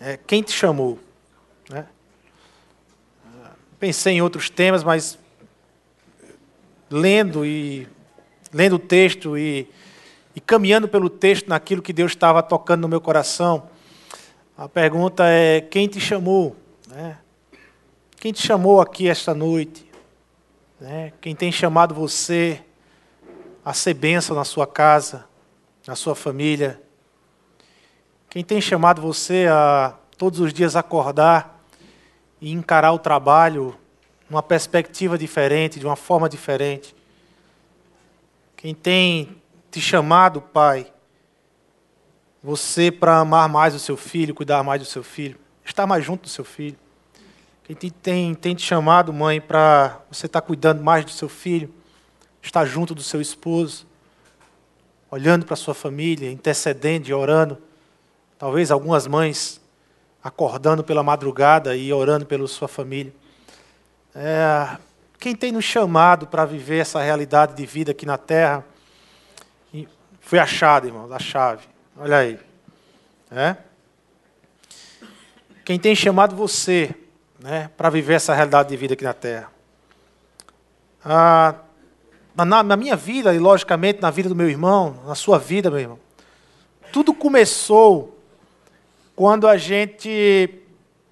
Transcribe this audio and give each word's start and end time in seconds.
é, 0.00 0.16
quem 0.16 0.42
te 0.42 0.52
chamou? 0.52 0.98
Né? 1.68 1.86
Pensei 3.80 4.14
em 4.14 4.22
outros 4.22 4.48
temas, 4.48 4.84
mas 4.84 5.18
lendo 6.90 7.44
e 7.44 7.88
lendo 8.52 8.76
o 8.76 8.78
texto 8.78 9.36
e, 9.36 9.68
e 10.34 10.40
caminhando 10.40 10.88
pelo 10.88 11.10
texto 11.10 11.48
naquilo 11.48 11.82
que 11.82 11.92
Deus 11.92 12.12
estava 12.12 12.42
tocando 12.42 12.82
no 12.82 12.88
meu 12.88 13.00
coração, 13.00 13.68
a 14.56 14.68
pergunta 14.68 15.24
é: 15.26 15.60
quem 15.60 15.88
te 15.88 16.00
chamou? 16.00 16.56
Né? 16.88 17.18
Quem 18.18 18.32
te 18.32 18.44
chamou 18.44 18.80
aqui 18.80 19.08
esta 19.08 19.34
noite? 19.34 19.88
Né? 20.80 21.12
Quem 21.20 21.34
tem 21.34 21.50
chamado 21.50 21.94
você 21.94 22.60
a 23.64 23.72
ser 23.72 23.94
bênção 23.94 24.34
na 24.34 24.44
sua 24.44 24.66
casa, 24.66 25.24
na 25.86 25.94
sua 25.94 26.14
família? 26.14 26.80
Quem 28.30 28.44
tem 28.44 28.60
chamado 28.60 29.00
você 29.00 29.46
a 29.50 29.94
todos 30.18 30.38
os 30.38 30.52
dias 30.52 30.76
acordar 30.76 31.64
e 32.38 32.52
encarar 32.52 32.92
o 32.92 32.98
trabalho 32.98 33.74
numa 34.28 34.42
perspectiva 34.42 35.16
diferente, 35.16 35.80
de 35.80 35.86
uma 35.86 35.96
forma 35.96 36.28
diferente? 36.28 36.94
Quem 38.54 38.74
tem 38.74 39.40
te 39.70 39.80
chamado, 39.80 40.42
Pai, 40.42 40.92
você 42.42 42.92
para 42.92 43.18
amar 43.18 43.48
mais 43.48 43.74
o 43.74 43.78
seu 43.78 43.96
filho, 43.96 44.34
cuidar 44.34 44.62
mais 44.62 44.82
do 44.82 44.86
seu 44.86 45.02
filho, 45.02 45.38
estar 45.64 45.86
mais 45.86 46.04
junto 46.04 46.24
do 46.24 46.28
seu 46.28 46.44
filho? 46.44 46.76
Quem 47.64 47.90
tem, 47.90 48.34
tem 48.34 48.54
te 48.54 48.62
chamado, 48.62 49.10
mãe, 49.10 49.40
para 49.40 50.02
você 50.10 50.26
estar 50.26 50.42
cuidando 50.42 50.82
mais 50.82 51.02
do 51.02 51.10
seu 51.10 51.30
filho, 51.30 51.72
estar 52.42 52.66
junto 52.66 52.94
do 52.94 53.02
seu 53.02 53.22
esposo, 53.22 53.86
olhando 55.10 55.46
para 55.46 55.56
sua 55.56 55.72
família, 55.72 56.30
intercedendo 56.30 57.08
e 57.08 57.14
orando? 57.14 57.67
Talvez 58.38 58.70
algumas 58.70 59.06
mães 59.06 59.60
acordando 60.22 60.84
pela 60.84 61.02
madrugada 61.02 61.76
e 61.76 61.92
orando 61.92 62.24
pela 62.24 62.46
sua 62.46 62.68
família. 62.68 63.12
É, 64.14 64.78
quem 65.18 65.34
tem 65.34 65.50
nos 65.50 65.64
chamado 65.64 66.26
para 66.26 66.44
viver 66.44 66.78
essa 66.78 67.02
realidade 67.02 67.54
de 67.54 67.66
vida 67.66 67.90
aqui 67.90 68.06
na 68.06 68.16
terra, 68.16 68.64
foi 70.20 70.38
achado, 70.38 70.86
irmãos, 70.86 71.10
a 71.10 71.18
chave. 71.18 71.66
Olha 71.96 72.18
aí. 72.18 72.38
É? 73.30 73.56
Quem 75.64 75.78
tem 75.78 75.94
chamado 75.94 76.36
você 76.36 76.94
né, 77.40 77.70
para 77.76 77.88
viver 77.90 78.14
essa 78.14 78.34
realidade 78.34 78.68
de 78.68 78.76
vida 78.76 78.94
aqui 78.94 79.04
na 79.04 79.14
terra? 79.14 79.50
Ah, 81.02 81.54
na, 82.36 82.62
na 82.62 82.76
minha 82.76 82.94
vida, 82.94 83.34
e 83.34 83.38
logicamente 83.38 84.02
na 84.02 84.10
vida 84.10 84.28
do 84.28 84.36
meu 84.36 84.50
irmão, 84.50 85.02
na 85.06 85.14
sua 85.14 85.38
vida, 85.38 85.70
meu 85.70 85.80
irmão, 85.80 85.98
tudo 86.92 87.14
começou 87.14 88.17
quando 89.18 89.48
a 89.48 89.56
gente 89.56 90.48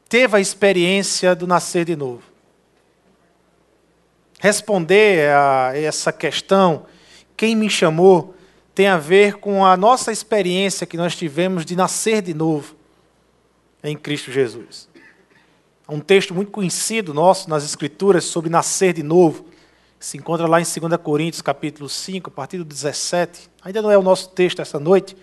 teve 0.08 0.36
a 0.36 0.40
experiência 0.40 1.34
do 1.34 1.44
nascer 1.44 1.84
de 1.84 1.96
novo. 1.96 2.22
Responder 4.38 5.28
a 5.32 5.72
essa 5.74 6.12
questão, 6.12 6.86
quem 7.36 7.56
me 7.56 7.68
chamou, 7.68 8.32
tem 8.76 8.86
a 8.86 8.96
ver 8.96 9.38
com 9.38 9.66
a 9.66 9.76
nossa 9.76 10.12
experiência 10.12 10.86
que 10.86 10.96
nós 10.96 11.16
tivemos 11.16 11.66
de 11.66 11.74
nascer 11.74 12.22
de 12.22 12.32
novo 12.32 12.76
em 13.82 13.96
Cristo 13.96 14.30
Jesus. 14.30 14.88
Há 15.84 15.92
um 15.92 15.98
texto 15.98 16.32
muito 16.32 16.52
conhecido 16.52 17.12
nosso 17.12 17.50
nas 17.50 17.64
Escrituras 17.64 18.22
sobre 18.22 18.48
nascer 18.48 18.92
de 18.92 19.02
novo. 19.02 19.46
Se 19.98 20.16
encontra 20.16 20.46
lá 20.46 20.60
em 20.60 20.64
2 20.64 20.96
Coríntios, 21.02 21.42
capítulo 21.42 21.88
5, 21.88 22.30
a 22.30 22.32
partir 22.32 22.58
do 22.58 22.64
17. 22.64 23.50
Ainda 23.62 23.82
não 23.82 23.90
é 23.90 23.98
o 23.98 24.02
nosso 24.02 24.28
texto 24.28 24.62
essa 24.62 24.78
noite, 24.78 25.16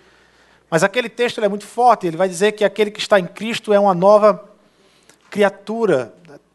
mas 0.74 0.82
aquele 0.82 1.08
texto 1.08 1.40
é 1.40 1.48
muito 1.48 1.64
forte, 1.64 2.04
ele 2.04 2.16
vai 2.16 2.28
dizer 2.28 2.50
que 2.50 2.64
aquele 2.64 2.90
que 2.90 2.98
está 2.98 3.20
em 3.20 3.28
Cristo 3.28 3.72
é 3.72 3.78
uma 3.78 3.94
nova 3.94 4.44
criatura, 5.30 6.12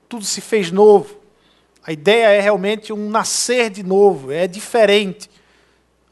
tudo 0.10 0.26
se 0.26 0.42
fez 0.42 0.72
novo. 0.72 1.16
A 1.82 1.94
ideia 1.94 2.26
é 2.28 2.42
realmente 2.42 2.92
um 2.92 3.10
nascer 3.10 3.70
de 3.70 3.82
novo, 3.82 4.30
é 4.30 4.46
diferente. 4.46 5.32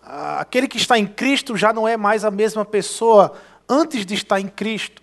Aquele 0.01 0.69
que 0.69 0.77
está 0.77 0.97
em 0.97 1.05
Cristo 1.05 1.57
já 1.57 1.73
não 1.73 1.85
é 1.85 1.97
mais 1.97 2.23
a 2.23 2.31
mesma 2.31 2.63
pessoa 2.63 3.33
antes 3.67 4.05
de 4.05 4.13
estar 4.13 4.39
em 4.39 4.47
Cristo. 4.47 5.01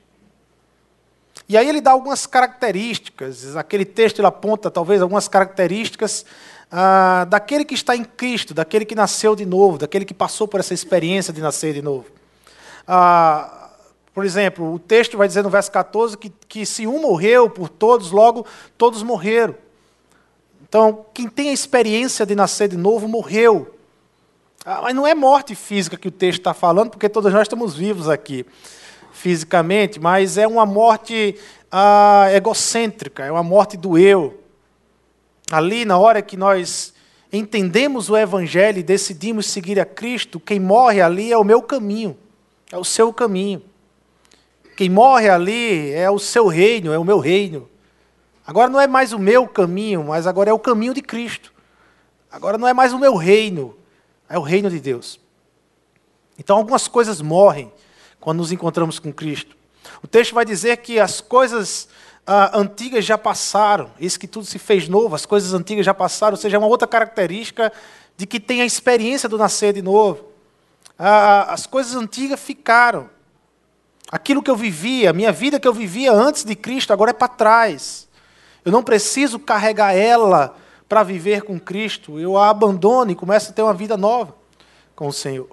E 1.47 1.59
aí 1.59 1.69
ele 1.69 1.83
dá 1.83 1.91
algumas 1.91 2.25
características, 2.25 3.55
aquele 3.55 3.85
texto 3.85 4.21
ele 4.21 4.29
aponta 4.29 4.71
talvez 4.71 5.03
algumas 5.03 5.29
características 5.29 6.25
ah, 6.73 7.27
daquele 7.29 7.67
que 7.67 7.75
está 7.75 7.95
em 7.95 8.03
Cristo, 8.03 8.55
daquele 8.55 8.87
que 8.87 8.95
nasceu 8.95 9.37
de 9.37 9.45
novo, 9.45 9.77
daquele 9.77 10.07
que 10.07 10.15
passou 10.15 10.49
por 10.49 10.59
essa 10.59 10.73
experiência 10.73 11.35
de 11.35 11.43
nascer 11.43 11.75
de 11.75 11.83
novo. 11.83 12.24
Ah, 12.87 13.71
por 14.13 14.25
exemplo, 14.25 14.73
o 14.73 14.79
texto 14.79 15.19
vai 15.19 15.27
dizer 15.27 15.43
no 15.43 15.51
verso 15.51 15.73
14 15.73 16.17
que, 16.17 16.33
que 16.49 16.65
se 16.65 16.87
um 16.87 17.01
morreu 17.01 17.51
por 17.51 17.69
todos, 17.69 18.11
logo 18.13 18.47
todos 18.79 19.03
morreram. 19.03 19.57
Então, 20.63 21.05
quem 21.13 21.29
tem 21.29 21.51
a 21.51 21.53
experiência 21.53 22.25
de 22.25 22.35
nascer 22.35 22.69
de 22.69 22.77
novo 22.77 23.09
morreu. 23.09 23.75
Ah, 24.65 24.81
mas 24.83 24.95
não 24.95 25.07
é 25.07 25.15
morte 25.15 25.55
física 25.55 25.97
que 25.97 26.09
o 26.09 26.13
texto 26.13 26.41
está 26.41 26.55
falando, 26.55 26.91
porque 26.91 27.09
todos 27.09 27.33
nós 27.33 27.43
estamos 27.43 27.77
vivos 27.77 28.09
aqui 28.09 28.47
fisicamente, 29.13 30.01
mas 30.01 30.37
é 30.37 30.47
uma 30.47 30.67
morte 30.67 31.39
ah, 31.71 32.27
egocêntrica, 32.33 33.25
é 33.25 33.33
uma 33.33 33.43
morte 33.43 33.77
do 33.77 33.99
eu. 33.99 34.41
Ali, 35.51 35.85
na 35.85 35.99
hora 35.99 36.23
que 36.23 36.37
nós 36.37 36.95
entendemos 37.33 38.09
o 38.09 38.17
Evangelho 38.17 38.79
e 38.79 38.83
decidimos 38.83 39.47
seguir 39.47 39.79
a 39.79 39.85
Cristo, 39.85 40.41
quem 40.41 40.59
morre 40.59 41.01
ali 41.01 41.33
é 41.33 41.39
o 41.39 41.45
meu 41.45 41.63
caminho. 41.63 42.17
É 42.71 42.79
o 42.79 42.85
seu 42.85 43.13
caminho. 43.13 43.63
Quem 44.77 44.91
morre 44.91 45.29
ali 45.29 45.93
é 45.93 46.11
o 46.11 46.19
seu 46.19 46.49
reino, 46.49 46.93
é 46.93 46.99
o 46.99 47.05
meu 47.05 47.19
reino. 47.19 47.69
Agora 48.47 48.69
não 48.69 48.81
é 48.81 48.87
mais 48.87 49.13
o 49.13 49.19
meu 49.19 49.47
caminho, 49.47 50.05
mas 50.05 50.27
agora 50.27 50.51
é 50.51 50.53
o 50.53 50.59
caminho 50.59 50.93
de 50.93 51.01
Cristo. 51.01 51.53
Agora 52.31 52.59
não 52.59 52.67
é 52.67 52.75
mais 52.75 52.93
o 52.93 52.99
meu 52.99 53.15
reino, 53.15 53.77
é 54.29 54.37
o 54.39 54.43
reino 54.43 54.69
de 54.69 54.81
Deus. 54.81 55.21
Então 56.39 56.57
algumas 56.57 56.89
coisas 56.89 57.21
morrem 57.21 57.73
quando 58.21 58.39
nos 58.39 58.51
encontramos 58.51 58.99
com 58.99 59.13
Cristo. 59.13 59.57
O 60.03 60.09
texto 60.09 60.35
vai 60.35 60.45
dizer 60.45 60.79
que 60.79 60.99
as 60.99 61.21
coisas 61.21 61.89
ah, 62.27 62.59
antigas 62.59 63.05
já 63.05 63.17
passaram, 63.17 63.91
isso 64.01 64.19
que 64.19 64.27
tudo 64.27 64.45
se 64.45 64.59
fez 64.59 64.89
novo, 64.89 65.15
as 65.15 65.25
coisas 65.25 65.55
antigas 65.55 65.87
já 65.87 65.95
passaram, 65.95 66.35
ou 66.35 66.41
seja, 66.41 66.57
é 66.57 66.59
uma 66.59 66.67
outra 66.67 66.89
característica 66.89 67.73
de 68.17 68.27
que 68.27 68.41
tem 68.41 68.63
a 68.63 68.67
experiência 68.67 69.29
do 69.29 69.39
nascer 69.39 69.73
de 69.73 69.83
novo 69.83 70.34
as 70.99 71.67
coisas 71.67 71.95
antigas 71.95 72.41
ficaram. 72.41 73.11
Aquilo 74.11 74.43
que 74.43 74.51
eu 74.51 74.57
vivia, 74.57 75.11
a 75.11 75.13
minha 75.13 75.33
vida 75.33 75.59
que 75.59 75.67
eu 75.67 75.73
vivia 75.73 76.13
antes 76.13 76.45
de 76.45 76.55
Cristo, 76.55 76.93
agora 76.93 77.11
é 77.11 77.15
para 77.15 77.29
trás. 77.29 78.09
Eu 78.65 78.71
não 78.71 78.83
preciso 78.83 79.39
carregar 79.39 79.95
ela 79.95 80.57
para 80.89 81.03
viver 81.03 81.43
com 81.43 81.59
Cristo. 81.59 82.21
Eu 82.21 82.39
a 82.39 82.49
abandono 82.49 83.11
e 83.11 83.15
começo 83.15 83.51
a 83.51 83.53
ter 83.53 83.63
uma 83.63 83.75
vida 83.75 83.97
nova 83.97 84.35
com 84.95 85.09
o 85.09 85.13
Senhor. 85.13 85.49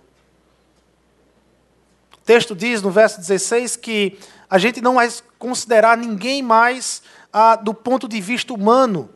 O 2.13 2.17
texto 2.23 2.55
diz 2.55 2.81
no 2.81 2.91
verso 2.91 3.19
16 3.19 3.75
que 3.77 4.19
a 4.49 4.57
gente 4.57 4.81
não 4.81 4.95
vai 4.95 5.09
considerar 5.39 5.97
ninguém 5.97 6.43
mais 6.43 7.01
ah, 7.33 7.55
do 7.55 7.73
ponto 7.73 8.07
de 8.07 8.21
vista 8.21 8.53
humano. 8.53 9.09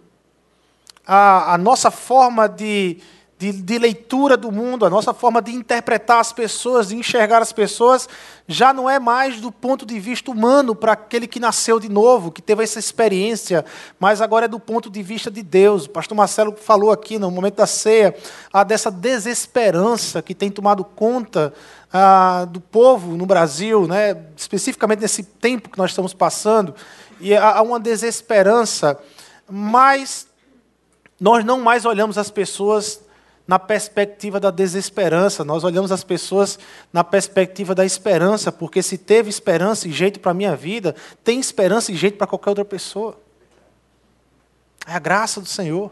A, 1.06 1.54
a 1.54 1.58
nossa 1.58 1.92
forma 1.92 2.50
de, 2.50 2.98
de, 3.38 3.52
de, 3.52 3.78
leitura 3.78 4.38
do 4.38 4.50
mundo, 4.50 4.86
a 4.86 4.90
nossa 4.90 5.14
forma 5.14 5.42
de 5.42 5.52
interpretar 5.52 6.20
as 6.20 6.32
pessoas, 6.32 6.88
de 6.88 6.96
enxergar 6.96 7.42
as 7.42 7.52
pessoas, 7.52 8.08
já 8.48 8.72
não 8.72 8.90
é 8.90 8.98
mais 8.98 9.42
do 9.42 9.52
ponto 9.52 9.86
de 9.86 10.00
vista 10.00 10.32
humano 10.32 10.74
para 10.74 10.94
aquele 10.94 11.28
que 11.28 11.38
nasceu 11.38 11.78
de 11.78 11.90
novo, 11.90 12.32
que 12.32 12.42
teve 12.42 12.64
essa 12.64 12.80
experiência, 12.80 13.66
mas 14.00 14.22
agora 14.22 14.46
é 14.46 14.48
do 14.48 14.60
ponto 14.60 14.90
de 14.90 15.04
vista 15.04 15.30
de 15.30 15.44
Deus. 15.44 15.86
O 15.86 15.90
pastor 15.90 16.16
Marcelo 16.16 16.56
falou 16.56 16.92
aqui 16.92 17.20
no 17.20 17.30
momento 17.30 17.56
da 17.56 17.68
ceia 17.68 18.16
ah, 18.54 18.64
dessa 18.64 18.90
desesperança 18.90 20.22
que 20.22 20.34
tem 20.34 20.50
tomado 20.50 20.86
conta 20.86 21.54
ah, 21.92 22.48
do 22.50 22.62
povo 22.62 23.18
no 23.18 23.26
Brasil, 23.26 23.86
né, 23.86 24.16
especificamente 24.38 25.02
nesse 25.02 25.24
tempo 25.24 25.70
que 25.70 25.78
nós 25.78 25.92
estamos 25.92 26.14
passando, 26.14 26.74
e 27.20 27.36
há 27.36 27.62
uma 27.62 27.82
desesperança, 27.82 28.98
mas 29.50 30.26
nós 31.20 31.44
não 31.44 31.60
mais 31.60 31.86
olhamos 31.86 32.18
as 32.18 32.30
pessoas 32.30 33.05
na 33.48 33.60
perspectiva 33.60 34.40
da 34.40 34.50
desesperança, 34.50 35.44
nós 35.44 35.64
olhamos 35.64 35.92
as 35.92 36.04
pessoas 36.04 36.58
na 36.92 37.04
perspectiva 37.04 37.76
da 37.76 37.86
esperança, 37.86 38.52
porque 38.52 38.82
se 38.82 38.98
teve 38.98 39.30
esperança 39.30 39.88
e 39.88 39.92
jeito 39.92 40.20
para 40.20 40.32
a 40.32 40.34
minha 40.34 40.56
vida, 40.56 40.96
tem 41.24 41.40
esperança 41.40 41.92
e 41.92 41.96
jeito 41.96 42.18
para 42.18 42.26
qualquer 42.26 42.50
outra 42.50 42.66
pessoa. 42.66 43.20
É 44.88 44.94
a 44.94 45.00
graça 45.00 45.40
do 45.40 45.48
Senhor. 45.48 45.92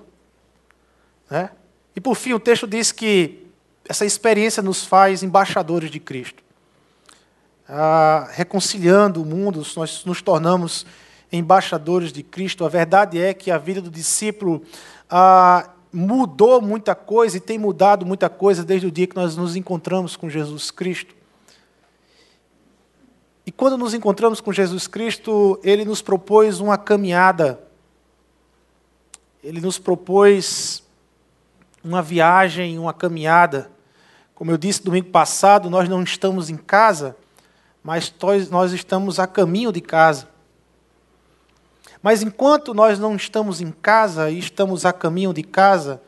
Né? 1.29 1.51
E 1.95 2.01
por 2.01 2.15
fim, 2.15 2.33
o 2.33 2.39
texto 2.39 2.67
diz 2.67 2.91
que 2.91 3.47
essa 3.87 4.05
experiência 4.05 4.63
nos 4.63 4.83
faz 4.83 5.21
embaixadores 5.21 5.91
de 5.91 5.99
Cristo. 5.99 6.41
Ah, 7.67 8.29
reconciliando 8.31 9.21
o 9.21 9.25
mundo, 9.25 9.65
nós 9.75 10.03
nos 10.05 10.21
tornamos 10.21 10.85
embaixadores 11.31 12.11
de 12.11 12.23
Cristo. 12.23 12.65
A 12.65 12.69
verdade 12.69 13.19
é 13.19 13.33
que 13.33 13.51
a 13.51 13.57
vida 13.57 13.81
do 13.81 13.89
discípulo 13.89 14.63
ah, 15.09 15.69
mudou 15.93 16.59
muita 16.59 16.95
coisa 16.95 17.37
e 17.37 17.39
tem 17.39 17.59
mudado 17.59 18.03
muita 18.03 18.27
coisa 18.27 18.63
desde 18.63 18.87
o 18.87 18.91
dia 18.91 19.05
que 19.05 19.15
nós 19.15 19.37
nos 19.37 19.55
encontramos 19.55 20.15
com 20.15 20.27
Jesus 20.27 20.71
Cristo. 20.71 21.13
E 23.45 23.51
quando 23.51 23.77
nos 23.77 23.93
encontramos 23.93 24.41
com 24.41 24.51
Jesus 24.51 24.87
Cristo, 24.87 25.59
ele 25.63 25.85
nos 25.85 26.01
propôs 26.01 26.59
uma 26.59 26.77
caminhada. 26.77 27.61
Ele 29.43 29.61
nos 29.61 29.77
propôs 29.77 30.81
uma 31.83 32.01
viagem, 32.01 32.79
uma 32.79 32.93
caminhada. 32.93 33.69
Como 34.33 34.49
eu 34.49 34.57
disse 34.57 34.81
domingo 34.81 35.09
passado, 35.09 35.69
nós 35.69 35.87
não 35.87 36.01
estamos 36.01 36.49
em 36.49 36.57
casa, 36.57 37.15
mas 37.83 38.11
nós 38.49 38.71
estamos 38.71 39.19
a 39.19 39.27
caminho 39.27 39.71
de 39.71 39.81
casa. 39.81 40.32
Mas 42.03 42.21
enquanto 42.21 42.73
nós 42.73 42.99
não 42.99 43.15
estamos 43.15 43.61
em 43.61 43.71
casa 43.71 44.29
e 44.29 44.37
estamos 44.37 44.85
a 44.85 44.91
caminho 44.91 45.33
de 45.33 45.41
casa, 45.41 46.01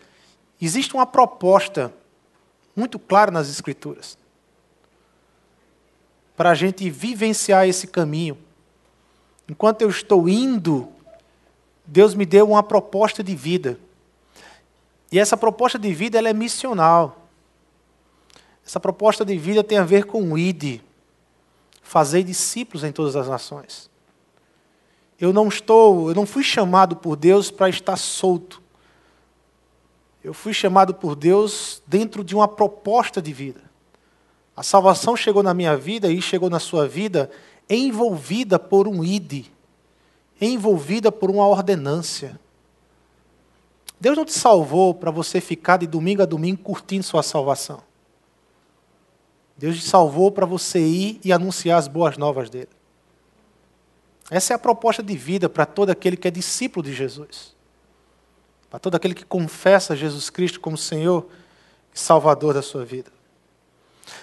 existe 0.61 0.93
uma 0.93 1.05
proposta 1.05 1.91
muito 2.75 2.99
clara 2.99 3.31
nas 3.31 3.49
Escrituras 3.49 4.17
para 6.35 6.49
a 6.49 6.55
gente 6.55 6.89
vivenciar 6.89 7.65
esse 7.65 7.87
caminho. 7.87 8.37
Enquanto 9.47 9.83
eu 9.83 9.89
estou 9.89 10.27
indo, 10.27 10.89
Deus 11.85 12.13
me 12.13 12.25
deu 12.25 12.49
uma 12.49 12.61
proposta 12.61 13.23
de 13.23 13.33
vida. 13.33 13.79
E 15.09 15.17
essa 15.17 15.37
proposta 15.37 15.79
de 15.79 15.93
vida 15.93 16.17
ela 16.17 16.27
é 16.27 16.33
missional. 16.33 17.25
Essa 18.65 18.81
proposta 18.81 19.23
de 19.23 19.37
vida 19.37 19.63
tem 19.63 19.77
a 19.77 19.83
ver 19.85 20.05
com 20.05 20.33
o 20.33 20.37
ID, 20.37 20.81
fazer 21.81 22.23
discípulos 22.23 22.83
em 22.83 22.91
todas 22.91 23.15
as 23.15 23.29
nações. 23.29 23.89
Eu 25.19 25.31
não 25.31 25.47
estou, 25.47 26.09
eu 26.09 26.15
não 26.15 26.25
fui 26.25 26.43
chamado 26.43 26.95
por 26.95 27.15
Deus 27.15 27.49
para 27.49 27.69
estar 27.69 27.95
solto. 27.95 28.61
Eu 30.23 30.33
fui 30.33 30.53
chamado 30.53 30.93
por 30.93 31.15
Deus 31.15 31.81
dentro 31.87 32.23
de 32.23 32.35
uma 32.35 32.47
proposta 32.47 33.21
de 33.21 33.31
vida. 33.31 33.61
A 34.55 34.63
salvação 34.63 35.15
chegou 35.15 35.43
na 35.43 35.53
minha 35.53 35.77
vida 35.77 36.11
e 36.11 36.21
chegou 36.21 36.49
na 36.49 36.59
sua 36.59 36.87
vida 36.87 37.29
envolvida 37.69 38.57
por 38.57 38.87
um 38.87 39.03
id, 39.03 39.45
envolvida 40.39 41.11
por 41.11 41.29
uma 41.29 41.47
ordenância. 41.47 42.39
Deus 43.99 44.17
não 44.17 44.25
te 44.25 44.33
salvou 44.33 44.93
para 44.93 45.11
você 45.11 45.39
ficar 45.39 45.77
de 45.77 45.87
domingo 45.87 46.21
a 46.21 46.25
domingo 46.25 46.61
curtindo 46.61 47.03
sua 47.03 47.23
salvação. 47.23 47.81
Deus 49.57 49.77
te 49.77 49.83
salvou 49.85 50.31
para 50.31 50.45
você 50.45 50.79
ir 50.79 51.19
e 51.23 51.31
anunciar 51.31 51.79
as 51.79 51.87
boas 51.87 52.17
novas 52.17 52.49
dele. 52.49 52.74
Essa 54.29 54.53
é 54.53 54.55
a 54.55 54.59
proposta 54.59 55.03
de 55.03 55.15
vida 55.15 55.47
para 55.47 55.65
todo 55.65 55.89
aquele 55.89 56.17
que 56.17 56.27
é 56.27 56.31
discípulo 56.31 56.83
de 56.83 56.93
Jesus. 56.93 57.55
Para 58.69 58.79
todo 58.79 58.95
aquele 58.95 59.13
que 59.13 59.25
confessa 59.25 59.95
Jesus 59.95 60.29
Cristo 60.29 60.59
como 60.59 60.77
Senhor 60.77 61.27
e 61.93 61.99
Salvador 61.99 62.53
da 62.53 62.61
sua 62.61 62.83
vida. 62.83 63.11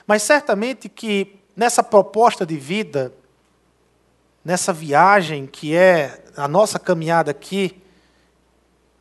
Mas 0.07 0.23
certamente 0.23 0.89
que 0.89 1.37
nessa 1.57 1.83
proposta 1.83 2.45
de 2.45 2.57
vida, 2.57 3.13
nessa 4.45 4.73
viagem 4.73 5.47
que 5.47 5.75
é 5.75 6.25
a 6.37 6.49
nossa 6.49 6.79
caminhada 6.79 7.31
aqui, 7.31 7.81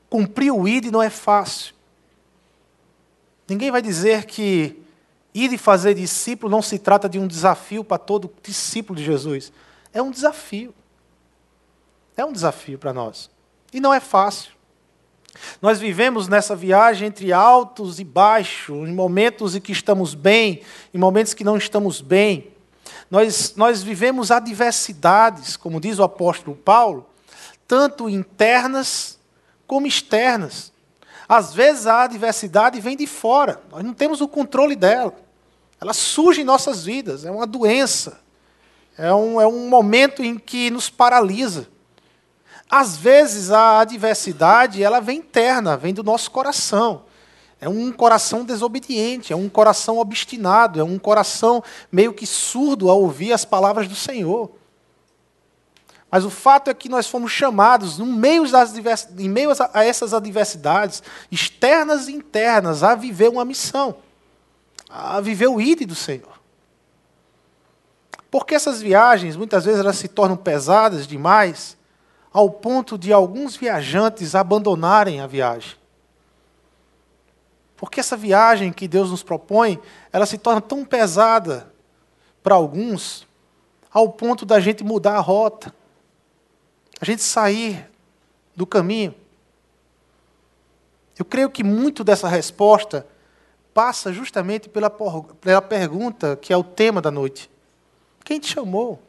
cumprir 0.10 0.52
o 0.52 0.68
ID 0.68 0.86
não 0.92 1.02
é 1.02 1.10
fácil. 1.10 1.74
Ninguém 3.48 3.72
vai 3.72 3.82
dizer 3.82 4.26
que 4.26 4.80
ir 5.34 5.52
e 5.52 5.58
fazer 5.58 5.96
discípulo 5.96 6.52
não 6.52 6.62
se 6.62 6.78
trata 6.78 7.10
de 7.10 7.18
um 7.18 7.28
desafio 7.28 7.84
para 7.84 7.98
todo 7.98 8.32
discípulo 8.44 8.98
de 8.98 9.04
Jesus. 9.04 9.52
É 9.92 10.02
um 10.02 10.12
desafio. 10.12 10.74
É 12.22 12.26
um 12.26 12.32
desafio 12.32 12.78
para 12.78 12.94
nós. 12.94 13.32
E 13.74 13.80
não 13.80 13.92
é 13.92 14.00
fácil. 14.00 14.52
Nós 15.60 15.80
vivemos 15.80 16.28
nessa 16.28 16.56
viagem 16.56 17.08
entre 17.08 17.34
altos 17.34 18.00
e 18.00 18.04
baixos, 18.04 18.88
em 18.88 18.94
momentos 18.94 19.56
em 19.56 19.60
que 19.60 19.72
estamos 19.72 20.14
bem, 20.14 20.62
em 20.94 21.00
momentos 21.00 21.34
que 21.34 21.44
não 21.44 21.58
estamos 21.58 22.00
bem. 22.00 22.52
Nós, 23.10 23.56
nós 23.56 23.82
vivemos 23.82 24.30
adversidades, 24.30 25.58
como 25.58 25.82
diz 25.82 25.98
o 25.98 26.04
apóstolo 26.04 26.56
Paulo, 26.56 27.10
tanto 27.68 28.08
internas 28.08 29.18
como 29.66 29.88
externas. 29.88 30.72
Às 31.28 31.56
vezes 31.56 31.88
a 31.88 32.04
adversidade 32.04 32.80
vem 32.80 32.96
de 32.96 33.08
fora, 33.08 33.64
nós 33.72 33.84
não 33.84 33.96
temos 33.96 34.22
o 34.22 34.28
controle 34.28 34.76
dela. 34.76 35.16
Ela 35.80 35.92
surge 35.94 36.42
em 36.42 36.46
nossas 36.46 36.86
vidas, 36.86 37.26
é 37.26 37.32
uma 37.32 37.48
doença, 37.48 38.22
é 38.96 39.12
um, 39.12 39.42
é 39.42 39.48
um 39.48 39.68
momento 39.68 40.24
em 40.24 40.38
que 40.38 40.70
nos 40.70 40.88
paralisa. 40.88 41.68
Às 42.72 42.96
vezes 42.96 43.52
a 43.52 43.82
adversidade 43.82 44.82
ela 44.82 45.02
vem 45.02 45.18
interna, 45.18 45.76
vem 45.76 45.94
do 45.94 46.02
nosso 46.02 46.32
coração. 46.32 47.04
É 47.60 47.68
um 47.68 47.92
coração 47.92 48.46
desobediente, 48.46 49.34
é 49.34 49.36
um 49.36 49.50
coração 49.50 50.00
obstinado, 50.00 50.80
é 50.80 50.84
um 50.84 50.98
coração 50.98 51.62
meio 51.92 52.14
que 52.14 52.26
surdo 52.26 52.90
a 52.90 52.94
ouvir 52.94 53.34
as 53.34 53.44
palavras 53.44 53.90
do 53.90 53.94
Senhor. 53.94 54.50
Mas 56.10 56.24
o 56.24 56.30
fato 56.30 56.70
é 56.70 56.74
que 56.74 56.88
nós 56.88 57.08
fomos 57.08 57.34
chamados, 57.34 57.98
no 57.98 58.06
meio 58.06 58.50
das 58.50 58.74
em 59.18 59.30
meio 59.30 59.50
a 59.74 59.84
essas 59.84 60.14
adversidades, 60.14 61.04
externas 61.30 62.08
e 62.08 62.14
internas, 62.14 62.84
a 62.84 62.96
viver 62.96 63.30
uma 63.30 63.44
missão, 63.44 63.98
a 64.90 65.20
viver 65.20 65.48
o 65.48 65.60
ídolo 65.60 65.88
do 65.88 65.96
Senhor. 65.96 66.40
Porque 68.32 68.56
essas 68.56 68.82
viagens, 68.82 69.36
muitas 69.36 69.66
vezes, 69.66 69.82
elas 69.82 69.98
se 69.98 70.08
tornam 70.08 70.38
pesadas 70.38 71.06
demais, 71.06 71.78
ao 72.34 72.50
ponto 72.50 72.98
de 72.98 73.12
alguns 73.12 73.56
viajantes 73.56 74.36
abandonarem 74.36 75.20
a 75.20 75.28
viagem. 75.28 75.76
Porque 77.76 78.00
essa 78.00 78.16
viagem 78.16 78.72
que 78.72 78.88
Deus 78.88 79.10
nos 79.10 79.24
propõe, 79.24 79.80
ela 80.14 80.26
se 80.26 80.38
torna 80.38 80.62
tão 80.62 80.86
pesada 80.86 81.72
para 82.44 82.56
alguns, 82.56 83.28
ao 83.92 84.10
ponto 84.10 84.46
da 84.46 84.60
gente 84.60 84.84
mudar 84.84 85.16
a 85.16 85.20
rota, 85.20 85.74
a 87.00 87.06
gente 87.06 87.24
sair 87.24 87.90
do 88.56 88.66
caminho. 88.66 89.16
Eu 91.18 91.26
creio 91.26 91.50
que 91.50 91.64
muito 91.64 92.04
dessa 92.04 92.28
resposta 92.28 93.06
passa 93.74 94.14
justamente 94.14 94.70
pela, 94.70 94.90
pela 94.90 95.62
pergunta 95.62 96.36
que 96.36 96.54
é 96.54 96.58
o 96.58 96.64
tema 96.64 97.02
da 97.02 97.12
noite: 97.12 97.50
Quem 98.24 98.40
te 98.40 98.48
chamou? 98.48 99.02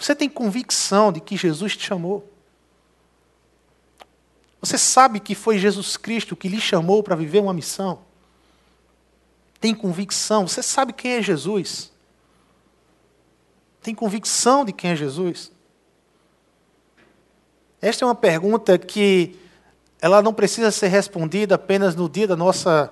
Você 0.00 0.14
tem 0.14 0.30
convicção 0.30 1.12
de 1.12 1.20
que 1.20 1.36
Jesus 1.36 1.76
te 1.76 1.86
chamou? 1.86 2.26
Você 4.58 4.78
sabe 4.78 5.20
que 5.20 5.34
foi 5.34 5.58
Jesus 5.58 5.98
Cristo 5.98 6.34
que 6.34 6.48
lhe 6.48 6.58
chamou 6.58 7.02
para 7.02 7.14
viver 7.14 7.40
uma 7.40 7.52
missão? 7.52 8.00
Tem 9.60 9.74
convicção? 9.74 10.48
Você 10.48 10.62
sabe 10.62 10.94
quem 10.94 11.12
é 11.12 11.22
Jesus? 11.22 11.92
Tem 13.82 13.94
convicção 13.94 14.64
de 14.64 14.72
quem 14.72 14.92
é 14.92 14.96
Jesus? 14.96 15.52
Esta 17.82 18.02
é 18.02 18.06
uma 18.06 18.14
pergunta 18.14 18.78
que 18.78 19.38
ela 20.00 20.22
não 20.22 20.32
precisa 20.32 20.70
ser 20.70 20.88
respondida 20.88 21.56
apenas 21.56 21.94
no 21.94 22.08
dia 22.08 22.26
da 22.26 22.36
nossa 22.36 22.90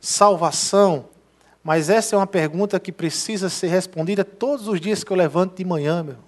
salvação, 0.00 1.10
mas 1.62 1.90
essa 1.90 2.16
é 2.16 2.18
uma 2.18 2.26
pergunta 2.26 2.80
que 2.80 2.90
precisa 2.90 3.50
ser 3.50 3.68
respondida 3.68 4.24
todos 4.24 4.66
os 4.66 4.80
dias 4.80 5.04
que 5.04 5.12
eu 5.12 5.16
levanto 5.16 5.54
de 5.54 5.64
manhã, 5.64 6.02
meu. 6.02 6.27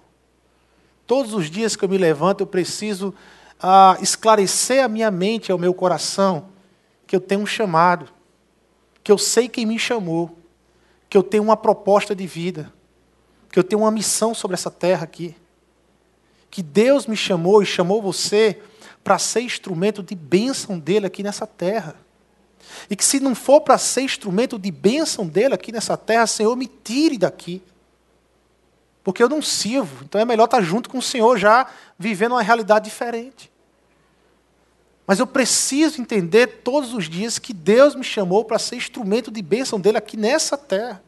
Todos 1.11 1.33
os 1.33 1.51
dias 1.51 1.75
que 1.75 1.83
eu 1.83 1.89
me 1.89 1.97
levanto, 1.97 2.39
eu 2.39 2.47
preciso 2.47 3.13
ah, 3.61 3.97
esclarecer 3.99 4.81
a 4.81 4.87
minha 4.87 5.11
mente, 5.11 5.51
ao 5.51 5.57
meu 5.57 5.73
coração, 5.73 6.45
que 7.05 7.13
eu 7.13 7.19
tenho 7.19 7.41
um 7.41 7.45
chamado, 7.45 8.07
que 9.03 9.11
eu 9.11 9.17
sei 9.17 9.49
quem 9.49 9.65
me 9.65 9.77
chamou, 9.77 10.39
que 11.09 11.17
eu 11.17 11.21
tenho 11.21 11.43
uma 11.43 11.57
proposta 11.57 12.15
de 12.15 12.25
vida, 12.25 12.71
que 13.51 13.59
eu 13.59 13.63
tenho 13.65 13.81
uma 13.81 13.91
missão 13.91 14.33
sobre 14.33 14.53
essa 14.53 14.71
terra 14.71 15.03
aqui. 15.03 15.35
Que 16.49 16.63
Deus 16.63 17.05
me 17.05 17.17
chamou 17.17 17.61
e 17.61 17.65
chamou 17.65 18.01
você 18.01 18.61
para 19.03 19.19
ser 19.19 19.41
instrumento 19.41 20.01
de 20.01 20.15
bênção 20.15 20.79
dele 20.79 21.07
aqui 21.07 21.21
nessa 21.23 21.45
terra. 21.45 21.93
E 22.89 22.95
que 22.95 23.03
se 23.03 23.19
não 23.19 23.35
for 23.35 23.59
para 23.59 23.77
ser 23.77 24.03
instrumento 24.03 24.57
de 24.57 24.71
bênção 24.71 25.27
dele 25.27 25.55
aqui 25.55 25.73
nessa 25.73 25.97
terra, 25.97 26.25
Senhor, 26.25 26.55
me 26.55 26.67
tire 26.67 27.17
daqui. 27.17 27.61
Porque 29.03 29.21
eu 29.23 29.29
não 29.29 29.41
sirvo. 29.41 30.03
Então 30.03 30.19
é 30.21 30.25
melhor 30.25 30.45
estar 30.45 30.61
junto 30.61 30.89
com 30.89 30.99
o 30.99 31.01
Senhor 31.01 31.37
já 31.37 31.67
vivendo 31.97 32.33
uma 32.33 32.41
realidade 32.41 32.85
diferente. 32.85 33.51
Mas 35.07 35.19
eu 35.19 35.27
preciso 35.27 35.99
entender 35.99 36.61
todos 36.63 36.93
os 36.93 37.09
dias 37.09 37.39
que 37.39 37.53
Deus 37.53 37.95
me 37.95 38.03
chamou 38.03 38.45
para 38.45 38.59
ser 38.59 38.75
instrumento 38.75 39.31
de 39.31 39.41
bênção 39.41 39.79
dele 39.79 39.97
aqui 39.97 40.15
nessa 40.15 40.57
terra. 40.57 41.03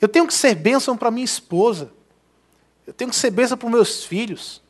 Eu 0.00 0.08
tenho 0.08 0.26
que 0.26 0.34
ser 0.34 0.54
bênção 0.54 0.96
para 0.96 1.10
minha 1.10 1.24
esposa. 1.24 1.92
Eu 2.86 2.92
tenho 2.92 3.10
que 3.10 3.16
ser 3.16 3.30
bênção 3.30 3.56
para 3.56 3.66
os 3.66 3.72
meus 3.72 4.04
filhos. 4.04 4.62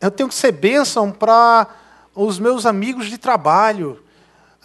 Eu 0.00 0.10
tenho 0.10 0.28
que 0.28 0.34
ser 0.34 0.52
bênção 0.52 1.10
para 1.10 1.68
os 2.14 2.38
meus 2.38 2.66
amigos 2.66 3.06
de 3.08 3.18
trabalho. 3.18 4.03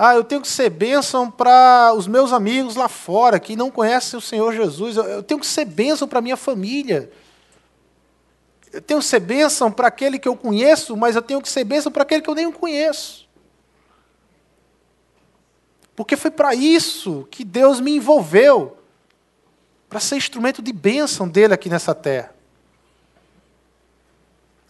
Ah, 0.02 0.16
eu 0.16 0.24
tenho 0.24 0.42
que 0.42 0.48
ser 0.48 0.70
bênção 0.70 1.30
para 1.30 1.94
os 1.94 2.08
meus 2.08 2.32
amigos 2.32 2.78
lá 2.78 2.88
fora 2.88 3.38
que 3.38 3.54
não 3.54 3.70
conhecem 3.70 4.18
o 4.18 4.22
Senhor 4.22 4.54
Jesus. 4.54 4.96
Eu 4.96 5.22
tenho 5.22 5.42
que 5.42 5.46
ser 5.46 5.66
bênção 5.66 6.08
para 6.08 6.20
a 6.20 6.22
minha 6.22 6.38
família. 6.38 7.12
Eu 8.72 8.82
tenho 8.82 9.02
que 9.02 9.06
ser 9.06 9.20
bênção 9.20 9.70
para 9.70 9.90
aquele 9.90 10.18
que 10.18 10.30
eu 10.30 10.38
conheço, 10.38 10.96
mas 10.96 11.18
eu 11.18 11.22
tenho 11.22 11.42
que 11.42 11.50
ser 11.50 11.66
bênção 11.66 11.92
para 11.92 12.04
aquele 12.04 12.22
que 12.22 12.30
eu 12.30 12.36
nem 12.36 12.50
conheço. 12.50 13.28
Porque 15.98 16.16
foi 16.16 16.32
para 16.32 16.56
isso 16.56 17.28
que 17.30 17.44
Deus 17.44 17.82
me 17.82 17.98
envolveu. 17.98 18.78
para 19.90 20.00
ser 20.00 20.16
instrumento 20.16 20.62
de 20.62 20.72
bênção 20.72 21.28
dele 21.28 21.54
aqui 21.54 21.68
nessa 21.68 21.94
terra. 21.94 22.34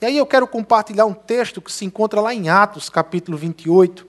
E 0.01 0.07
aí 0.07 0.17
eu 0.17 0.25
quero 0.25 0.47
compartilhar 0.47 1.05
um 1.05 1.13
texto 1.13 1.61
que 1.61 1.71
se 1.71 1.85
encontra 1.85 2.19
lá 2.19 2.33
em 2.33 2.49
Atos, 2.49 2.89
capítulo 2.89 3.37
28. 3.37 4.08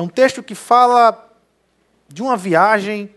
É 0.00 0.02
um 0.02 0.08
texto 0.08 0.42
que 0.42 0.54
fala 0.54 1.30
de 2.08 2.22
uma 2.22 2.34
viagem 2.34 3.14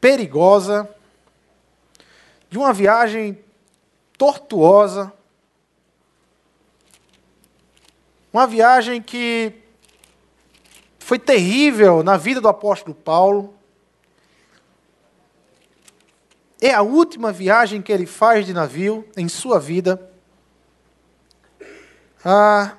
perigosa, 0.00 0.92
de 2.50 2.58
uma 2.58 2.72
viagem 2.72 3.38
tortuosa, 4.18 5.12
uma 8.32 8.48
viagem 8.48 9.00
que 9.00 9.54
foi 10.98 11.16
terrível 11.16 12.02
na 12.02 12.16
vida 12.16 12.40
do 12.40 12.48
apóstolo 12.48 12.96
Paulo. 12.96 13.54
É 16.60 16.74
a 16.74 16.82
última 16.82 17.30
viagem 17.30 17.80
que 17.80 17.92
ele 17.92 18.06
faz 18.06 18.44
de 18.44 18.52
navio 18.52 19.08
em 19.16 19.28
sua 19.28 19.60
vida. 19.60 20.10
Ah, 22.24 22.76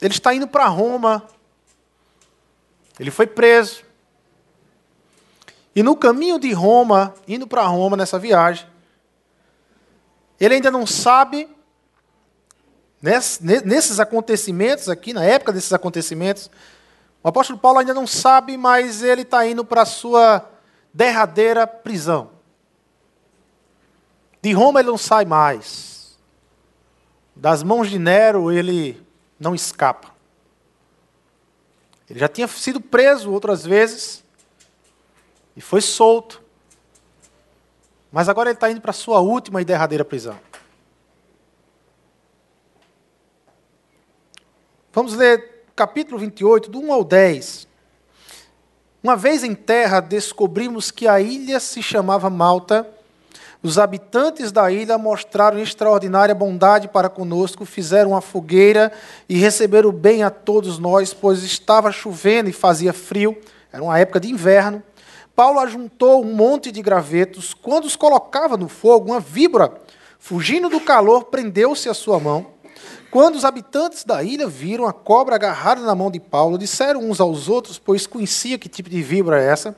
ele 0.00 0.14
está 0.14 0.34
indo 0.34 0.48
para 0.48 0.66
Roma. 0.66 1.26
Ele 2.98 3.10
foi 3.10 3.26
preso. 3.26 3.82
E 5.74 5.82
no 5.82 5.94
caminho 5.96 6.38
de 6.38 6.52
Roma, 6.52 7.14
indo 7.28 7.46
para 7.46 7.66
Roma 7.66 7.96
nessa 7.96 8.18
viagem, 8.18 8.66
ele 10.38 10.54
ainda 10.54 10.70
não 10.70 10.86
sabe, 10.86 11.48
nesses 13.64 14.00
acontecimentos 14.00 14.88
aqui, 14.88 15.12
na 15.12 15.24
época 15.24 15.52
desses 15.52 15.72
acontecimentos, 15.72 16.50
o 17.22 17.28
apóstolo 17.28 17.58
Paulo 17.58 17.78
ainda 17.78 17.92
não 17.92 18.06
sabe, 18.06 18.56
mas 18.56 19.02
ele 19.02 19.22
está 19.22 19.46
indo 19.46 19.64
para 19.64 19.82
a 19.82 19.86
sua 19.86 20.50
derradeira 20.92 21.66
prisão. 21.66 22.30
De 24.42 24.52
Roma 24.52 24.80
ele 24.80 24.88
não 24.88 24.96
sai 24.96 25.26
mais. 25.26 26.18
Das 27.36 27.62
mãos 27.62 27.90
de 27.90 27.98
Nero 27.98 28.50
ele 28.50 29.00
não 29.40 29.54
escapa. 29.54 30.14
Ele 32.08 32.18
já 32.18 32.28
tinha 32.28 32.46
sido 32.46 32.80
preso 32.80 33.32
outras 33.32 33.64
vezes 33.64 34.22
e 35.56 35.60
foi 35.60 35.80
solto. 35.80 36.42
Mas 38.12 38.28
agora 38.28 38.50
ele 38.50 38.56
está 38.56 38.70
indo 38.70 38.80
para 38.80 38.90
a 38.90 38.94
sua 38.94 39.20
última 39.20 39.62
e 39.62 39.64
derradeira 39.64 40.04
prisão. 40.04 40.38
Vamos 44.92 45.14
ler 45.14 45.64
capítulo 45.74 46.18
28, 46.18 46.68
do 46.68 46.80
1 46.80 46.92
ao 46.92 47.04
10. 47.04 47.68
Uma 49.02 49.16
vez 49.16 49.44
em 49.44 49.54
terra, 49.54 50.00
descobrimos 50.00 50.90
que 50.90 51.06
a 51.06 51.20
ilha 51.20 51.58
se 51.60 51.82
chamava 51.82 52.28
Malta. 52.28 52.86
Os 53.62 53.78
habitantes 53.78 54.50
da 54.50 54.70
ilha 54.72 54.96
mostraram 54.96 55.58
extraordinária 55.58 56.34
bondade 56.34 56.88
para 56.88 57.10
conosco, 57.10 57.66
fizeram 57.66 58.12
uma 58.12 58.22
fogueira 58.22 58.90
e 59.28 59.36
receberam 59.36 59.92
bem 59.92 60.22
a 60.22 60.30
todos 60.30 60.78
nós, 60.78 61.12
pois 61.12 61.42
estava 61.42 61.92
chovendo 61.92 62.48
e 62.48 62.54
fazia 62.54 62.94
frio, 62.94 63.36
era 63.70 63.82
uma 63.82 63.98
época 63.98 64.18
de 64.18 64.30
inverno. 64.30 64.82
Paulo 65.36 65.60
ajuntou 65.60 66.24
um 66.24 66.34
monte 66.34 66.72
de 66.72 66.80
gravetos. 66.80 67.52
Quando 67.54 67.84
os 67.84 67.96
colocava 67.96 68.56
no 68.56 68.68
fogo, 68.68 69.10
uma 69.10 69.20
víbora, 69.20 69.72
fugindo 70.18 70.70
do 70.70 70.80
calor, 70.80 71.24
prendeu-se 71.24 71.88
à 71.88 71.94
sua 71.94 72.18
mão. 72.18 72.46
Quando 73.10 73.34
os 73.34 73.44
habitantes 73.44 74.04
da 74.04 74.22
ilha 74.22 74.46
viram 74.46 74.86
a 74.86 74.92
cobra 74.92 75.34
agarrada 75.34 75.82
na 75.82 75.94
mão 75.94 76.10
de 76.10 76.20
Paulo, 76.20 76.56
disseram 76.56 77.00
uns 77.00 77.20
aos 77.20 77.48
outros, 77.48 77.78
pois 77.78 78.06
conhecia 78.06 78.58
que 78.58 78.68
tipo 78.68 78.88
de 78.88 79.02
víbora 79.02 79.42
é 79.42 79.46
essa. 79.46 79.76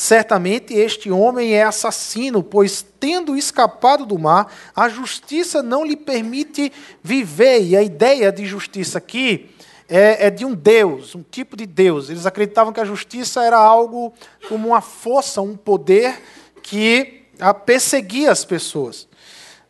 Certamente 0.00 0.72
este 0.72 1.10
homem 1.10 1.52
é 1.52 1.62
assassino, 1.62 2.42
pois, 2.42 2.82
tendo 2.98 3.36
escapado 3.36 4.06
do 4.06 4.18
mar, 4.18 4.50
a 4.74 4.88
justiça 4.88 5.62
não 5.62 5.84
lhe 5.84 5.94
permite 5.94 6.72
viver. 7.02 7.62
E 7.62 7.76
a 7.76 7.82
ideia 7.82 8.32
de 8.32 8.46
justiça 8.46 8.96
aqui 8.96 9.50
é, 9.86 10.28
é, 10.28 10.30
de 10.30 10.46
um 10.46 10.54
Deus, 10.54 11.14
um 11.14 11.22
tipo 11.22 11.54
de 11.54 11.66
Deus. 11.66 12.08
Eles 12.08 12.24
acreditavam 12.24 12.72
que 12.72 12.80
a 12.80 12.84
justiça 12.86 13.44
era 13.44 13.58
algo 13.58 14.10
como 14.48 14.68
uma 14.68 14.80
força, 14.80 15.42
um 15.42 15.54
poder 15.54 16.18
que 16.62 17.26
perseguia 17.66 18.32
as 18.32 18.42
pessoas. 18.42 19.06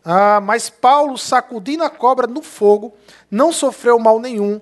Ah, 0.05 0.41
mas 0.41 0.71
Paulo, 0.71 1.19
sacudindo 1.19 1.83
a 1.83 1.91
cobra 1.91 2.29
no 2.29 2.41
fogo, 2.41 2.95
não 3.29 3.53
sofreu 3.53 3.99
mal 3.99 4.21
nenhum. 4.21 4.61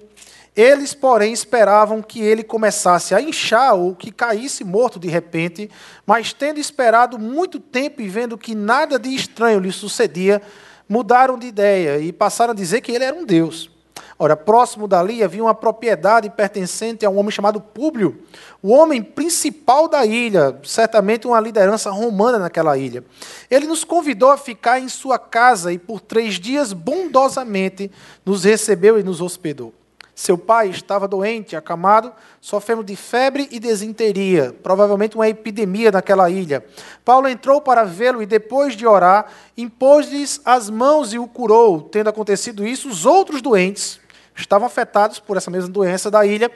Eles, 0.59 0.93
porém, 0.93 1.33
esperavam 1.33 2.03
que 2.03 2.21
ele 2.21 2.43
começasse 2.43 3.15
a 3.15 3.23
inchar 3.23 3.77
ou 3.77 3.95
que 3.95 4.11
caísse 4.11 4.65
morto 4.65 4.99
de 4.99 5.07
repente, 5.07 5.71
mas 6.05 6.33
tendo 6.33 6.59
esperado 6.59 7.17
muito 7.17 7.61
tempo 7.61 8.03
e 8.03 8.09
vendo 8.09 8.37
que 8.37 8.57
nada 8.57 8.99
de 8.99 9.15
estranho 9.15 9.61
lhe 9.61 9.71
sucedia, 9.71 10.43
mudaram 10.89 11.39
de 11.39 11.47
ideia 11.47 12.01
e 12.01 12.13
passaram 12.13 12.51
a 12.51 12.57
dizer 12.57 12.81
que 12.81 12.91
ele 12.91 13.05
era 13.05 13.15
um 13.15 13.25
Deus. 13.25 13.71
Ora, 14.19 14.37
próximo 14.37 14.89
dali 14.89 15.23
havia 15.23 15.45
uma 15.45 15.55
propriedade 15.55 16.29
pertencente 16.29 17.07
a 17.07 17.11
um 17.11 17.19
homem 17.19 17.31
chamado 17.31 17.61
Públio, 17.61 18.21
o 18.61 18.73
homem 18.73 19.01
principal 19.01 19.87
da 19.87 20.05
ilha, 20.05 20.59
certamente 20.65 21.25
uma 21.25 21.39
liderança 21.39 21.89
romana 21.89 22.37
naquela 22.37 22.77
ilha. 22.77 23.05
Ele 23.49 23.69
nos 23.69 23.85
convidou 23.85 24.33
a 24.33 24.37
ficar 24.37 24.81
em 24.81 24.89
sua 24.89 25.21
casa 25.21 25.73
e 25.73 25.79
por 25.79 26.01
três 26.01 26.35
dias 26.35 26.73
bondosamente 26.73 27.93
nos 28.27 28.43
recebeu 28.43 28.99
e 28.99 29.05
nos 29.05 29.21
hospedou. 29.21 29.73
Seu 30.19 30.37
pai 30.37 30.71
estava 30.71 31.07
doente, 31.07 31.55
acamado, 31.55 32.13
sofrendo 32.41 32.83
de 32.83 32.97
febre 32.97 33.47
e 33.53 33.61
desinteria, 33.61 34.53
provavelmente 34.65 35.15
uma 35.15 35.29
epidemia 35.29 35.93
naquela 35.93 36.29
ilha. 36.29 36.67
Paulo 37.05 37.29
entrou 37.29 37.61
para 37.61 37.85
vê-lo 37.85 38.21
e, 38.21 38.27
depois 38.27 38.75
de 38.75 38.85
orar, 38.85 39.27
impôs-lhes 39.57 40.41
as 40.45 40.69
mãos 40.69 41.13
e 41.13 41.21
o 41.21 41.29
curou. 41.29 41.83
Tendo 41.83 42.11
acontecido 42.11 42.67
isso, 42.67 42.89
os 42.89 43.07
outros 43.07 43.41
doentes, 43.41 44.01
estavam 44.35 44.67
afetados 44.67 45.21
por 45.21 45.37
essa 45.37 45.53
mesma 45.53 45.71
doença 45.71 46.11
da 46.11 46.27
ilha, 46.27 46.51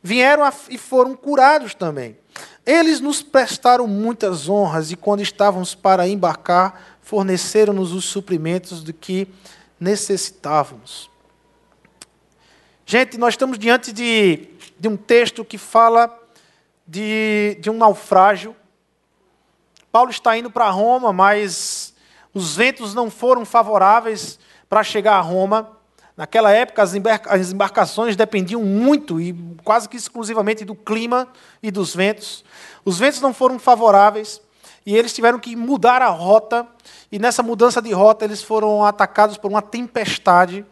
vieram 0.00 0.48
e 0.70 0.78
foram 0.78 1.16
curados 1.16 1.74
também. 1.74 2.16
Eles 2.64 3.00
nos 3.00 3.20
prestaram 3.20 3.88
muitas 3.88 4.48
honras 4.48 4.92
e, 4.92 4.96
quando 4.96 5.22
estávamos 5.22 5.74
para 5.74 6.06
embarcar, 6.06 6.80
forneceram-nos 7.02 7.92
os 7.92 8.04
suprimentos 8.04 8.84
de 8.84 8.92
que 8.92 9.26
necessitávamos. 9.80 11.07
Gente, 12.90 13.18
nós 13.18 13.34
estamos 13.34 13.58
diante 13.58 13.92
de, 13.92 14.48
de 14.80 14.88
um 14.88 14.96
texto 14.96 15.44
que 15.44 15.58
fala 15.58 16.10
de, 16.86 17.58
de 17.60 17.68
um 17.68 17.76
naufrágio. 17.76 18.56
Paulo 19.92 20.08
está 20.08 20.38
indo 20.38 20.50
para 20.50 20.70
Roma, 20.70 21.12
mas 21.12 21.92
os 22.32 22.56
ventos 22.56 22.94
não 22.94 23.10
foram 23.10 23.44
favoráveis 23.44 24.38
para 24.70 24.82
chegar 24.82 25.16
a 25.16 25.20
Roma. 25.20 25.70
Naquela 26.16 26.50
época, 26.50 26.82
as 26.82 27.52
embarcações 27.52 28.16
dependiam 28.16 28.62
muito 28.62 29.20
e 29.20 29.34
quase 29.62 29.86
que 29.86 29.98
exclusivamente 29.98 30.64
do 30.64 30.74
clima 30.74 31.28
e 31.62 31.70
dos 31.70 31.94
ventos. 31.94 32.42
Os 32.86 32.98
ventos 32.98 33.20
não 33.20 33.34
foram 33.34 33.58
favoráveis 33.58 34.40
e 34.86 34.96
eles 34.96 35.12
tiveram 35.12 35.38
que 35.38 35.54
mudar 35.54 36.00
a 36.00 36.08
rota. 36.08 36.66
E 37.12 37.18
nessa 37.18 37.42
mudança 37.42 37.82
de 37.82 37.92
rota, 37.92 38.24
eles 38.24 38.42
foram 38.42 38.82
atacados 38.82 39.36
por 39.36 39.50
uma 39.50 39.60
tempestade, 39.60 40.64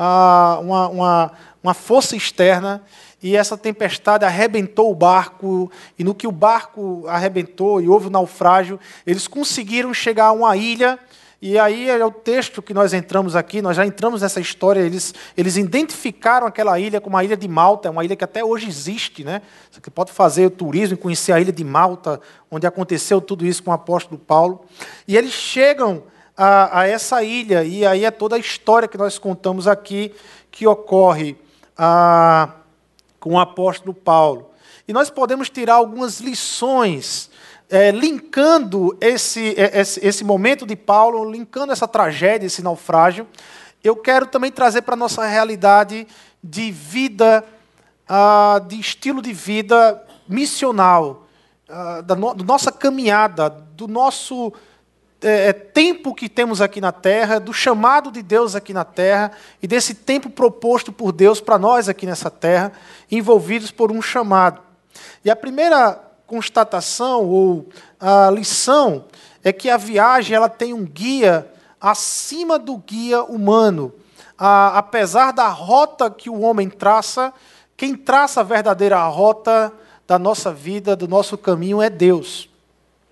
ah, 0.00 0.58
uma, 0.60 0.88
uma, 0.88 1.32
uma 1.62 1.74
força 1.74 2.16
externa. 2.16 2.82
E 3.22 3.36
essa 3.36 3.56
tempestade 3.56 4.24
arrebentou 4.24 4.90
o 4.90 4.94
barco. 4.94 5.70
E 5.98 6.04
no 6.04 6.14
que 6.14 6.26
o 6.26 6.32
barco 6.32 7.04
arrebentou 7.08 7.80
e 7.80 7.88
houve 7.88 8.06
o 8.06 8.10
naufrágio, 8.10 8.78
eles 9.06 9.26
conseguiram 9.26 9.92
chegar 9.92 10.26
a 10.26 10.32
uma 10.32 10.56
ilha 10.56 10.98
e 11.40 11.56
aí 11.56 11.88
é 11.88 12.04
o 12.04 12.10
texto 12.10 12.60
que 12.60 12.74
nós 12.74 12.92
entramos 12.92 13.36
aqui, 13.36 13.62
nós 13.62 13.76
já 13.76 13.86
entramos 13.86 14.22
nessa 14.22 14.40
história, 14.40 14.80
eles, 14.80 15.14
eles 15.36 15.56
identificaram 15.56 16.48
aquela 16.48 16.80
ilha 16.80 17.00
como 17.00 17.16
a 17.16 17.22
ilha 17.22 17.36
de 17.36 17.46
Malta, 17.46 17.86
é 17.86 17.90
uma 17.92 18.04
ilha 18.04 18.16
que 18.16 18.24
até 18.24 18.44
hoje 18.44 18.66
existe, 18.66 19.22
né? 19.22 19.40
Você 19.70 19.88
pode 19.88 20.10
fazer 20.10 20.46
o 20.46 20.50
turismo 20.50 20.94
e 20.94 20.98
conhecer 20.98 21.30
a 21.30 21.40
ilha 21.40 21.52
de 21.52 21.62
Malta, 21.62 22.20
onde 22.50 22.66
aconteceu 22.66 23.20
tudo 23.20 23.46
isso 23.46 23.62
com 23.62 23.70
o 23.70 23.74
apóstolo 23.74 24.18
Paulo. 24.18 24.64
E 25.06 25.16
eles 25.16 25.30
chegam 25.30 26.02
a, 26.36 26.80
a 26.80 26.88
essa 26.88 27.22
ilha, 27.22 27.62
e 27.62 27.86
aí 27.86 28.04
é 28.04 28.10
toda 28.10 28.34
a 28.34 28.40
história 28.40 28.88
que 28.88 28.98
nós 28.98 29.16
contamos 29.16 29.68
aqui, 29.68 30.12
que 30.50 30.66
ocorre 30.66 31.36
com 33.20 33.34
o 33.34 33.38
apóstolo 33.38 33.94
Paulo. 33.94 34.50
E 34.86 34.92
nós 34.92 35.10
podemos 35.10 35.50
tirar 35.50 35.74
algumas 35.74 36.20
lições 36.20 37.30
é, 37.68 37.90
linkando 37.90 38.96
esse, 39.00 39.54
é, 39.60 39.80
esse, 39.80 40.04
esse 40.04 40.24
momento 40.24 40.66
de 40.66 40.74
Paulo, 40.74 41.30
linkando 41.30 41.72
essa 41.72 41.86
tragédia, 41.86 42.46
esse 42.46 42.62
naufrágio, 42.62 43.26
eu 43.84 43.94
quero 43.94 44.26
também 44.26 44.50
trazer 44.50 44.82
para 44.82 44.94
a 44.94 44.96
nossa 44.96 45.24
realidade 45.26 46.06
de 46.42 46.70
vida, 46.70 47.44
uh, 48.08 48.60
de 48.66 48.80
estilo 48.80 49.22
de 49.22 49.32
vida 49.32 50.02
missional, 50.28 51.26
uh, 51.68 52.02
da 52.02 52.16
no, 52.16 52.34
nossa 52.34 52.72
caminhada, 52.72 53.50
do 53.50 53.86
nosso 53.86 54.52
é, 55.20 55.48
é, 55.48 55.52
tempo 55.52 56.14
que 56.14 56.28
temos 56.28 56.60
aqui 56.60 56.80
na 56.80 56.92
terra, 56.92 57.40
do 57.40 57.52
chamado 57.52 58.10
de 58.10 58.22
Deus 58.22 58.54
aqui 58.54 58.72
na 58.72 58.84
terra 58.84 59.32
e 59.60 59.66
desse 59.66 59.92
tempo 59.94 60.30
proposto 60.30 60.92
por 60.92 61.10
Deus 61.10 61.40
para 61.40 61.58
nós 61.58 61.88
aqui 61.88 62.06
nessa 62.06 62.30
terra, 62.30 62.72
envolvidos 63.10 63.72
por 63.72 63.90
um 63.90 64.00
chamado. 64.00 64.60
E 65.24 65.30
a 65.30 65.34
primeira 65.34 66.00
constatação 66.26 67.24
ou 67.26 67.68
a 67.98 68.30
lição 68.30 69.06
é 69.42 69.52
que 69.52 69.68
a 69.68 69.76
viagem 69.76 70.36
ela 70.36 70.48
tem 70.48 70.72
um 70.72 70.84
guia 70.84 71.50
acima 71.80 72.58
do 72.58 72.76
guia 72.76 73.22
humano. 73.24 73.92
A, 74.38 74.78
apesar 74.78 75.32
da 75.32 75.48
rota 75.48 76.08
que 76.10 76.30
o 76.30 76.40
homem 76.40 76.68
traça, 76.68 77.32
quem 77.76 77.96
traça 77.96 78.40
a 78.40 78.44
verdadeira 78.44 79.02
rota 79.06 79.72
da 80.06 80.18
nossa 80.18 80.52
vida, 80.52 80.94
do 80.94 81.08
nosso 81.08 81.36
caminho, 81.36 81.82
é 81.82 81.90
Deus, 81.90 82.48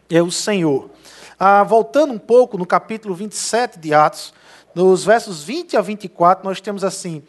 é 0.08 0.22
o 0.22 0.30
Senhor. 0.30 0.90
Ah, 1.38 1.62
voltando 1.62 2.14
um 2.14 2.18
pouco 2.18 2.56
no 2.56 2.64
capítulo 2.64 3.14
27 3.14 3.78
de 3.78 3.92
Atos, 3.92 4.32
nos 4.74 5.04
versos 5.04 5.42
20 5.42 5.76
a 5.76 5.82
24, 5.82 6.42
nós 6.42 6.62
temos 6.62 6.82
assim, 6.82 7.22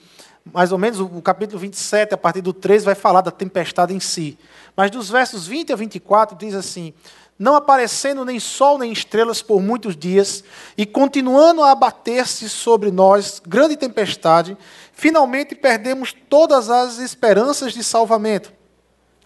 mais 0.54 0.72
ou 0.72 0.78
menos 0.78 1.00
o 1.02 1.22
capítulo 1.22 1.60
27, 1.60 2.14
a 2.14 2.18
partir 2.18 2.42
do 2.42 2.54
13, 2.54 2.86
vai 2.86 2.96
falar 2.96 3.20
da 3.20 3.32
tempestade 3.32 3.94
em 3.94 4.00
si. 4.00 4.38
Mas 4.78 4.92
dos 4.92 5.10
versos 5.10 5.46
20 5.46 5.74
a 5.74 5.76
24 5.76 6.38
diz 6.38 6.56
assim: 6.56 6.94
Não 7.38 7.54
aparecendo 7.56 8.24
nem 8.24 8.40
sol 8.40 8.78
nem 8.78 8.94
estrelas 8.94 9.42
por 9.42 9.62
muitos 9.62 9.96
dias, 9.96 10.42
e 10.78 10.86
continuando 10.86 11.62
a 11.62 11.72
abater-se 11.72 12.48
sobre 12.48 12.92
nós 12.92 13.42
grande 13.46 13.76
tempestade, 13.76 14.58
finalmente 14.94 15.54
perdemos 15.54 16.16
todas 16.30 16.70
as 16.70 16.98
esperanças 17.00 17.74
de 17.74 17.84
salvamento. 17.84 18.54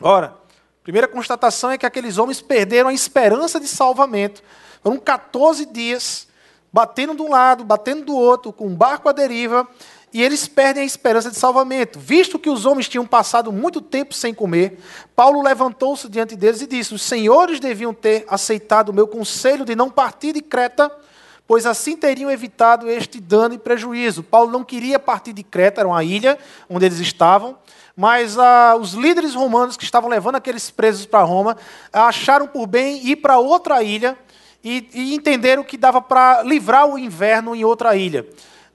Ora, 0.02 0.28
a 0.28 0.84
primeira 0.84 1.08
constatação 1.08 1.70
é 1.70 1.78
que 1.78 1.86
aqueles 1.86 2.18
homens 2.18 2.42
perderam 2.42 2.90
a 2.90 2.94
esperança 2.94 3.60
de 3.60 3.68
salvamento. 3.68 4.42
Foram 4.84 4.98
14 4.98 5.66
dias 5.68 6.28
batendo 6.72 7.16
de 7.16 7.22
um 7.22 7.30
lado, 7.30 7.64
batendo 7.64 8.06
do 8.06 8.16
outro, 8.16 8.54
com 8.54 8.68
um 8.68 8.76
barco 8.76 9.10
à 9.10 9.12
deriva, 9.12 9.68
e 10.14 10.22
eles 10.22 10.48
perdem 10.48 10.84
a 10.84 10.86
esperança 10.86 11.30
de 11.30 11.38
salvamento. 11.38 12.00
Visto 12.00 12.40
que 12.40 12.50
os 12.50 12.66
homens 12.66 12.90
tinham 12.90 13.06
passado 13.06 13.52
muito 13.52 13.82
tempo 13.82 14.14
sem 14.14 14.34
comer, 14.34 14.80
Paulo 15.16 15.42
levantou-se 15.42 16.10
diante 16.10 16.36
deles 16.36 16.62
e 16.62 16.68
disse: 16.68 16.94
Os 16.94 17.02
senhores 17.02 17.60
deviam 17.60 17.94
ter 17.94 18.26
aceitado 18.28 18.90
o 18.90 18.94
meu 18.94 19.08
conselho 19.08 19.64
de 19.64 19.76
não 19.76 19.90
partir 19.90 20.34
de 20.34 20.42
Creta, 20.42 20.92
pois 21.48 21.66
assim 21.66 21.96
teriam 21.96 22.30
evitado 22.30 22.90
este 22.90 23.22
dano 23.22 23.54
e 23.54 23.58
prejuízo. 23.58 24.24
Paulo 24.24 24.52
não 24.52 24.64
queria 24.64 25.00
partir 25.00 25.32
de 25.32 25.44
Creta, 25.44 25.82
era 25.82 25.88
uma 25.88 26.04
ilha 26.04 26.38
onde 26.70 26.86
eles 26.86 27.00
estavam. 27.00 27.58
Mas 27.96 28.38
ah, 28.38 28.76
os 28.80 28.94
líderes 28.94 29.34
romanos 29.34 29.78
que 29.78 29.84
estavam 29.84 30.10
levando 30.10 30.36
aqueles 30.36 30.72
presos 30.72 31.06
para 31.06 31.24
Roma 31.24 31.58
acharam 31.92 32.48
por 32.48 32.66
bem 32.66 33.06
ir 33.06 33.18
para 33.18 33.38
outra 33.38 33.84
ilha 33.84 34.18
e, 34.64 34.90
e, 34.94 35.16
entenderam 35.16 35.64
que 35.64 35.78
dava 35.78 36.02
para 36.02 36.44
livrar 36.44 36.88
o 36.88 36.98
inverno 36.98 37.56
em 37.56 37.64
outra 37.64 37.96
ilha. 37.96 38.28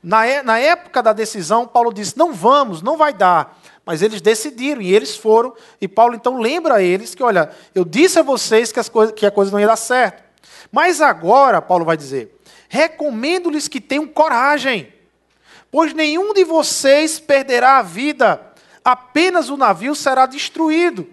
Na, 0.02 0.43
na 0.43 0.59
época 0.59 1.02
da 1.02 1.12
decisão, 1.12 1.66
Paulo 1.66 1.93
disse: 1.93 2.16
não 2.16 2.33
vamos, 2.33 2.83
não 2.83 2.97
vai 2.97 3.12
dar. 3.12 3.61
Mas 3.85 4.02
eles 4.02 4.21
decidiram 4.21 4.83
e 4.83 4.93
eles 4.93 5.16
foram. 5.16 5.55
E 5.81 5.87
Paulo 5.87 6.14
então 6.14 6.40
lembra 6.40 6.75
a 6.75 6.83
eles 6.83 7.14
que, 7.14 7.23
olha, 7.23 7.50
eu 7.75 7.85
disse 7.85 8.19
a 8.19 8.23
vocês 8.23 8.73
que, 8.73 8.81
as 8.81 8.88
coisas, 8.88 9.14
que 9.14 9.25
a 9.25 9.31
coisa 9.31 9.52
não 9.52 9.61
ia 9.61 9.66
dar 9.66 9.76
certo. 9.76 10.25
Mas 10.73 11.00
agora, 11.00 11.62
Paulo 11.62 11.85
vai 11.85 11.97
dizer, 11.97 12.37
recomendo-lhes 12.69 13.69
que 13.69 13.81
tenham 13.81 14.07
coragem, 14.07 14.93
pois 15.71 15.95
nenhum 15.95 16.35
de 16.35 16.45
vocês 16.45 17.21
perderá 17.21 17.78
a 17.78 17.83
vida 17.83 18.40
apenas 18.87 19.50
o 19.50 19.57
navio 19.57 19.97
será 19.97 20.26
destruído. 20.26 21.09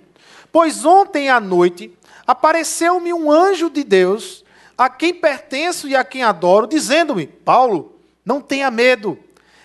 Pois 0.51 0.85
ontem 0.85 1.27
à 1.29 1.39
noite 1.39 1.91
apareceu-me 2.27 3.11
um 3.11 3.31
anjo 3.31 3.67
de 3.67 3.83
Deus, 3.83 4.42
a 4.77 4.89
quem 4.89 5.13
pertenço 5.13 5.87
e 5.87 5.95
a 5.95 6.03
quem 6.03 6.23
adoro, 6.23 6.67
dizendo-me: 6.67 7.27
Paulo, 7.27 7.95
não 8.25 8.41
tenha 8.41 8.71
medo. 8.71 9.17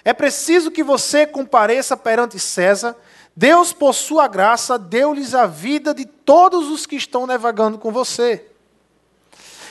É 0.04 0.12
preciso 0.12 0.70
que 0.70 0.82
você 0.82 1.26
compareça 1.26 1.96
perante 1.96 2.38
César. 2.38 2.96
Deus, 3.36 3.72
por 3.72 3.94
sua 3.94 4.26
graça, 4.26 4.78
deu-lhes 4.78 5.34
a 5.34 5.46
vida 5.46 5.94
de 5.94 6.04
todos 6.04 6.68
os 6.68 6.86
que 6.86 6.96
estão 6.96 7.26
navegando 7.26 7.78
com 7.78 7.92
você. 7.92 8.44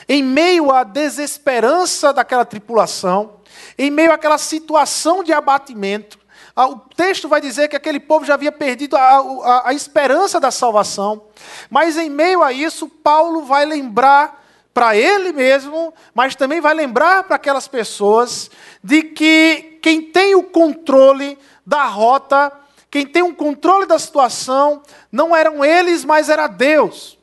Em 0.08 0.22
meio 0.22 0.70
à 0.70 0.84
desesperança 0.84 2.12
daquela 2.12 2.46
tripulação, 2.46 3.34
em 3.76 3.90
meio 3.90 4.10
àquela 4.10 4.38
situação 4.38 5.22
de 5.22 5.34
abatimento, 5.34 6.18
o 6.56 6.76
texto 6.96 7.28
vai 7.28 7.40
dizer 7.40 7.68
que 7.68 7.76
aquele 7.76 8.00
povo 8.00 8.24
já 8.24 8.34
havia 8.34 8.50
perdido 8.50 8.96
a, 8.96 9.00
a, 9.00 9.68
a 9.68 9.74
esperança 9.74 10.40
da 10.40 10.50
salvação. 10.50 11.22
Mas 11.70 11.96
em 11.96 12.10
meio 12.10 12.42
a 12.42 12.52
isso, 12.52 12.88
Paulo 12.88 13.44
vai 13.44 13.64
lembrar 13.64 14.47
para 14.72 14.96
ele 14.96 15.32
mesmo, 15.32 15.92
mas 16.14 16.36
também 16.36 16.60
vai 16.60 16.72
lembrar 16.72 17.24
para 17.24 17.36
aquelas 17.36 17.66
pessoas 17.66 18.50
de 18.82 19.02
que 19.02 19.78
quem 19.82 20.02
tem 20.02 20.34
o 20.34 20.44
controle 20.44 21.38
da 21.66 21.84
rota, 21.84 22.52
quem 22.90 23.06
tem 23.06 23.22
o 23.22 23.34
controle 23.34 23.86
da 23.86 23.98
situação, 23.98 24.82
não 25.10 25.34
eram 25.34 25.64
eles, 25.64 26.04
mas 26.04 26.28
era 26.28 26.46
Deus. 26.46 27.17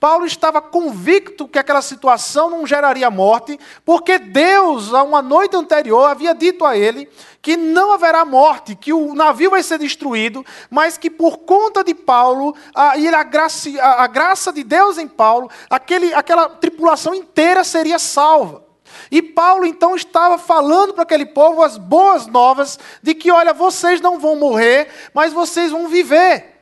Paulo 0.00 0.24
estava 0.24 0.60
convicto 0.62 1.48
que 1.48 1.58
aquela 1.58 1.82
situação 1.82 2.48
não 2.48 2.64
geraria 2.64 3.10
morte, 3.10 3.58
porque 3.84 4.16
Deus, 4.16 4.94
a 4.94 5.02
uma 5.02 5.20
noite 5.20 5.56
anterior, 5.56 6.04
havia 6.04 6.32
dito 6.32 6.64
a 6.64 6.76
ele 6.76 7.08
que 7.42 7.56
não 7.56 7.92
haverá 7.92 8.24
morte, 8.24 8.76
que 8.76 8.92
o 8.92 9.14
navio 9.14 9.50
vai 9.50 9.62
ser 9.62 9.78
destruído, 9.78 10.44
mas 10.70 10.96
que 10.96 11.10
por 11.10 11.38
conta 11.38 11.82
de 11.82 11.94
Paulo, 11.94 12.54
a, 12.74 12.96
e 12.96 13.08
a 13.08 13.22
graça, 13.24 13.70
a, 13.80 14.04
a 14.04 14.06
graça 14.06 14.52
de 14.52 14.62
Deus 14.62 14.98
em 14.98 15.08
Paulo, 15.08 15.50
aquele, 15.68 16.14
aquela 16.14 16.48
tripulação 16.48 17.14
inteira 17.14 17.64
seria 17.64 17.98
salva. 17.98 18.64
E 19.10 19.20
Paulo 19.20 19.66
então 19.66 19.96
estava 19.96 20.38
falando 20.38 20.94
para 20.94 21.02
aquele 21.02 21.26
povo 21.26 21.62
as 21.62 21.76
boas 21.76 22.26
novas 22.26 22.78
de 23.02 23.14
que, 23.14 23.30
olha, 23.30 23.52
vocês 23.52 24.00
não 24.00 24.18
vão 24.18 24.36
morrer, 24.36 24.88
mas 25.12 25.32
vocês 25.32 25.72
vão 25.72 25.88
viver. 25.88 26.57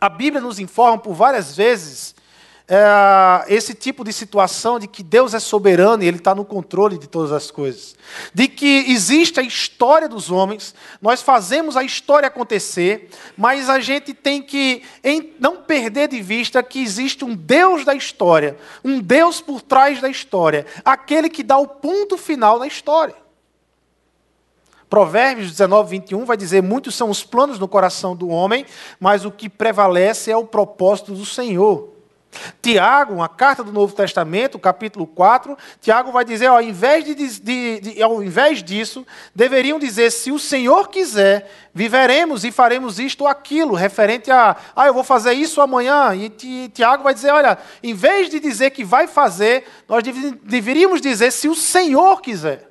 A 0.00 0.08
Bíblia 0.08 0.40
nos 0.40 0.58
informa 0.58 0.98
por 0.98 1.12
várias 1.14 1.54
vezes 1.56 2.14
é, 2.72 3.52
esse 3.52 3.74
tipo 3.74 4.04
de 4.04 4.12
situação 4.12 4.78
de 4.78 4.86
que 4.86 5.02
Deus 5.02 5.34
é 5.34 5.40
soberano 5.40 6.04
e 6.04 6.06
Ele 6.06 6.18
está 6.18 6.36
no 6.36 6.44
controle 6.44 6.96
de 6.96 7.08
todas 7.08 7.32
as 7.32 7.50
coisas. 7.50 7.96
De 8.32 8.46
que 8.46 8.84
existe 8.88 9.40
a 9.40 9.42
história 9.42 10.08
dos 10.08 10.30
homens, 10.30 10.72
nós 11.02 11.20
fazemos 11.20 11.76
a 11.76 11.82
história 11.82 12.28
acontecer, 12.28 13.10
mas 13.36 13.68
a 13.68 13.80
gente 13.80 14.14
tem 14.14 14.40
que 14.40 14.84
em, 15.02 15.34
não 15.40 15.56
perder 15.56 16.06
de 16.06 16.22
vista 16.22 16.62
que 16.62 16.80
existe 16.80 17.24
um 17.24 17.34
Deus 17.34 17.84
da 17.84 17.94
história, 17.94 18.56
um 18.84 19.00
Deus 19.00 19.40
por 19.40 19.60
trás 19.60 20.00
da 20.00 20.08
história, 20.08 20.64
aquele 20.84 21.28
que 21.28 21.42
dá 21.42 21.58
o 21.58 21.66
ponto 21.66 22.16
final 22.16 22.58
na 22.60 22.68
história. 22.68 23.16
Provérbios 24.90 25.52
19, 25.52 25.88
21 25.88 26.24
vai 26.24 26.36
dizer: 26.36 26.60
Muitos 26.60 26.96
são 26.96 27.08
os 27.08 27.22
planos 27.22 27.60
no 27.60 27.68
coração 27.68 28.16
do 28.16 28.28
homem, 28.28 28.66
mas 28.98 29.24
o 29.24 29.30
que 29.30 29.48
prevalece 29.48 30.32
é 30.32 30.36
o 30.36 30.44
propósito 30.44 31.14
do 31.14 31.24
Senhor. 31.24 31.88
Tiago, 32.62 33.14
uma 33.14 33.28
carta 33.28 33.62
do 33.62 33.72
Novo 33.72 33.94
Testamento, 33.94 34.58
capítulo 34.58 35.06
4, 35.06 35.56
Tiago 35.80 36.10
vai 36.10 36.24
dizer: 36.24 36.48
ó, 36.48 36.54
ao, 36.54 36.62
invés 36.62 37.04
de, 37.04 37.14
de, 37.14 37.80
de, 37.80 38.02
ao 38.02 38.20
invés 38.22 38.64
disso, 38.64 39.06
deveriam 39.32 39.78
dizer: 39.78 40.10
se 40.10 40.32
o 40.32 40.38
Senhor 40.38 40.88
quiser, 40.88 41.48
viveremos 41.72 42.44
e 42.44 42.50
faremos 42.50 42.98
isto 42.98 43.22
ou 43.22 43.28
aquilo, 43.28 43.74
referente 43.74 44.28
a, 44.30 44.56
ah, 44.74 44.86
eu 44.86 44.94
vou 44.94 45.04
fazer 45.04 45.34
isso 45.34 45.60
amanhã. 45.60 46.12
E 46.16 46.68
Tiago 46.68 47.04
vai 47.04 47.14
dizer: 47.14 47.30
olha, 47.30 47.58
em 47.80 47.94
vez 47.94 48.28
de 48.28 48.40
dizer 48.40 48.70
que 48.70 48.84
vai 48.84 49.06
fazer, 49.06 49.64
nós 49.88 50.02
deveríamos 50.42 51.00
dizer: 51.00 51.30
se 51.30 51.48
o 51.48 51.54
Senhor 51.54 52.20
quiser. 52.20 52.69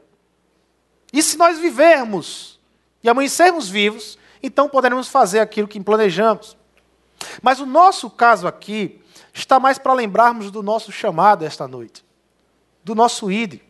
E 1.11 1.21
se 1.23 1.37
nós 1.37 1.57
vivermos 1.59 2.59
e 3.03 3.09
amanhecermos 3.09 3.69
vivos, 3.69 4.17
então 4.41 4.69
poderemos 4.69 5.07
fazer 5.07 5.39
aquilo 5.39 5.67
que 5.67 5.79
planejamos. 5.79 6.57
Mas 7.41 7.59
o 7.59 7.65
nosso 7.65 8.09
caso 8.09 8.47
aqui 8.47 9.01
está 9.33 9.59
mais 9.59 9.77
para 9.77 9.93
lembrarmos 9.93 10.51
do 10.51 10.63
nosso 10.63 10.91
chamado 10.91 11.43
esta 11.43 11.67
noite, 11.67 12.05
do 12.83 12.95
nosso 12.95 13.31
ide. 13.31 13.61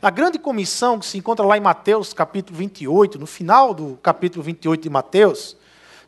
A 0.00 0.10
grande 0.10 0.38
comissão 0.38 0.98
que 0.98 1.06
se 1.06 1.18
encontra 1.18 1.44
lá 1.44 1.56
em 1.56 1.60
Mateus, 1.60 2.12
capítulo 2.12 2.58
28, 2.58 3.18
no 3.18 3.26
final 3.26 3.74
do 3.74 3.98
capítulo 4.02 4.42
28 4.42 4.82
de 4.82 4.90
Mateus, 4.90 5.56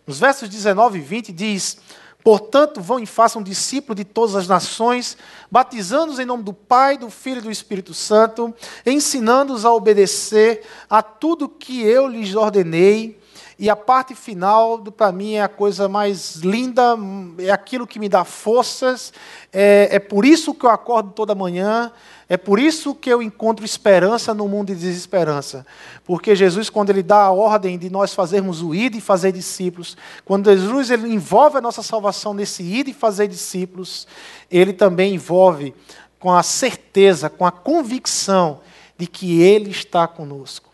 nos 0.06 0.18
versos 0.18 0.48
19 0.48 0.98
e 0.98 1.02
20, 1.02 1.32
diz: 1.32 1.78
Portanto, 2.22 2.80
vão 2.80 2.98
e 2.98 3.06
façam 3.06 3.42
discípulos 3.42 3.96
de 3.96 4.04
todas 4.04 4.34
as 4.34 4.48
nações, 4.48 5.16
batizando-os 5.50 6.18
em 6.18 6.24
nome 6.24 6.42
do 6.42 6.52
Pai, 6.52 6.98
do 6.98 7.10
Filho 7.10 7.38
e 7.38 7.42
do 7.42 7.50
Espírito 7.50 7.94
Santo, 7.94 8.54
ensinando-os 8.84 9.64
a 9.64 9.72
obedecer 9.72 10.62
a 10.90 11.02
tudo 11.02 11.48
que 11.48 11.82
eu 11.82 12.06
lhes 12.06 12.34
ordenei. 12.34 13.17
E 13.58 13.68
a 13.68 13.74
parte 13.74 14.14
final, 14.14 14.78
para 14.78 15.10
mim, 15.10 15.34
é 15.34 15.42
a 15.42 15.48
coisa 15.48 15.88
mais 15.88 16.36
linda, 16.36 16.96
é 17.38 17.50
aquilo 17.50 17.88
que 17.88 17.98
me 17.98 18.08
dá 18.08 18.22
forças, 18.22 19.12
é, 19.52 19.88
é 19.90 19.98
por 19.98 20.24
isso 20.24 20.54
que 20.54 20.64
eu 20.64 20.70
acordo 20.70 21.10
toda 21.10 21.34
manhã, 21.34 21.90
é 22.28 22.36
por 22.36 22.60
isso 22.60 22.94
que 22.94 23.10
eu 23.10 23.20
encontro 23.20 23.64
esperança 23.64 24.32
no 24.32 24.46
mundo 24.46 24.68
de 24.68 24.76
desesperança. 24.76 25.66
Porque 26.04 26.36
Jesus, 26.36 26.70
quando 26.70 26.90
ele 26.90 27.02
dá 27.02 27.22
a 27.22 27.32
ordem 27.32 27.76
de 27.76 27.90
nós 27.90 28.14
fazermos 28.14 28.62
o 28.62 28.72
ir 28.72 28.94
e 28.94 29.00
fazer 29.00 29.32
discípulos, 29.32 29.96
quando 30.24 30.54
Jesus 30.54 30.90
ele 30.92 31.12
envolve 31.12 31.58
a 31.58 31.60
nossa 31.60 31.82
salvação 31.82 32.32
nesse 32.32 32.62
ir 32.62 32.86
e 32.86 32.94
fazer 32.94 33.26
discípulos, 33.26 34.06
ele 34.48 34.72
também 34.72 35.14
envolve 35.14 35.74
com 36.20 36.32
a 36.32 36.44
certeza, 36.44 37.28
com 37.28 37.44
a 37.44 37.50
convicção 37.50 38.60
de 38.96 39.08
que 39.08 39.42
ele 39.42 39.70
está 39.70 40.06
conosco. 40.06 40.67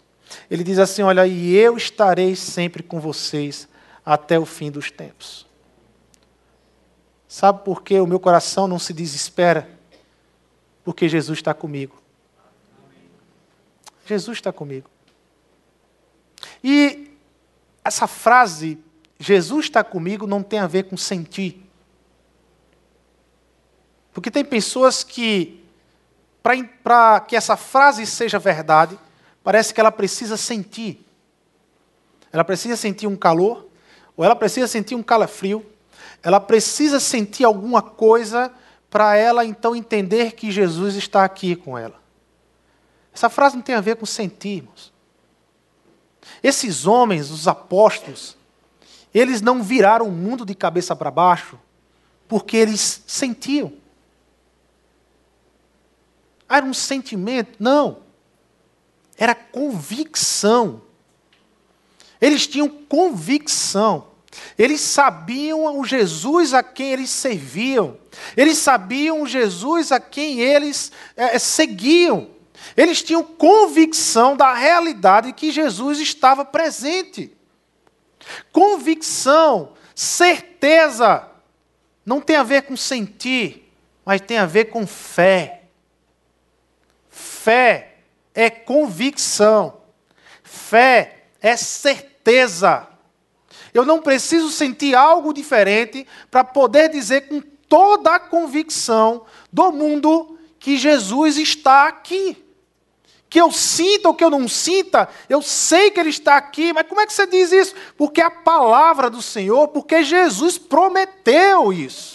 Ele 0.50 0.64
diz 0.64 0.78
assim: 0.78 1.02
Olha, 1.02 1.26
e 1.26 1.54
eu 1.54 1.76
estarei 1.76 2.36
sempre 2.36 2.82
com 2.82 3.00
vocês 3.00 3.68
até 4.04 4.38
o 4.38 4.44
fim 4.44 4.70
dos 4.70 4.90
tempos. 4.90 5.46
Sabe 7.26 7.64
por 7.64 7.82
que 7.82 7.98
o 7.98 8.06
meu 8.06 8.20
coração 8.20 8.68
não 8.68 8.78
se 8.78 8.92
desespera? 8.92 9.68
Porque 10.84 11.08
Jesus 11.08 11.38
está 11.38 11.52
comigo. 11.52 12.00
Jesus 14.06 14.38
está 14.38 14.52
comigo. 14.52 14.88
E 16.62 17.10
essa 17.84 18.06
frase, 18.06 18.78
Jesus 19.18 19.66
está 19.66 19.82
comigo, 19.82 20.26
não 20.26 20.42
tem 20.42 20.58
a 20.58 20.66
ver 20.66 20.84
com 20.84 20.96
sentir. 20.96 21.64
Porque 24.12 24.30
tem 24.30 24.44
pessoas 24.44 25.02
que, 25.02 25.64
para 26.82 27.20
que 27.20 27.34
essa 27.34 27.56
frase 27.56 28.06
seja 28.06 28.38
verdade, 28.38 28.98
parece 29.44 29.72
que 29.74 29.80
ela 29.80 29.92
precisa 29.92 30.36
sentir. 30.36 31.06
Ela 32.32 32.42
precisa 32.42 32.76
sentir 32.76 33.06
um 33.06 33.14
calor, 33.14 33.68
ou 34.16 34.24
ela 34.24 34.34
precisa 34.34 34.66
sentir 34.66 34.96
um 34.96 35.02
calafrio, 35.02 35.64
ela 36.22 36.40
precisa 36.40 36.98
sentir 36.98 37.44
alguma 37.44 37.82
coisa 37.82 38.50
para 38.90 39.16
ela 39.16 39.44
então 39.44 39.76
entender 39.76 40.32
que 40.32 40.50
Jesus 40.50 40.96
está 40.96 41.24
aqui 41.24 41.54
com 41.54 41.76
ela. 41.76 42.02
Essa 43.12 43.28
frase 43.28 43.54
não 43.54 43.62
tem 43.62 43.74
a 43.74 43.80
ver 43.80 43.96
com 43.96 44.06
sentirmos. 44.06 44.92
Esses 46.42 46.86
homens, 46.86 47.30
os 47.30 47.46
apóstolos, 47.46 48.36
eles 49.12 49.40
não 49.40 49.62
viraram 49.62 50.08
o 50.08 50.12
mundo 50.12 50.44
de 50.44 50.54
cabeça 50.54 50.96
para 50.96 51.10
baixo 51.10 51.58
porque 52.26 52.56
eles 52.56 53.02
sentiam. 53.06 53.72
Era 56.48 56.64
um 56.64 56.74
sentimento? 56.74 57.56
Não. 57.60 58.03
Era 59.16 59.34
convicção. 59.34 60.82
Eles 62.20 62.46
tinham 62.46 62.68
convicção. 62.68 64.08
Eles 64.58 64.80
sabiam 64.80 65.78
o 65.78 65.84
Jesus 65.84 66.54
a 66.54 66.62
quem 66.62 66.92
eles 66.92 67.10
serviam. 67.10 67.96
Eles 68.36 68.58
sabiam 68.58 69.22
o 69.22 69.26
Jesus 69.26 69.92
a 69.92 70.00
quem 70.00 70.40
eles 70.40 70.90
é, 71.16 71.38
seguiam. 71.38 72.30
Eles 72.76 73.02
tinham 73.02 73.22
convicção 73.22 74.36
da 74.36 74.52
realidade 74.54 75.32
que 75.32 75.52
Jesus 75.52 76.00
estava 76.00 76.44
presente. 76.44 77.36
Convicção, 78.52 79.72
certeza, 79.94 81.28
não 82.04 82.20
tem 82.20 82.36
a 82.36 82.42
ver 82.42 82.62
com 82.62 82.76
sentir, 82.76 83.70
mas 84.04 84.20
tem 84.20 84.38
a 84.38 84.46
ver 84.46 84.66
com 84.66 84.86
fé. 84.86 85.64
Fé 87.10 87.93
é 88.34 88.50
convicção. 88.50 89.80
Fé 90.42 91.26
é 91.40 91.56
certeza. 91.56 92.88
Eu 93.72 93.84
não 93.84 94.00
preciso 94.00 94.50
sentir 94.50 94.94
algo 94.94 95.32
diferente 95.32 96.06
para 96.30 96.44
poder 96.44 96.88
dizer 96.88 97.28
com 97.28 97.40
toda 97.68 98.14
a 98.14 98.20
convicção 98.20 99.24
do 99.52 99.72
mundo 99.72 100.38
que 100.58 100.76
Jesus 100.76 101.36
está 101.36 101.88
aqui. 101.88 102.36
Que 103.28 103.40
eu 103.40 103.50
sinta 103.50 104.08
ou 104.08 104.14
que 104.14 104.22
eu 104.22 104.30
não 104.30 104.46
sinta, 104.46 105.08
eu 105.28 105.42
sei 105.42 105.90
que 105.90 105.98
Ele 105.98 106.10
está 106.10 106.36
aqui, 106.36 106.72
mas 106.72 106.86
como 106.86 107.00
é 107.00 107.06
que 107.06 107.12
você 107.12 107.26
diz 107.26 107.50
isso? 107.50 107.74
Porque 107.96 108.20
a 108.20 108.30
palavra 108.30 109.10
do 109.10 109.20
Senhor, 109.20 109.66
porque 109.68 110.04
Jesus 110.04 110.56
prometeu 110.56 111.72
isso. 111.72 112.13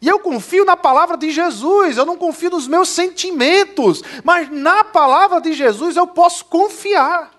E 0.00 0.08
eu 0.08 0.18
confio 0.18 0.64
na 0.64 0.76
palavra 0.76 1.16
de 1.16 1.30
Jesus, 1.30 1.98
eu 1.98 2.06
não 2.06 2.16
confio 2.16 2.50
nos 2.50 2.66
meus 2.66 2.88
sentimentos, 2.88 4.02
mas 4.24 4.50
na 4.50 4.82
palavra 4.82 5.40
de 5.40 5.52
Jesus 5.52 5.94
eu 5.94 6.06
posso 6.06 6.46
confiar. 6.46 7.30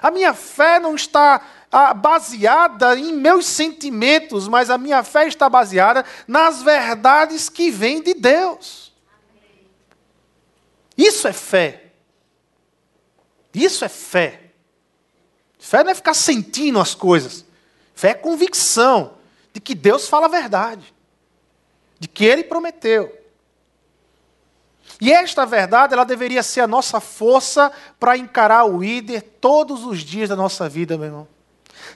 A 0.00 0.10
minha 0.10 0.32
fé 0.32 0.80
não 0.80 0.94
está 0.94 1.42
ah, 1.70 1.92
baseada 1.92 2.98
em 2.98 3.12
meus 3.12 3.44
sentimentos, 3.44 4.48
mas 4.48 4.70
a 4.70 4.78
minha 4.78 5.04
fé 5.04 5.28
está 5.28 5.50
baseada 5.50 6.04
nas 6.26 6.62
verdades 6.62 7.50
que 7.50 7.70
vêm 7.70 8.02
de 8.02 8.14
Deus. 8.14 8.90
Isso 10.96 11.28
é 11.28 11.32
fé. 11.32 11.92
Isso 13.54 13.84
é 13.84 13.88
fé. 13.88 14.40
Fé 15.58 15.84
não 15.84 15.90
é 15.90 15.94
ficar 15.94 16.14
sentindo 16.14 16.80
as 16.80 16.94
coisas. 16.94 17.44
Fé 17.94 18.10
é 18.10 18.14
convicção 18.14 19.21
de 19.52 19.60
que 19.60 19.74
Deus 19.74 20.08
fala 20.08 20.26
a 20.26 20.30
verdade, 20.30 20.94
de 21.98 22.08
que 22.08 22.24
Ele 22.24 22.44
prometeu. 22.44 23.22
E 25.00 25.12
esta 25.12 25.44
verdade, 25.44 25.94
ela 25.94 26.04
deveria 26.04 26.42
ser 26.42 26.60
a 26.60 26.66
nossa 26.66 27.00
força 27.00 27.72
para 27.98 28.16
encarar 28.16 28.64
o 28.64 28.80
líder 28.80 29.22
todos 29.40 29.84
os 29.84 30.00
dias 30.00 30.28
da 30.28 30.36
nossa 30.36 30.68
vida, 30.68 30.96
meu 30.96 31.06
irmão. 31.06 31.28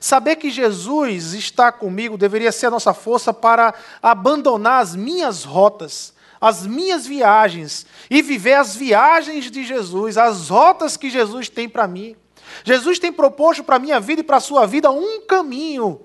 Saber 0.01 0.37
que 0.37 0.51
Jesus 0.51 1.33
está 1.33 1.71
comigo 1.71 2.19
deveria 2.19 2.53
ser 2.53 2.67
a 2.67 2.71
nossa 2.71 2.93
força 2.93 3.33
para 3.33 3.73
abandonar 4.03 4.83
as 4.83 4.95
minhas 4.95 5.45
rotas, 5.45 6.13
as 6.41 6.67
minhas 6.67 7.07
viagens 7.07 7.87
e 8.11 8.21
viver 8.21 8.55
as 8.55 8.75
viagens 8.75 9.51
de 9.51 9.65
Jesus, 9.65 10.19
as 10.19 10.49
rotas 10.49 10.97
que 10.97 11.09
Jesus 11.09 11.49
tem 11.49 11.69
para 11.69 11.87
mim. 11.87 12.17
Jesus 12.65 12.99
tem 12.99 13.13
proposto 13.13 13.65
para 13.65 13.77
a 13.77 13.79
minha 13.79 14.01
vida 14.01 14.21
e 14.21 14.25
para 14.25 14.37
a 14.37 14.41
sua 14.41 14.67
vida 14.67 14.91
um 14.91 15.21
caminho 15.23 16.01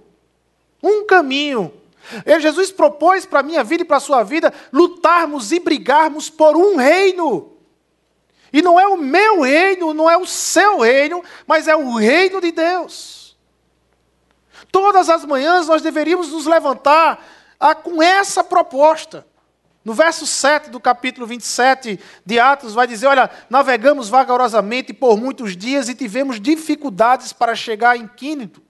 um 0.82 1.06
caminho. 1.06 1.74
Jesus 2.40 2.72
propôs 2.72 3.26
para 3.26 3.40
a 3.40 3.44
minha 3.44 3.64
vida 3.64 3.84
e 3.84 3.86
para 3.86 3.98
a 3.98 4.02
sua 4.02 4.24
vida 4.24 4.54
lutarmos 4.72 5.52
e 5.52 5.60
brigarmos 5.60 6.30
por 6.30 6.58
um 6.58 6.76
reino. 6.76 7.52
E 8.52 8.62
não 8.62 8.80
é 8.80 8.88
o 8.88 8.98
meu 8.98 9.42
reino, 9.42 9.94
não 9.94 10.10
é 10.10 10.18
o 10.18 10.26
seu 10.26 10.80
reino, 10.80 11.24
mas 11.48 11.68
é 11.68 11.76
o 11.76 11.96
reino 11.96 12.42
de 12.42 12.52
Deus. 12.52 13.38
Todas 14.72 15.10
as 15.10 15.24
manhãs 15.26 15.68
nós 15.68 15.82
deveríamos 15.82 16.30
nos 16.30 16.46
levantar 16.46 17.24
ah, 17.60 17.76
com 17.76 18.02
essa 18.02 18.44
proposta. 18.44 19.26
No 19.84 19.94
verso 19.94 20.28
7 20.28 20.70
do 20.70 20.80
capítulo 20.80 21.26
27 21.26 22.00
de 22.26 22.40
Atos, 22.40 22.74
vai 22.74 22.86
dizer: 22.86 23.08
Olha, 23.08 23.30
navegamos 23.50 24.10
vagarosamente 24.10 24.94
por 24.94 25.18
muitos 25.18 25.56
dias 25.58 25.90
e 25.90 25.96
tivemos 25.96 26.40
dificuldades 26.40 27.34
para 27.34 27.56
chegar 27.56 27.98
em 27.98 28.08
Quínito 28.08 28.62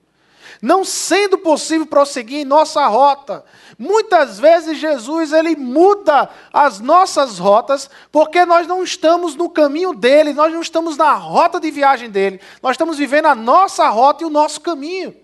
não 0.62 0.86
sendo 0.86 1.40
possível 1.40 1.88
prosseguir 1.88 2.42
em 2.42 2.46
nossa 2.46 2.86
rota. 2.86 3.44
Muitas 3.80 4.40
vezes 4.40 4.78
Jesus 4.78 5.34
ele 5.34 5.56
muda 5.56 6.30
as 6.54 6.80
nossas 6.80 7.40
rotas 7.40 7.90
porque 8.12 8.46
nós 8.46 8.68
não 8.68 8.84
estamos 8.84 9.36
no 9.36 9.50
caminho 9.50 9.94
dele, 9.94 10.34
nós 10.34 10.54
não 10.54 10.62
estamos 10.62 10.96
na 10.96 11.14
rota 11.14 11.60
de 11.60 11.72
viagem 11.72 12.12
dele. 12.12 12.40
Nós 12.62 12.74
estamos 12.74 13.00
vivendo 13.00 13.26
a 13.26 13.34
nossa 13.34 13.90
rota 13.90 14.24
e 14.24 14.28
o 14.28 14.30
nosso 14.30 14.62
caminho. 14.62 15.16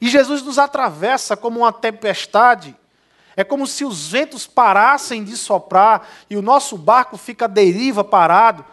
E 0.00 0.08
Jesus 0.08 0.40
nos 0.42 0.58
atravessa 0.58 1.36
como 1.36 1.60
uma 1.60 1.72
tempestade. 1.72 2.74
É 3.36 3.44
como 3.44 3.66
se 3.66 3.84
os 3.84 4.08
ventos 4.08 4.46
parassem 4.46 5.22
de 5.22 5.36
soprar 5.36 6.08
e 6.30 6.36
o 6.36 6.42
nosso 6.42 6.78
barco 6.78 7.18
fica 7.18 7.44
à 7.44 7.48
deriva 7.48 8.02
parado, 8.02 8.64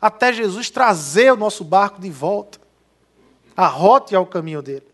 até 0.00 0.32
Jesus 0.32 0.70
trazer 0.70 1.32
o 1.32 1.36
nosso 1.36 1.62
barco 1.62 2.00
de 2.00 2.10
volta 2.10 2.67
a 3.58 3.66
rota 3.66 4.14
e 4.14 4.16
ao 4.16 4.24
caminho 4.24 4.62
dele. 4.62 4.86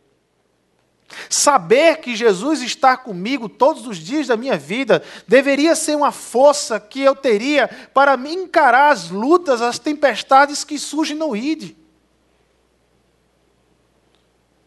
Saber 1.29 1.99
que 1.99 2.17
Jesus 2.17 2.63
está 2.63 2.97
comigo 2.97 3.47
todos 3.47 3.87
os 3.87 3.99
dias 3.99 4.29
da 4.29 4.39
minha 4.39 4.57
vida 4.57 5.03
deveria 5.29 5.77
ser 5.77 5.95
uma 5.95 6.11
força 6.11 6.81
que 6.81 7.03
eu 7.03 7.15
teria 7.15 7.69
para 7.93 8.17
me 8.17 8.33
encarar 8.33 8.91
as 8.91 9.11
lutas, 9.11 9.61
as 9.61 9.79
tempestades 9.79 10.65
que 10.65 10.79
surgem 10.79 11.15
no 11.15 11.37
ID. 11.37 11.77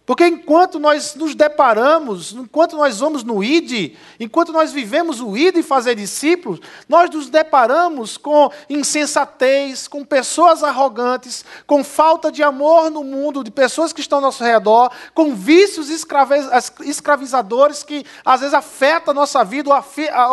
Porque 0.08 0.26
enquanto 0.26 0.80
nós 0.80 1.16
nos 1.16 1.36
deparamos, 1.36 2.32
enquanto 2.32 2.78
nós 2.78 3.00
vamos 3.00 3.26
no 3.26 3.44
ID, 3.44 3.98
enquanto 4.18 4.54
nós 4.54 4.72
vivemos 4.72 5.20
o 5.20 5.36
ID 5.36 5.58
e 5.58 5.64
fazer 5.64 5.96
discípulos, 5.96 6.62
nós 6.88 7.10
nos 7.10 7.30
deparamos 7.30 8.16
com 8.16 8.50
insensatez, 8.70 9.86
com 9.86 10.06
pessoas 10.06 10.64
arrogantes, 10.64 11.44
com 11.68 11.84
falta 11.84 12.32
de 12.32 12.42
amor 12.42 12.90
no 12.90 13.04
mundo, 13.04 13.44
de 13.44 13.52
pessoas 13.52 13.92
que 13.92 14.00
estão 14.00 14.20
ao 14.20 14.22
nosso 14.22 14.46
redor, 14.46 14.90
com 15.14 15.36
vícios 15.36 15.90
escravizadores 15.90 17.84
que 17.84 18.06
às 18.24 18.40
vezes 18.40 18.54
afetam 18.54 19.12
a 19.12 19.16
nossa 19.16 19.44
vida, 19.44 19.70
ou 19.70 19.76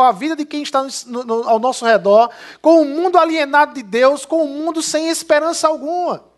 a 0.02 0.12
vida 0.12 0.36
de 0.36 0.44
quem 0.44 0.62
está 0.62 0.86
ao 1.46 1.58
nosso 1.58 1.84
redor, 1.84 2.30
com 2.62 2.76
o 2.76 2.82
um 2.82 2.84
mundo 2.84 3.18
alienado 3.18 3.74
de 3.74 3.82
Deus, 3.82 4.24
com 4.24 4.36
o 4.36 4.44
um 4.44 4.64
mundo 4.66 4.80
sem 4.80 5.08
esperança 5.08 5.66
alguma. 5.66 6.33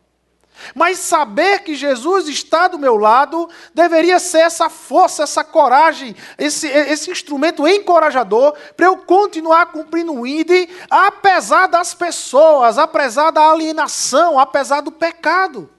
Mas 0.74 0.98
saber 0.98 1.60
que 1.60 1.74
Jesus 1.74 2.28
está 2.28 2.68
do 2.68 2.78
meu 2.78 2.96
lado 2.96 3.48
deveria 3.74 4.18
ser 4.18 4.38
essa 4.38 4.68
força, 4.68 5.22
essa 5.22 5.44
coragem, 5.44 6.16
esse, 6.38 6.66
esse 6.66 7.10
instrumento 7.10 7.66
encorajador 7.66 8.56
para 8.76 8.86
eu 8.86 8.98
continuar 8.98 9.66
cumprindo 9.66 10.12
o 10.12 10.26
ID, 10.26 10.68
apesar 10.90 11.66
das 11.66 11.94
pessoas, 11.94 12.78
apesar 12.78 13.30
da 13.30 13.50
alienação, 13.50 14.38
apesar 14.38 14.80
do 14.80 14.92
pecado. 14.92 15.70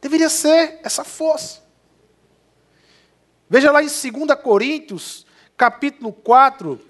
Deveria 0.00 0.28
ser 0.28 0.80
essa 0.82 1.04
força. 1.04 1.62
Veja 3.48 3.70
lá 3.70 3.82
em 3.82 3.86
2 3.86 4.40
Coríntios, 4.42 5.26
capítulo 5.56 6.12
4, 6.12 6.80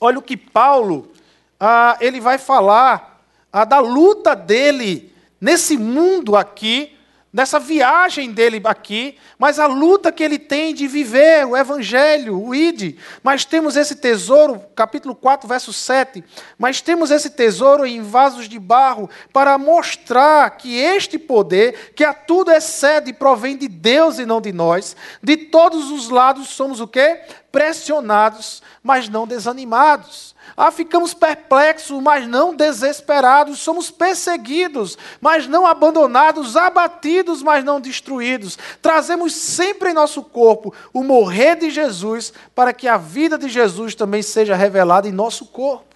olha 0.00 0.18
o 0.18 0.22
que 0.22 0.36
Paulo, 0.36 1.12
ah, 1.60 1.96
ele 2.00 2.20
vai 2.20 2.38
falar 2.38 3.11
a 3.52 3.64
da 3.64 3.78
luta 3.78 4.34
dele 4.34 5.12
nesse 5.40 5.76
mundo 5.76 6.36
aqui, 6.36 6.96
nessa 7.32 7.58
viagem 7.58 8.30
dele 8.30 8.60
aqui, 8.64 9.16
mas 9.38 9.58
a 9.58 9.66
luta 9.66 10.12
que 10.12 10.22
ele 10.22 10.38
tem 10.38 10.74
de 10.74 10.86
viver 10.86 11.46
o 11.46 11.56
evangelho, 11.56 12.40
o 12.40 12.54
id. 12.54 12.98
Mas 13.22 13.44
temos 13.44 13.74
esse 13.76 13.96
tesouro, 13.96 14.62
capítulo 14.76 15.14
4, 15.14 15.48
verso 15.48 15.72
7, 15.72 16.22
mas 16.58 16.80
temos 16.80 17.10
esse 17.10 17.30
tesouro 17.30 17.86
em 17.86 18.02
vasos 18.02 18.48
de 18.48 18.58
barro 18.58 19.08
para 19.32 19.56
mostrar 19.58 20.50
que 20.50 20.76
este 20.76 21.18
poder, 21.18 21.92
que 21.94 22.04
a 22.04 22.14
tudo 22.14 22.50
excede, 22.50 23.12
provém 23.12 23.56
de 23.56 23.68
Deus 23.68 24.18
e 24.18 24.26
não 24.26 24.40
de 24.40 24.52
nós. 24.52 24.94
De 25.22 25.36
todos 25.36 25.90
os 25.90 26.08
lados 26.08 26.48
somos 26.48 26.80
o 26.80 26.88
quê? 26.88 27.22
Pressionados, 27.50 28.62
mas 28.82 29.08
não 29.08 29.26
desanimados 29.26 30.31
ah, 30.56 30.70
ficamos 30.70 31.14
perplexos, 31.14 32.02
mas 32.02 32.26
não 32.26 32.54
desesperados, 32.54 33.60
somos 33.60 33.90
perseguidos, 33.90 34.98
mas 35.20 35.46
não 35.46 35.66
abandonados, 35.66 36.56
abatidos, 36.56 37.42
mas 37.42 37.64
não 37.64 37.80
destruídos. 37.80 38.58
Trazemos 38.80 39.34
sempre 39.34 39.90
em 39.90 39.94
nosso 39.94 40.22
corpo 40.22 40.74
o 40.92 41.02
morrer 41.02 41.56
de 41.56 41.70
Jesus, 41.70 42.32
para 42.54 42.72
que 42.72 42.86
a 42.86 42.96
vida 42.96 43.38
de 43.38 43.48
Jesus 43.48 43.94
também 43.94 44.22
seja 44.22 44.54
revelada 44.54 45.08
em 45.08 45.12
nosso 45.12 45.46
corpo. 45.46 45.86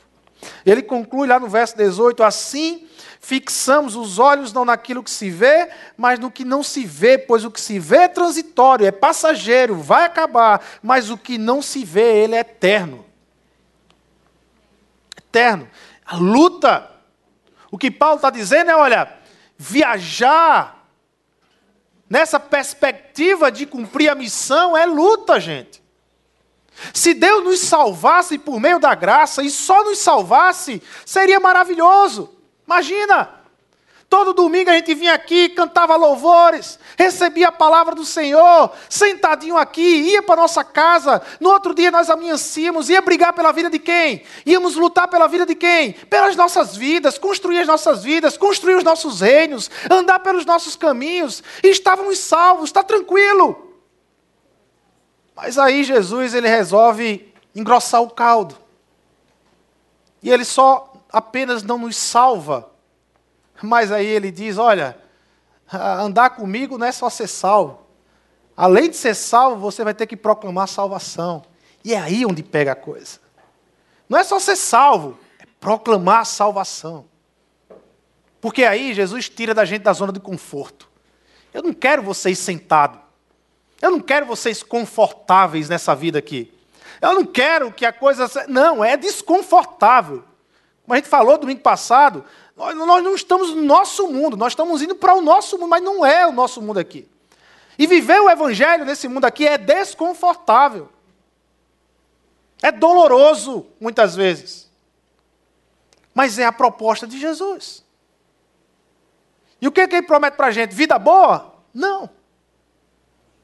Ele 0.65 0.83
conclui 0.83 1.29
lá 1.29 1.39
no 1.39 1.49
verso 1.49 1.77
18: 1.77 2.23
assim 2.23 2.87
fixamos 3.21 3.97
os 3.97 4.19
olhos 4.19 4.53
não 4.53 4.65
naquilo 4.65 5.03
que 5.03 5.11
se 5.11 5.29
vê, 5.29 5.69
mas 5.97 6.19
no 6.19 6.31
que 6.31 6.45
não 6.45 6.63
se 6.63 6.85
vê, 6.85 7.19
pois 7.19 7.45
o 7.45 7.51
que 7.51 7.61
se 7.61 7.79
vê 7.79 8.03
é 8.03 8.09
transitório, 8.09 8.87
é 8.87 8.93
passageiro, 8.93 9.75
vai 9.75 10.05
acabar, 10.05 10.65
mas 10.81 11.11
o 11.11 11.19
que 11.19 11.37
não 11.37 11.61
se 11.61 11.85
vê, 11.85 12.23
ele 12.23 12.37
é 12.37 12.41
eterno 12.41 13.05
A 16.05 16.17
luta. 16.17 16.91
O 17.71 17.79
que 17.79 17.91
Paulo 17.91 18.17
está 18.17 18.31
dizendo 18.31 18.71
é: 18.71 18.77
olha, 18.77 19.13
viajar 19.57 20.87
nessa 22.09 22.39
perspectiva 22.39 23.51
de 23.51 23.67
cumprir 23.67 24.09
a 24.09 24.15
missão 24.15 24.77
é 24.77 24.87
luta, 24.87 25.41
gente. 25.41 25.83
Se 26.93 27.15
Deus 27.15 27.43
nos 27.43 27.61
salvasse 27.61 28.39
por 28.39 28.61
meio 28.61 28.79
da 28.79 28.95
graça 28.95 29.43
e 29.43 29.51
só 29.51 29.83
nos 29.85 29.99
salvasse, 29.99 30.83
seria 31.05 31.41
maravilhoso. 31.41 32.37
Imagina! 32.67 33.36
Todo 34.09 34.33
domingo 34.33 34.71
a 34.71 34.75
gente 34.75 34.95
vinha 34.95 35.15
aqui, 35.15 35.49
cantava 35.49 35.97
louvores, 35.97 36.79
recebia 36.97 37.49
a 37.49 37.53
palavra 37.53 37.93
do 37.93 38.05
Senhor, 38.05 38.71
sentadinho 38.89 39.57
aqui, 39.57 39.81
ia 39.81 40.23
para 40.23 40.43
nossa 40.43 40.63
casa. 40.63 41.21
No 41.41 41.51
outro 41.51 41.75
dia 41.75 41.91
nós 41.91 42.09
amanhecíamos, 42.09 42.89
ia 42.89 43.03
brigar 43.03 43.33
pela 43.33 43.51
vida 43.51 43.69
de 43.69 43.81
quem? 43.81 44.23
Íamos 44.45 44.77
lutar 44.77 45.09
pela 45.09 45.27
vida 45.27 45.45
de 45.45 45.57
quem? 45.57 45.93
Pelas 45.93 46.37
nossas 46.37 46.77
vidas, 46.77 47.19
construir 47.19 47.59
as 47.59 47.67
nossas 47.67 48.05
vidas, 48.05 48.37
construir 48.37 48.77
os 48.77 48.85
nossos 48.85 49.21
reinos, 49.21 49.69
andar 49.91 50.21
pelos 50.21 50.47
nossos 50.47 50.77
caminhos. 50.77 51.43
E 51.65 51.69
estávamos 51.69 52.19
salvos, 52.19 52.69
está 52.69 52.85
tranquilo. 52.85 53.75
Mas 55.35 55.59
aí 55.59 55.83
Jesus 55.83 56.33
ele 56.33 56.49
resolve 56.49 57.35
engrossar 57.57 58.03
o 58.03 58.11
caldo. 58.11 58.57
E 60.23 60.31
ele 60.31 60.45
só 60.45 60.93
apenas 61.13 61.65
não 61.65 61.77
nos 61.77 61.97
salva 61.97 62.76
mas 63.63 63.91
aí 63.93 64.07
ele 64.07 64.31
diz: 64.31 64.59
olha, 64.59 64.97
andar 65.73 66.31
comigo 66.31 66.79
não 66.79 66.87
é 66.87 66.93
só 66.93 67.11
ser 67.11 67.27
salvo. 67.27 67.87
Além 68.57 68.91
de 68.91 68.97
ser 68.97 69.15
salvo, 69.15 69.61
você 69.61 69.85
vai 69.85 69.95
ter 69.95 70.07
que 70.07 70.17
proclamar 70.17 70.67
salvação. 70.69 71.45
E 71.85 71.93
é 71.93 71.99
aí 71.99 72.25
onde 72.25 72.43
pega 72.43 72.73
a 72.73 72.77
coisa. 72.77 73.21
Não 74.09 74.19
é 74.19 74.25
só 74.25 74.39
ser 74.39 74.57
salvo, 74.57 75.19
é 75.39 75.45
proclamar 75.61 76.21
a 76.21 76.25
salvação. 76.25 77.05
Porque 78.41 78.65
aí 78.65 78.95
Jesus 78.95 79.29
tira 79.29 79.53
da 79.53 79.65
gente 79.65 79.83
da 79.83 79.93
zona 79.93 80.13
de 80.13 80.21
conforto. 80.21 80.89
Eu 81.53 81.63
não 81.63 81.73
quero 81.73 82.03
vocês 82.03 82.39
sentados. 82.39 83.01
Eu 83.81 83.91
não 83.91 84.01
quero 84.01 84.25
vocês 84.25 84.63
confortáveis 84.63 85.69
nessa 85.69 85.95
vida 85.95 86.19
aqui. 86.19 86.53
Eu 87.01 87.15
não 87.15 87.27
quero 87.27 87.73
que 87.73 87.85
a 87.85 87.93
coisa. 87.93 88.29
Não, 88.49 88.85
é 88.85 88.97
desconfortável. 88.97 90.25
Como 90.83 90.95
a 90.95 90.97
gente 90.97 91.09
falou 91.09 91.37
domingo 91.37 91.61
passado, 91.61 92.25
nós, 92.57 92.75
nós 92.75 93.05
não 93.05 93.15
estamos 93.15 93.51
no 93.55 93.63
nosso 93.63 94.09
mundo, 94.09 94.37
nós 94.37 94.53
estamos 94.53 94.81
indo 94.81 94.95
para 94.95 95.15
o 95.15 95.21
nosso 95.21 95.59
mundo, 95.59 95.69
mas 95.69 95.83
não 95.83 96.05
é 96.05 96.27
o 96.27 96.33
nosso 96.33 96.63
mundo 96.63 96.79
aqui. 96.79 97.07
E 97.79 97.87
viver 97.87 98.19
o 98.21 98.31
evangelho 98.31 98.85
nesse 98.85 99.07
mundo 99.07 99.27
aqui 99.27 99.47
é 99.47 99.59
desconfortável. 99.59 100.89
É 102.63 102.73
doloroso, 102.73 103.67
muitas 103.79 104.17
vezes. 104.17 104.71
Mas 106.15 106.39
é 106.39 106.47
a 106.47 106.53
proposta 106.53 107.07
de 107.07 107.21
Jesus. 107.21 107.85
E 109.61 109.69
o 109.69 109.73
que, 109.73 109.83
é 109.83 109.89
que 109.89 109.97
ele 109.97 110.07
promete 110.07 110.37
para 110.39 110.47
a 110.47 110.51
gente? 110.51 110.75
Vida 110.75 110.99
boa? 110.99 111.55
Não. 111.75 112.09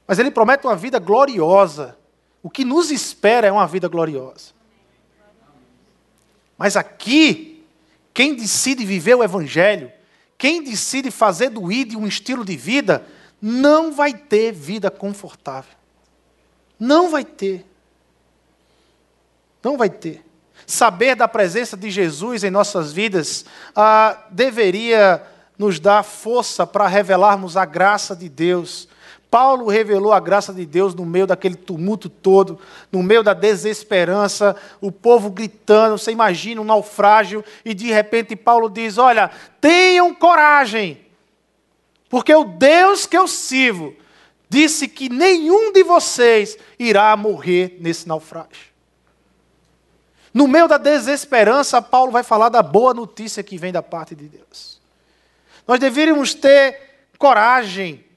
Mas 0.06 0.18
ele 0.18 0.30
promete 0.30 0.66
uma 0.66 0.76
vida 0.76 0.98
gloriosa. 0.98 1.98
O 2.42 2.48
que 2.48 2.64
nos 2.64 2.90
espera 2.90 3.46
é 3.46 3.52
uma 3.52 3.66
vida 3.66 3.88
gloriosa. 3.88 4.52
Mas 6.56 6.76
aqui, 6.76 7.51
quem 8.14 8.34
decide 8.34 8.84
viver 8.84 9.14
o 9.14 9.24
Evangelho, 9.24 9.90
quem 10.36 10.62
decide 10.62 11.10
fazer 11.10 11.50
do 11.50 11.70
ID 11.70 11.94
um 11.94 12.06
estilo 12.06 12.44
de 12.44 12.56
vida, 12.56 13.06
não 13.40 13.92
vai 13.92 14.12
ter 14.12 14.52
vida 14.52 14.90
confortável. 14.90 15.74
Não 16.78 17.10
vai 17.10 17.24
ter. 17.24 17.64
Não 19.62 19.76
vai 19.76 19.88
ter. 19.88 20.24
Saber 20.66 21.14
da 21.14 21.28
presença 21.28 21.76
de 21.76 21.90
Jesus 21.90 22.44
em 22.44 22.50
nossas 22.50 22.92
vidas 22.92 23.44
ah, 23.74 24.26
deveria 24.30 25.22
nos 25.58 25.78
dar 25.78 26.02
força 26.02 26.66
para 26.66 26.86
revelarmos 26.86 27.56
a 27.56 27.64
graça 27.64 28.16
de 28.16 28.28
Deus 28.28 28.88
Paulo 29.32 29.70
revelou 29.70 30.12
a 30.12 30.20
graça 30.20 30.52
de 30.52 30.66
Deus 30.66 30.94
no 30.94 31.06
meio 31.06 31.26
daquele 31.26 31.54
tumulto 31.54 32.10
todo, 32.10 32.58
no 32.92 33.02
meio 33.02 33.22
da 33.22 33.32
desesperança, 33.32 34.54
o 34.78 34.92
povo 34.92 35.30
gritando, 35.30 35.96
você 35.96 36.12
imagina 36.12 36.60
um 36.60 36.64
naufrágio, 36.64 37.42
e 37.64 37.72
de 37.72 37.86
repente 37.86 38.36
Paulo 38.36 38.68
diz: 38.68 38.98
Olha, 38.98 39.30
tenham 39.58 40.14
coragem, 40.14 41.00
porque 42.10 42.34
o 42.34 42.44
Deus 42.44 43.06
que 43.06 43.16
eu 43.16 43.26
sirvo 43.26 43.96
disse 44.50 44.86
que 44.86 45.08
nenhum 45.08 45.72
de 45.72 45.82
vocês 45.82 46.58
irá 46.78 47.16
morrer 47.16 47.78
nesse 47.80 48.06
naufrágio. 48.06 48.70
No 50.34 50.46
meio 50.46 50.68
da 50.68 50.76
desesperança, 50.76 51.80
Paulo 51.80 52.12
vai 52.12 52.22
falar 52.22 52.50
da 52.50 52.62
boa 52.62 52.92
notícia 52.92 53.42
que 53.42 53.56
vem 53.56 53.72
da 53.72 53.82
parte 53.82 54.14
de 54.14 54.28
Deus. 54.28 54.78
Nós 55.66 55.80
deveríamos 55.80 56.34
ter 56.34 57.08
coragem 57.16 58.11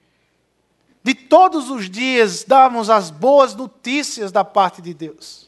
de 1.05 1.13
todos 1.13 1.69
os 1.69 1.87
dias 1.87 2.43
darmos 2.43 2.89
as 2.89 3.11
boas 3.11 3.53
notícias 3.53 4.31
da 4.31 4.43
parte 4.43 4.81
de 4.81 4.91
Deus. 4.91 5.47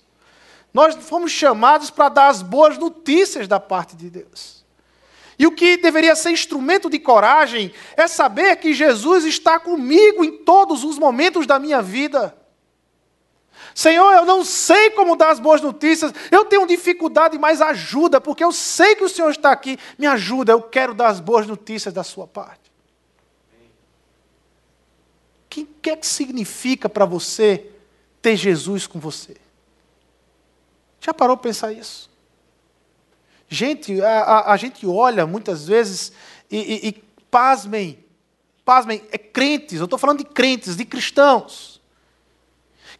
Nós 0.71 0.93
fomos 0.93 1.31
chamados 1.31 1.89
para 1.89 2.09
dar 2.09 2.27
as 2.27 2.43
boas 2.43 2.77
notícias 2.77 3.47
da 3.47 3.59
parte 3.59 3.95
de 3.95 4.07
Deus. 4.07 4.63
E 5.39 5.47
o 5.47 5.51
que 5.51 5.75
deveria 5.77 6.15
ser 6.15 6.29
instrumento 6.29 6.91
de 6.91 6.99
coragem 6.99 7.73
é 7.95 8.07
saber 8.07 8.57
que 8.57 8.71
Jesus 8.71 9.25
está 9.25 9.59
comigo 9.59 10.23
em 10.23 10.37
todos 10.43 10.83
os 10.83 10.99
momentos 10.99 11.47
da 11.47 11.57
minha 11.57 11.81
vida. 11.81 12.37
Senhor, 13.73 14.13
eu 14.13 14.25
não 14.25 14.45
sei 14.45 14.91
como 14.91 15.15
dar 15.15 15.31
as 15.31 15.39
boas 15.39 15.59
notícias, 15.59 16.13
eu 16.29 16.45
tenho 16.45 16.67
dificuldade, 16.67 17.39
mas 17.39 17.63
ajuda, 17.63 18.21
porque 18.21 18.43
eu 18.43 18.51
sei 18.51 18.93
que 18.93 19.03
o 19.03 19.09
Senhor 19.09 19.31
está 19.31 19.51
aqui, 19.51 19.79
me 19.97 20.05
ajuda, 20.05 20.51
eu 20.51 20.61
quero 20.61 20.93
dar 20.93 21.07
as 21.07 21.19
boas 21.19 21.47
notícias 21.47 21.91
da 21.91 22.03
sua 22.03 22.27
parte. 22.27 22.66
O 25.61 25.81
que 25.81 25.89
é 25.89 25.95
que 25.95 26.05
significa 26.05 26.87
para 26.87 27.05
você 27.05 27.71
ter 28.21 28.35
Jesus 28.35 28.87
com 28.87 28.99
você? 28.99 29.35
Já 31.01 31.13
parou 31.13 31.37
para 31.37 31.49
pensar 31.49 31.71
isso? 31.71 32.09
Gente, 33.49 34.01
a, 34.01 34.19
a, 34.21 34.53
a 34.53 34.57
gente 34.57 34.85
olha 34.85 35.25
muitas 35.25 35.67
vezes 35.67 36.11
e, 36.51 36.57
e, 36.57 36.87
e 36.89 36.91
pasmem, 37.31 38.03
pasmem, 38.65 39.01
é 39.11 39.17
crentes, 39.17 39.79
eu 39.79 39.85
estou 39.85 39.97
falando 39.97 40.19
de 40.19 40.25
crentes, 40.25 40.75
de 40.75 40.83
cristãos 40.83 41.76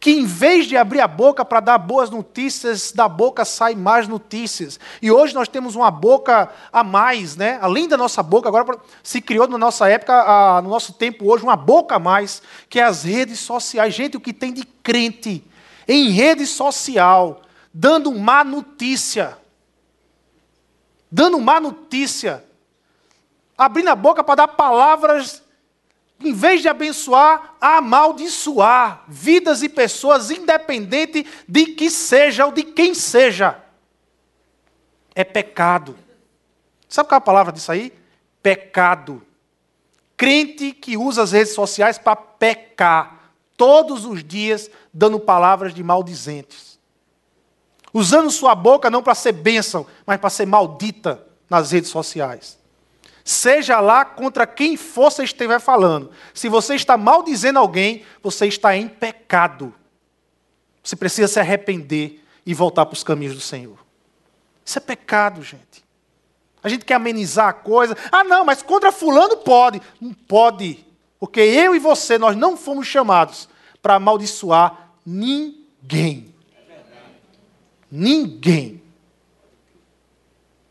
que 0.00 0.12
em 0.12 0.24
vez 0.24 0.66
de 0.66 0.76
abrir 0.76 1.00
a 1.00 1.08
boca 1.08 1.44
para 1.44 1.58
dar 1.58 1.78
boas 1.78 2.08
notícias, 2.08 2.92
da 2.92 3.08
boca 3.08 3.44
sai 3.44 3.74
más 3.74 4.06
notícias. 4.06 4.78
E 5.02 5.10
hoje 5.10 5.34
nós 5.34 5.48
temos 5.48 5.74
uma 5.74 5.90
boca 5.90 6.48
a 6.72 6.84
mais, 6.84 7.34
né? 7.36 7.58
Além 7.60 7.88
da 7.88 7.96
nossa 7.96 8.22
boca, 8.22 8.48
agora 8.48 8.78
se 9.02 9.20
criou 9.20 9.48
na 9.48 9.58
nossa 9.58 9.88
época, 9.88 10.60
no 10.62 10.70
nosso 10.70 10.92
tempo 10.92 11.28
hoje, 11.28 11.42
uma 11.42 11.56
boca 11.56 11.96
a 11.96 11.98
mais, 11.98 12.40
que 12.68 12.78
é 12.78 12.84
as 12.84 13.02
redes 13.02 13.40
sociais. 13.40 13.92
Gente, 13.92 14.16
o 14.16 14.20
que 14.20 14.32
tem 14.32 14.52
de 14.52 14.64
crente 14.64 15.44
em 15.86 16.10
rede 16.10 16.46
social, 16.46 17.42
dando 17.74 18.12
má 18.14 18.44
notícia. 18.44 19.36
Dando 21.10 21.40
má 21.40 21.58
notícia. 21.58 22.44
Abrindo 23.56 23.88
a 23.88 23.96
boca 23.96 24.22
para 24.22 24.36
dar 24.36 24.48
palavras 24.48 25.42
em 26.20 26.32
vez 26.32 26.62
de 26.62 26.68
abençoar, 26.68 27.54
amaldiçoar 27.60 29.04
vidas 29.06 29.62
e 29.62 29.68
pessoas, 29.68 30.30
independente 30.30 31.24
de 31.46 31.66
que 31.66 31.90
seja 31.90 32.44
ou 32.46 32.52
de 32.52 32.64
quem 32.64 32.92
seja. 32.94 33.62
É 35.14 35.22
pecado. 35.22 35.96
Sabe 36.88 37.08
qual 37.08 37.16
é 37.16 37.18
a 37.18 37.22
palavra 37.22 37.52
disso 37.52 37.70
aí? 37.70 37.92
Pecado. 38.42 39.22
Crente 40.16 40.72
que 40.72 40.96
usa 40.96 41.22
as 41.22 41.32
redes 41.32 41.54
sociais 41.54 41.98
para 41.98 42.16
pecar, 42.16 43.32
todos 43.56 44.04
os 44.04 44.24
dias 44.24 44.68
dando 44.92 45.20
palavras 45.20 45.72
de 45.72 45.82
maldizentes. 45.82 46.78
Usando 47.92 48.30
sua 48.30 48.54
boca 48.54 48.90
não 48.90 49.02
para 49.02 49.14
ser 49.14 49.32
bênção, 49.32 49.86
mas 50.04 50.18
para 50.18 50.30
ser 50.30 50.46
maldita 50.46 51.24
nas 51.48 51.70
redes 51.70 51.90
sociais. 51.90 52.57
Seja 53.28 53.78
lá 53.78 54.06
contra 54.06 54.46
quem 54.46 54.74
for 54.74 55.12
você 55.12 55.22
estiver 55.22 55.60
falando. 55.60 56.10
Se 56.32 56.48
você 56.48 56.74
está 56.74 56.96
maldizendo 56.96 57.58
alguém, 57.58 58.02
você 58.22 58.46
está 58.46 58.74
em 58.74 58.88
pecado. 58.88 59.74
Você 60.82 60.96
precisa 60.96 61.28
se 61.28 61.38
arrepender 61.38 62.24
e 62.46 62.54
voltar 62.54 62.86
para 62.86 62.94
os 62.94 63.04
caminhos 63.04 63.34
do 63.34 63.40
Senhor. 63.42 63.76
Isso 64.64 64.78
é 64.78 64.80
pecado, 64.80 65.42
gente. 65.42 65.84
A 66.62 66.70
gente 66.70 66.86
quer 66.86 66.94
amenizar 66.94 67.48
a 67.48 67.52
coisa. 67.52 67.94
Ah, 68.10 68.24
não, 68.24 68.46
mas 68.46 68.62
contra 68.62 68.90
fulano 68.90 69.36
pode. 69.36 69.82
Não 70.00 70.14
pode. 70.14 70.82
Porque 71.20 71.40
eu 71.40 71.76
e 71.76 71.78
você, 71.78 72.16
nós 72.16 72.34
não 72.34 72.56
fomos 72.56 72.86
chamados 72.86 73.46
para 73.82 73.96
amaldiçoar 73.96 74.94
ninguém. 75.04 76.34
Ninguém. 77.92 78.82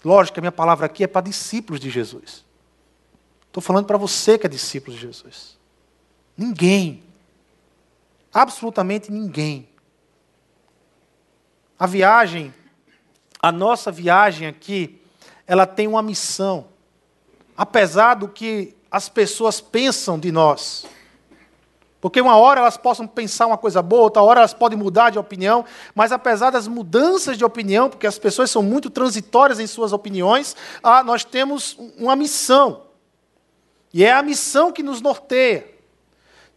Lógico 0.04 0.34
que 0.34 0.40
a 0.40 0.42
minha 0.42 0.52
palavra 0.52 0.88
aqui 0.88 1.04
é 1.04 1.08
para 1.08 1.22
discípulos 1.22 1.80
de 1.80 1.92
Jesus. 1.92 2.47
Estou 3.58 3.66
falando 3.66 3.88
para 3.88 3.98
você 3.98 4.38
que 4.38 4.46
é 4.46 4.50
discípulo 4.50 4.96
de 4.96 5.02
Jesus. 5.02 5.58
Ninguém. 6.38 7.04
Absolutamente 8.32 9.12
ninguém. 9.12 9.68
A 11.80 11.88
viagem, 11.88 12.54
a 13.42 13.52
nossa 13.52 13.92
viagem 13.92 14.48
aqui, 14.48 15.02
ela 15.48 15.66
tem 15.66 15.88
uma 15.88 16.04
missão. 16.04 16.68
Apesar 17.58 18.14
do 18.14 18.28
que 18.28 18.76
as 18.92 19.10
pessoas 19.10 19.60
pensam 19.60 20.20
de 20.20 20.32
nós. 20.32 20.86
Porque 22.00 22.22
uma 22.22 22.38
hora 22.38 22.60
elas 22.60 22.78
possam 22.78 23.08
pensar 23.08 23.48
uma 23.48 23.58
coisa 23.58 23.82
boa, 23.82 24.04
outra 24.04 24.22
hora 24.22 24.42
elas 24.42 24.54
podem 24.54 24.78
mudar 24.78 25.10
de 25.10 25.18
opinião, 25.18 25.66
mas 25.96 26.12
apesar 26.12 26.52
das 26.52 26.68
mudanças 26.68 27.36
de 27.36 27.44
opinião, 27.44 27.90
porque 27.90 28.06
as 28.06 28.20
pessoas 28.20 28.52
são 28.52 28.62
muito 28.62 28.92
transitórias 28.92 29.60
em 29.60 29.66
suas 29.66 29.94
opiniões, 29.94 30.56
ah, 30.84 31.04
nós 31.04 31.24
temos 31.26 31.76
uma 31.98 32.16
missão. 32.16 32.86
E 33.98 34.06
é 34.06 34.12
a 34.12 34.22
missão 34.22 34.72
que 34.72 34.84
nos 34.84 35.02
norteia. 35.02 35.68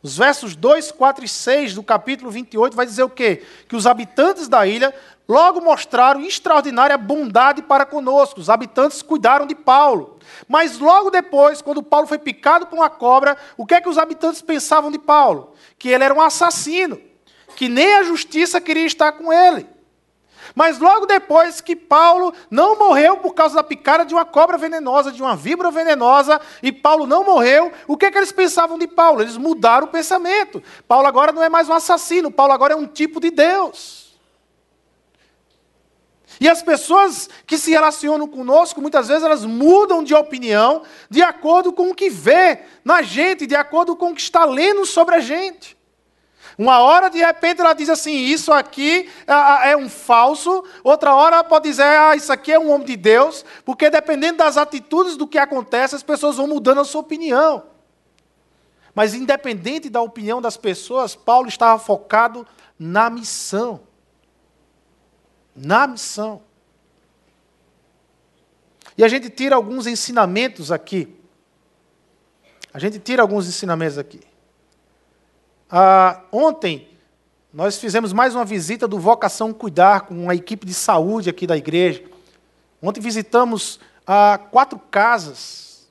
Os 0.03 0.18
versos 0.18 0.55
2, 0.55 0.92
4 0.92 1.24
e 1.24 1.29
6 1.29 1.72
do 1.72 1.83
capítulo 1.83 2.31
28 2.31 2.76
vai 2.76 2.85
dizer 2.85 3.03
o 3.03 3.09
quê? 3.09 3.42
Que 3.66 3.74
os 3.74 3.87
habitantes 3.87 4.46
da 4.46 4.66
ilha 4.66 4.94
logo 5.26 5.59
mostraram 5.59 6.20
extraordinária 6.20 6.98
bondade 6.98 7.62
para 7.62 7.87
conosco. 7.87 8.40
Os 8.40 8.50
habitantes 8.50 9.00
cuidaram 9.00 9.46
de 9.46 9.55
Paulo. 9.55 10.18
Mas 10.46 10.79
logo 10.79 11.09
depois, 11.09 11.62
quando 11.62 11.83
Paulo 11.83 12.07
foi 12.07 12.18
picado 12.18 12.66
por 12.66 12.76
uma 12.76 12.90
cobra, 12.90 13.35
o 13.57 13.64
que 13.64 13.72
é 13.72 13.81
que 13.81 13.88
os 13.88 13.96
habitantes 13.96 14.42
pensavam 14.42 14.90
de 14.90 14.98
Paulo? 14.98 15.55
Que 15.79 15.88
ele 15.88 16.05
era 16.05 16.12
um 16.12 16.20
assassino, 16.20 17.00
que 17.57 17.70
nem 17.70 17.94
a 17.94 18.03
justiça 18.03 18.61
queria 18.61 18.85
estar 18.85 19.12
com 19.12 19.33
ele. 19.33 19.66
Mas 20.54 20.78
logo 20.78 21.06
depois 21.06 21.60
que 21.60 21.76
Paulo 21.76 22.32
não 22.50 22.78
morreu 22.78 23.16
por 23.18 23.34
causa 23.34 23.56
da 23.56 23.62
picada 23.62 24.04
de 24.04 24.14
uma 24.14 24.24
cobra 24.24 24.58
venenosa, 24.58 25.12
de 25.12 25.22
uma 25.22 25.36
víbora 25.36 25.70
venenosa, 25.70 26.40
e 26.62 26.72
Paulo 26.72 27.06
não 27.06 27.24
morreu, 27.24 27.72
o 27.86 27.96
que, 27.96 28.06
é 28.06 28.10
que 28.10 28.18
eles 28.18 28.32
pensavam 28.32 28.78
de 28.78 28.86
Paulo? 28.86 29.22
Eles 29.22 29.36
mudaram 29.36 29.86
o 29.86 29.90
pensamento. 29.90 30.62
Paulo 30.86 31.06
agora 31.06 31.32
não 31.32 31.42
é 31.42 31.48
mais 31.48 31.68
um 31.68 31.72
assassino, 31.72 32.30
Paulo 32.30 32.52
agora 32.52 32.74
é 32.74 32.76
um 32.76 32.86
tipo 32.86 33.20
de 33.20 33.30
Deus. 33.30 34.10
E 36.40 36.48
as 36.48 36.62
pessoas 36.62 37.28
que 37.46 37.58
se 37.58 37.70
relacionam 37.70 38.26
conosco, 38.26 38.80
muitas 38.80 39.08
vezes 39.08 39.22
elas 39.22 39.44
mudam 39.44 40.02
de 40.02 40.14
opinião 40.14 40.82
de 41.10 41.22
acordo 41.22 41.70
com 41.70 41.90
o 41.90 41.94
que 41.94 42.08
vê 42.08 42.60
na 42.82 43.02
gente, 43.02 43.46
de 43.46 43.54
acordo 43.54 43.94
com 43.94 44.10
o 44.10 44.14
que 44.14 44.22
está 44.22 44.46
lendo 44.46 44.86
sobre 44.86 45.16
a 45.16 45.20
gente. 45.20 45.76
Uma 46.60 46.80
hora, 46.80 47.08
de 47.08 47.16
repente, 47.16 47.62
ela 47.62 47.72
diz 47.72 47.88
assim: 47.88 48.12
Isso 48.12 48.52
aqui 48.52 49.08
é 49.64 49.74
um 49.74 49.88
falso. 49.88 50.62
Outra 50.84 51.14
hora, 51.14 51.36
ela 51.36 51.44
pode 51.44 51.66
dizer: 51.66 51.84
Ah, 51.84 52.14
isso 52.14 52.30
aqui 52.30 52.52
é 52.52 52.58
um 52.58 52.70
homem 52.70 52.86
de 52.86 52.96
Deus. 52.98 53.46
Porque 53.64 53.88
dependendo 53.88 54.36
das 54.36 54.58
atitudes 54.58 55.16
do 55.16 55.26
que 55.26 55.38
acontece, 55.38 55.94
as 55.94 56.02
pessoas 56.02 56.36
vão 56.36 56.46
mudando 56.46 56.82
a 56.82 56.84
sua 56.84 57.00
opinião. 57.00 57.62
Mas, 58.94 59.14
independente 59.14 59.88
da 59.88 60.02
opinião 60.02 60.42
das 60.42 60.58
pessoas, 60.58 61.16
Paulo 61.16 61.48
estava 61.48 61.78
focado 61.78 62.46
na 62.78 63.08
missão. 63.08 63.80
Na 65.56 65.86
missão. 65.86 66.42
E 68.98 69.02
a 69.02 69.08
gente 69.08 69.30
tira 69.30 69.56
alguns 69.56 69.86
ensinamentos 69.86 70.70
aqui. 70.70 71.08
A 72.70 72.78
gente 72.78 72.98
tira 72.98 73.22
alguns 73.22 73.48
ensinamentos 73.48 73.96
aqui. 73.96 74.29
Ah, 75.70 76.22
ontem, 76.33 76.88
nós 77.52 77.78
fizemos 77.78 78.12
mais 78.12 78.35
uma 78.35 78.44
visita 78.44 78.88
do 78.88 78.98
Vocação 78.98 79.52
Cuidar 79.52 80.00
com 80.00 80.14
uma 80.14 80.35
equipe 80.35 80.66
de 80.66 80.74
saúde 80.74 81.30
aqui 81.30 81.46
da 81.46 81.56
igreja. 81.56 82.02
Ontem 82.83 83.00
visitamos 83.00 83.78
ah, 84.04 84.40
quatro 84.50 84.80
casas, 84.90 85.88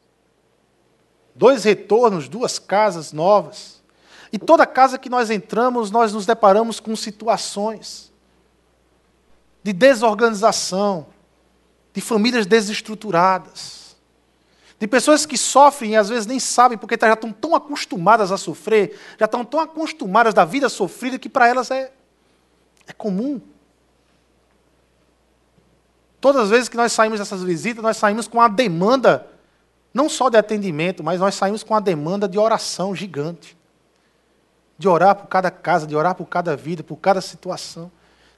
dois 1.34 1.63
retornos, 1.63 2.28
duas 2.28 2.60
casas 2.60 3.13
novas. 3.13 3.82
E 4.34 4.38
toda 4.38 4.65
casa 4.65 4.98
que 4.98 5.10
nós 5.10 5.30
entramos, 5.30 5.89
nós 5.89 6.12
nos 6.12 6.26
deparamos 6.26 6.82
com 6.82 6.94
situações 6.94 8.12
de 9.63 9.72
desorganização, 9.72 11.08
de 11.94 12.02
famílias 12.02 12.46
desestruturadas 12.46 13.88
de 14.80 14.88
pessoas 14.88 15.26
que 15.26 15.38
sofrem 15.38 15.92
e 15.92 15.96
às 15.98 16.08
vezes 16.08 16.26
nem 16.26 16.39
sabem 16.39 16.78
porque 16.78 16.98
já 17.00 17.13
estão 17.13 17.34
tão 17.34 17.54
acostumadas 17.54 18.32
a 18.32 18.38
sofrer, 18.38 18.98
já 19.20 19.26
estão 19.26 19.44
tão 19.44 19.60
acostumadas 19.60 20.34
da 20.34 20.46
vida 20.46 20.70
sofrida 20.70 21.20
que 21.20 21.28
para 21.28 21.48
elas 21.48 21.70
é, 21.70 21.92
é 22.88 22.94
comum. 22.94 23.42
Todas 26.22 26.44
as 26.44 26.50
vezes 26.50 26.70
que 26.70 26.78
nós 26.78 26.94
saímos 26.94 27.20
dessas 27.20 27.44
visitas, 27.44 27.84
nós 27.84 27.98
saímos 27.98 28.26
com 28.28 28.38
uma 28.38 28.48
demanda, 28.48 29.28
não 29.94 30.08
só 30.08 30.30
de 30.30 30.38
atendimento, 30.38 31.04
mas 31.04 31.20
nós 31.20 31.36
saímos 31.36 31.62
com 31.62 31.74
uma 31.74 31.82
demanda 31.82 32.28
de 32.28 32.39
oração 32.39 32.96
gigante. 32.96 33.58
De 34.78 34.88
orar 34.88 35.13
por 35.13 35.28
cada 35.28 35.52
casa, 35.52 35.86
de 35.86 35.96
orar 35.96 36.15
por 36.15 36.26
cada 36.26 36.56
vida, 36.56 36.84
por 36.84 36.98
cada 36.98 37.20
situação. 37.20 37.92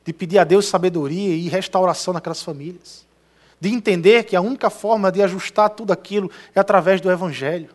De 0.03 0.11
pedir 0.11 0.39
a 0.39 0.43
Deus 0.43 0.67
sabedoria 0.67 1.35
e 1.35 1.47
restauração 1.49 2.13
naquelas 2.13 2.41
famílias 2.41 3.05
de 3.61 3.69
entender 3.69 4.23
que 4.23 4.35
a 4.35 4.41
única 4.41 4.71
forma 4.71 5.11
de 5.11 5.21
ajustar 5.21 5.69
tudo 5.69 5.93
aquilo 5.93 6.31
é 6.55 6.59
através 6.59 6.99
do 6.99 7.11
Evangelho. 7.11 7.69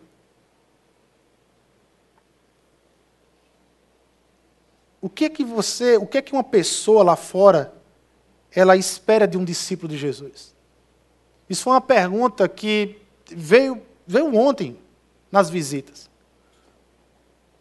O 5.00 5.08
que 5.08 5.26
é 5.26 5.28
que 5.28 5.44
você, 5.44 5.96
o 5.96 6.04
que 6.04 6.18
é 6.18 6.22
que 6.22 6.32
uma 6.32 6.42
pessoa 6.42 7.04
lá 7.04 7.14
fora 7.14 7.72
ela 8.50 8.76
espera 8.76 9.28
de 9.28 9.38
um 9.38 9.44
discípulo 9.44 9.88
de 9.88 9.96
Jesus? 9.96 10.52
Isso 11.48 11.62
foi 11.62 11.74
uma 11.74 11.80
pergunta 11.80 12.48
que 12.48 13.00
veio, 13.30 13.80
veio 14.04 14.34
ontem 14.34 14.76
nas 15.30 15.48
visitas. 15.48 16.10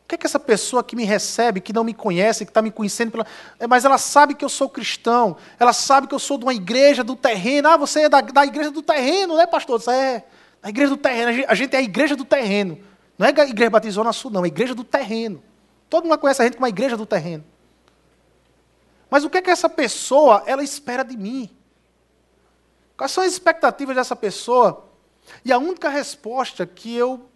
O 0.05 0.07
que 0.07 0.13
é 0.13 0.17
que 0.19 0.27
essa 0.27 0.39
pessoa 0.39 0.83
que 0.83 0.95
me 0.95 1.03
recebe, 1.03 1.59
que 1.59 1.73
não 1.73 1.83
me 1.83 1.91
conhece, 1.91 2.45
que 2.45 2.51
está 2.51 2.61
me 2.61 2.69
conhecendo, 2.69 3.09
pela... 3.09 3.25
É, 3.59 3.65
mas 3.65 3.85
ela 3.85 3.97
sabe 3.97 4.35
que 4.35 4.45
eu 4.45 4.49
sou 4.49 4.69
cristão, 4.69 5.35
ela 5.59 5.73
sabe 5.73 6.05
que 6.05 6.13
eu 6.13 6.19
sou 6.19 6.37
de 6.37 6.45
uma 6.45 6.53
igreja 6.53 7.03
do 7.03 7.15
terreno. 7.15 7.67
Ah, 7.69 7.75
você 7.75 8.01
é 8.01 8.09
da, 8.09 8.21
da 8.21 8.45
igreja 8.45 8.69
do 8.69 8.83
terreno, 8.83 9.35
né, 9.35 9.47
pastor? 9.47 9.81
Você 9.81 9.89
é 9.89 10.23
da 10.61 10.69
igreja 10.69 10.91
do 10.91 10.97
terreno. 10.97 11.45
A 11.47 11.55
gente 11.55 11.75
é 11.75 11.79
a 11.79 11.81
igreja 11.81 12.15
do 12.15 12.23
terreno. 12.23 12.77
Não 13.17 13.25
é 13.25 13.33
a 13.35 13.45
igreja 13.47 13.71
Batizou 13.71 14.13
Sul, 14.13 14.29
não, 14.29 14.41
é 14.41 14.43
a 14.43 14.47
igreja 14.47 14.75
do 14.75 14.83
terreno. 14.83 15.41
Todo 15.89 16.03
mundo 16.03 16.19
conhece 16.19 16.39
a 16.39 16.45
gente 16.45 16.53
como 16.53 16.67
a 16.67 16.69
igreja 16.69 16.95
do 16.95 17.05
terreno. 17.07 17.43
Mas 19.09 19.23
o 19.23 19.29
que 19.29 19.39
é 19.39 19.41
que 19.41 19.49
essa 19.49 19.69
pessoa 19.69 20.43
ela 20.45 20.63
espera 20.63 21.03
de 21.03 21.17
mim? 21.17 21.49
Quais 22.95 23.11
são 23.11 23.23
as 23.23 23.31
expectativas 23.31 23.95
dessa 23.95 24.15
pessoa? 24.15 24.87
E 25.43 25.51
a 25.51 25.57
única 25.57 25.89
resposta 25.89 26.63
que 26.63 26.95
eu 26.95 27.27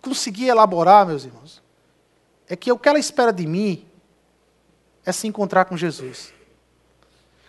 consegui 0.00 0.48
elaborar, 0.48 1.06
meus 1.06 1.24
irmãos, 1.24 1.62
é 2.48 2.56
que 2.56 2.72
o 2.72 2.78
que 2.78 2.88
ela 2.88 2.98
espera 2.98 3.32
de 3.32 3.46
mim 3.46 3.86
é 5.04 5.12
se 5.12 5.26
encontrar 5.26 5.66
com 5.66 5.76
Jesus. 5.76 6.32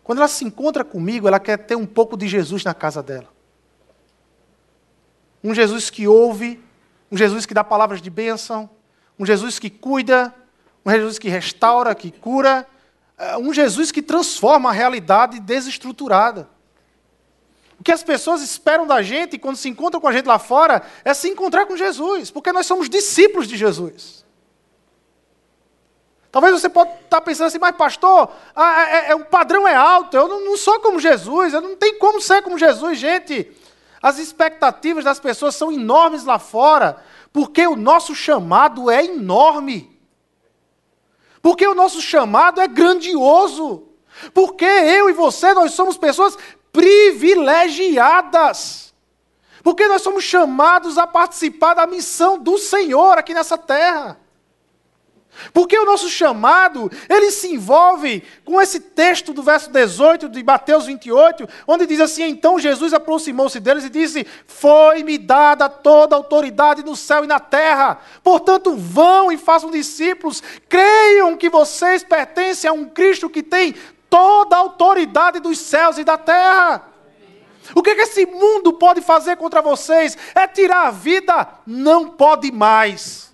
Quando 0.03 0.19
ela 0.19 0.27
se 0.27 0.43
encontra 0.43 0.83
comigo, 0.83 1.27
ela 1.27 1.39
quer 1.39 1.57
ter 1.57 1.75
um 1.75 1.85
pouco 1.85 2.17
de 2.17 2.27
Jesus 2.27 2.63
na 2.63 2.73
casa 2.73 3.01
dela. 3.01 3.29
Um 5.43 5.53
Jesus 5.53 5.89
que 5.89 6.07
ouve, 6.07 6.61
um 7.11 7.17
Jesus 7.17 7.45
que 7.45 7.53
dá 7.53 7.63
palavras 7.63 8.01
de 8.01 8.09
bênção, 8.09 8.69
um 9.17 9.25
Jesus 9.25 9.59
que 9.59 9.69
cuida, 9.69 10.33
um 10.85 10.91
Jesus 10.91 11.19
que 11.19 11.29
restaura, 11.29 11.93
que 11.95 12.11
cura, 12.11 12.67
é, 13.17 13.37
um 13.37 13.53
Jesus 13.53 13.91
que 13.91 14.01
transforma 14.01 14.69
a 14.69 14.73
realidade 14.73 15.39
desestruturada. 15.39 16.49
O 17.79 17.83
que 17.83 17.91
as 17.91 18.03
pessoas 18.03 18.41
esperam 18.41 18.85
da 18.85 19.01
gente 19.01 19.37
quando 19.37 19.55
se 19.55 19.69
encontram 19.69 20.01
com 20.01 20.07
a 20.07 20.11
gente 20.11 20.25
lá 20.25 20.39
fora 20.39 20.81
é 21.05 21.13
se 21.13 21.29
encontrar 21.29 21.65
com 21.65 21.77
Jesus, 21.77 22.29
porque 22.31 22.51
nós 22.51 22.65
somos 22.65 22.89
discípulos 22.89 23.47
de 23.47 23.55
Jesus. 23.55 24.25
Talvez 26.31 26.53
você 26.53 26.69
possa 26.69 26.91
estar 27.03 27.21
pensando 27.21 27.47
assim, 27.47 27.57
mas 27.57 27.75
pastor, 27.75 28.29
é, 28.55 29.11
é, 29.11 29.15
o 29.15 29.25
padrão 29.25 29.67
é 29.67 29.75
alto, 29.75 30.15
eu 30.15 30.27
não, 30.27 30.45
não, 30.45 30.57
sou 30.57 30.79
como 30.79 30.99
Jesus, 30.99 31.53
eu 31.53 31.61
não 31.61 31.75
tenho 31.75 31.97
como 31.97 32.21
ser 32.21 32.43
como 32.43 32.57
Jesus, 32.57 32.99
gente. 32.99 33.51
As 34.01 34.17
expectativas 34.19 35.03
das 35.03 35.19
pessoas 35.19 35.55
são 35.55 35.71
enormes 35.71 36.25
lá 36.25 36.37
fora, 36.37 37.03
porque 37.33 37.65
o 37.65 37.75
nosso 37.75 38.13
chamado 38.13 38.91
é 38.91 39.05
enorme. 39.05 39.97
Porque 41.41 41.65
o 41.65 41.73
nosso 41.73 42.01
chamado 42.01 42.61
é 42.61 42.67
grandioso. 42.67 43.87
Porque 44.33 44.65
eu 44.65 45.09
e 45.09 45.13
você, 45.13 45.53
nós 45.53 45.73
somos 45.73 45.97
pessoas 45.97 46.37
privilegiadas. 46.71 48.93
Porque 49.63 49.87
nós 49.87 50.01
somos 50.01 50.23
chamados 50.23 50.97
a 50.97 51.07
participar 51.07 51.73
da 51.73 51.87
missão 51.87 52.37
do 52.37 52.57
Senhor 52.57 53.17
aqui 53.17 53.33
nessa 53.33 53.57
terra. 53.57 54.19
Porque 55.53 55.77
o 55.77 55.85
nosso 55.85 56.09
chamado, 56.09 56.91
ele 57.09 57.31
se 57.31 57.53
envolve 57.53 58.23
com 58.43 58.61
esse 58.61 58.79
texto 58.79 59.33
do 59.33 59.43
verso 59.43 59.71
18 59.71 60.29
de 60.29 60.43
Mateus 60.43 60.85
28, 60.85 61.47
onde 61.67 61.85
diz 61.85 61.99
assim: 61.99 62.23
Então 62.23 62.59
Jesus 62.59 62.93
aproximou-se 62.93 63.59
deles 63.59 63.85
e 63.85 63.89
disse: 63.89 64.25
Foi-me 64.45 65.17
dada 65.17 65.69
toda 65.69 66.15
a 66.15 66.19
autoridade 66.19 66.83
no 66.83 66.95
céu 66.95 67.23
e 67.23 67.27
na 67.27 67.39
terra. 67.39 67.99
Portanto, 68.23 68.75
vão 68.75 69.31
e 69.31 69.37
façam 69.37 69.71
discípulos. 69.71 70.41
Creiam 70.67 71.37
que 71.37 71.49
vocês 71.49 72.03
pertencem 72.03 72.69
a 72.69 72.73
um 72.73 72.85
Cristo 72.85 73.29
que 73.29 73.43
tem 73.43 73.75
toda 74.09 74.55
a 74.55 74.59
autoridade 74.59 75.39
dos 75.39 75.59
céus 75.59 75.97
e 75.97 76.03
da 76.03 76.17
terra. 76.17 76.85
O 77.75 77.83
que, 77.83 77.93
que 77.93 78.01
esse 78.01 78.25
mundo 78.25 78.73
pode 78.73 79.01
fazer 79.01 79.35
contra 79.37 79.61
vocês? 79.61 80.17
É 80.33 80.47
tirar 80.47 80.87
a 80.87 80.91
vida? 80.91 81.47
Não 81.65 82.09
pode 82.09 82.51
mais. 82.51 83.28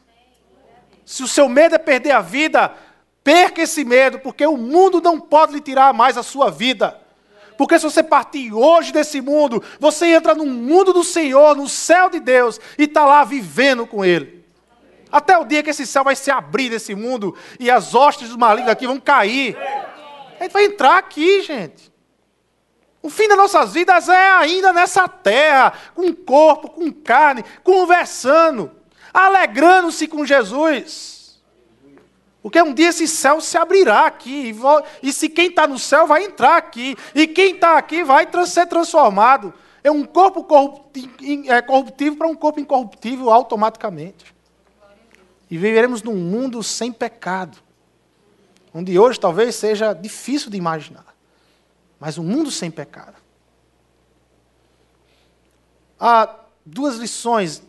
Se 1.06 1.22
o 1.22 1.28
seu 1.28 1.47
medo 1.47 1.76
é 1.76 1.78
perder 1.78 2.12
a 2.12 2.22
vida, 2.22 2.74
perca 3.24 3.62
esse 3.62 3.86
medo, 3.86 4.20
porque 4.20 4.45
o 4.45 4.58
mundo 4.58 4.99
não 4.99 5.20
pode 5.20 5.53
lhe 5.53 5.62
tirar 5.62 5.93
mais 5.93 6.18
a 6.18 6.24
sua 6.24 6.49
vida. 6.49 6.99
Porque 7.58 7.78
se 7.78 7.86
você 7.86 8.03
partir 8.03 8.51
hoje 8.51 8.91
desse 8.91 9.22
mundo, 9.22 9.64
você 9.80 10.08
entra 10.08 10.36
no 10.36 10.45
mundo 10.45 10.91
do 10.91 11.03
Senhor, 11.03 11.56
no 11.56 11.70
céu 11.70 12.10
de 12.10 12.20
Deus, 12.20 12.60
e 12.78 12.84
está 12.84 13.06
lá 13.06 13.24
vivendo 13.24 13.88
com 13.88 14.03
Ele. 14.03 14.43
Até 15.12 15.38
o 15.38 15.45
dia 15.45 15.64
que 15.64 15.70
esse 15.70 15.86
céu 15.86 16.03
vai 16.03 16.16
se 16.16 16.30
abrir 16.30 16.70
desse 16.70 16.93
mundo 16.93 17.36
e 17.60 17.72
as 17.72 17.95
hostes 17.95 18.30
do 18.30 18.38
maligno 18.38 18.72
aqui 18.72 18.86
vão 18.86 18.99
cair. 18.99 19.56
A 20.39 20.43
gente 20.43 20.51
vai 20.51 20.66
entrar 20.66 20.97
aqui, 20.97 21.41
gente. 21.41 21.93
O 23.01 23.10
fim 23.10 23.28
das 23.28 23.38
nossas 23.38 23.74
vidas 23.74 24.10
é 24.10 24.32
ainda 24.32 24.74
nessa 24.74 25.08
terra, 25.08 25.72
com 25.93 26.12
corpo, 26.12 26.70
com 26.70 26.91
carne, 26.91 27.45
conversando 27.64 28.72
alegrando-se 29.16 30.07
com 30.09 30.26
Jesus. 30.26 31.39
Porque 32.41 32.61
um 32.61 32.74
dia 32.74 32.89
esse 32.89 33.07
céu 33.07 33.39
se 33.39 33.57
abrirá 33.57 34.05
aqui, 34.05 34.53
e, 35.01 35.13
se 35.13 35.30
quem 35.30 35.47
está 35.47 35.66
no 35.66 35.80
céu 35.80 36.05
vai 36.05 36.26
entrar 36.26 36.57
aqui, 36.57 36.95
e 37.16 37.26
quem 37.26 37.55
está 37.55 37.78
aqui 37.78 38.03
vai 38.03 38.28
ser 38.45 38.68
transformado. 38.68 39.53
É 39.82 39.89
um 39.89 40.03
corpo 40.03 40.45
é, 41.47 41.61
corruptível 41.61 42.18
para 42.18 42.28
um 42.28 42.36
corpo 42.36 42.59
incorruptível 42.59 43.32
automaticamente. 43.32 44.36
E 45.49 45.57
viveremos 45.57 46.03
num 46.03 46.16
mundo 46.16 46.61
sem 46.61 46.91
pecado, 46.91 47.57
onde 48.74 48.99
hoje 48.99 49.20
talvez 49.20 49.55
seja 49.55 49.93
difícil 49.93 50.51
de 50.51 50.57
imaginar, 50.57 51.16
mas 51.99 52.18
um 52.18 52.24
mundo 52.24 52.51
sem 52.51 52.70
pecado. 52.70 53.16
Há 55.99 56.36
duas 56.66 56.97
lições 56.97 57.63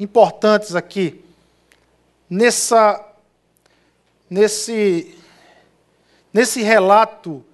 importantes 0.00 0.74
aqui 0.74 1.24
nessa 2.28 3.06
nesse 4.28 5.16
nesse 6.32 6.62
relato 6.62 7.44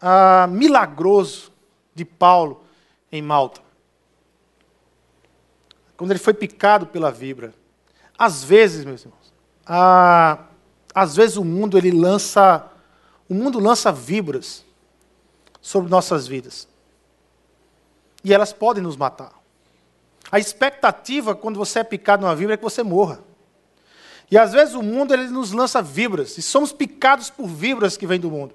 ah, 0.00 0.46
milagroso 0.46 1.52
de 1.94 2.04
Paulo 2.04 2.62
em 3.10 3.22
Malta. 3.22 3.60
Quando 5.96 6.10
ele 6.10 6.18
foi 6.18 6.34
picado 6.34 6.86
pela 6.86 7.10
vibra. 7.10 7.54
Às 8.16 8.44
vezes, 8.44 8.84
meus 8.84 9.02
irmãos, 9.02 9.32
ah, 9.66 10.44
às 10.94 11.16
vezes 11.16 11.36
o 11.36 11.44
mundo 11.44 11.78
ele 11.78 11.90
lança 11.90 12.70
o 13.28 13.34
mundo 13.34 13.58
lança 13.58 13.90
vibras 13.90 14.64
sobre 15.60 15.90
nossas 15.90 16.26
vidas. 16.26 16.68
E 18.22 18.32
elas 18.34 18.52
podem 18.52 18.82
nos 18.82 18.96
matar. 18.96 19.32
A 20.30 20.38
expectativa 20.38 21.34
quando 21.34 21.56
você 21.56 21.80
é 21.80 21.84
picado 21.84 22.22
numa 22.22 22.34
vibra 22.34 22.54
é 22.54 22.56
que 22.56 22.62
você 22.62 22.82
morra. 22.82 23.22
E 24.30 24.38
às 24.38 24.52
vezes 24.52 24.74
o 24.74 24.82
mundo 24.82 25.12
ele 25.12 25.28
nos 25.28 25.52
lança 25.52 25.82
vibras, 25.82 26.38
e 26.38 26.42
somos 26.42 26.72
picados 26.72 27.30
por 27.30 27.46
vibras 27.46 27.96
que 27.96 28.06
vêm 28.06 28.18
do 28.18 28.30
mundo. 28.30 28.54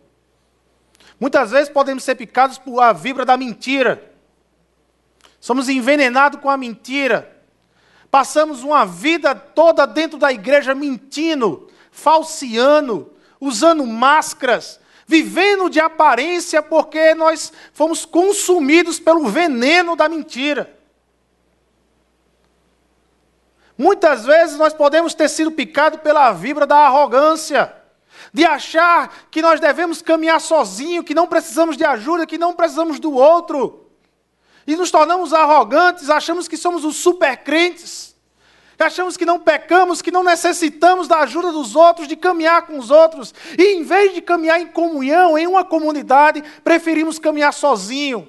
Muitas 1.19 1.51
vezes 1.51 1.69
podemos 1.69 2.03
ser 2.03 2.15
picados 2.15 2.57
por 2.57 2.79
a 2.81 2.93
vibra 2.93 3.25
da 3.25 3.37
mentira. 3.37 4.11
Somos 5.39 5.69
envenenados 5.69 6.39
com 6.39 6.49
a 6.49 6.57
mentira. 6.57 7.37
Passamos 8.09 8.63
uma 8.63 8.85
vida 8.85 9.35
toda 9.35 9.85
dentro 9.85 10.17
da 10.17 10.31
igreja 10.31 10.73
mentindo, 10.73 11.69
falseando, 11.91 13.13
usando 13.39 13.85
máscaras, 13.85 14.79
vivendo 15.05 15.69
de 15.69 15.79
aparência 15.79 16.61
porque 16.61 17.13
nós 17.13 17.51
fomos 17.73 18.05
consumidos 18.05 18.99
pelo 18.99 19.27
veneno 19.27 19.95
da 19.95 20.09
mentira. 20.09 20.78
Muitas 23.79 24.25
vezes 24.25 24.57
nós 24.57 24.73
podemos 24.73 25.13
ter 25.13 25.29
sido 25.29 25.51
picados 25.51 26.01
pela 26.01 26.33
vibra 26.33 26.67
da 26.67 26.75
arrogância, 26.75 27.73
de 28.33 28.43
achar 28.43 29.09
que 29.31 29.41
nós 29.41 29.61
devemos 29.61 30.01
caminhar 30.01 30.41
sozinho, 30.41 31.01
que 31.01 31.15
não 31.15 31.25
precisamos 31.25 31.77
de 31.77 31.85
ajuda, 31.85 32.27
que 32.27 32.37
não 32.37 32.53
precisamos 32.53 32.99
do 32.99 33.13
outro. 33.13 33.89
E 34.67 34.75
nos 34.75 34.91
tornamos 34.91 35.33
arrogantes, 35.33 36.09
achamos 36.09 36.45
que 36.45 36.57
somos 36.57 36.83
os 36.83 36.97
super 36.97 37.37
crentes, 37.37 38.13
achamos 38.77 39.15
que 39.15 39.25
não 39.25 39.39
pecamos, 39.39 40.01
que 40.01 40.11
não 40.11 40.25
necessitamos 40.25 41.07
da 41.07 41.19
ajuda 41.19 41.49
dos 41.53 41.73
outros, 41.73 42.05
de 42.05 42.17
caminhar 42.17 42.63
com 42.63 42.77
os 42.77 42.91
outros. 42.91 43.33
E 43.57 43.75
em 43.75 43.83
vez 43.83 44.13
de 44.13 44.21
caminhar 44.21 44.59
em 44.59 44.67
comunhão, 44.67 45.37
em 45.37 45.47
uma 45.47 45.63
comunidade, 45.63 46.43
preferimos 46.65 47.17
caminhar 47.17 47.53
sozinho 47.53 48.27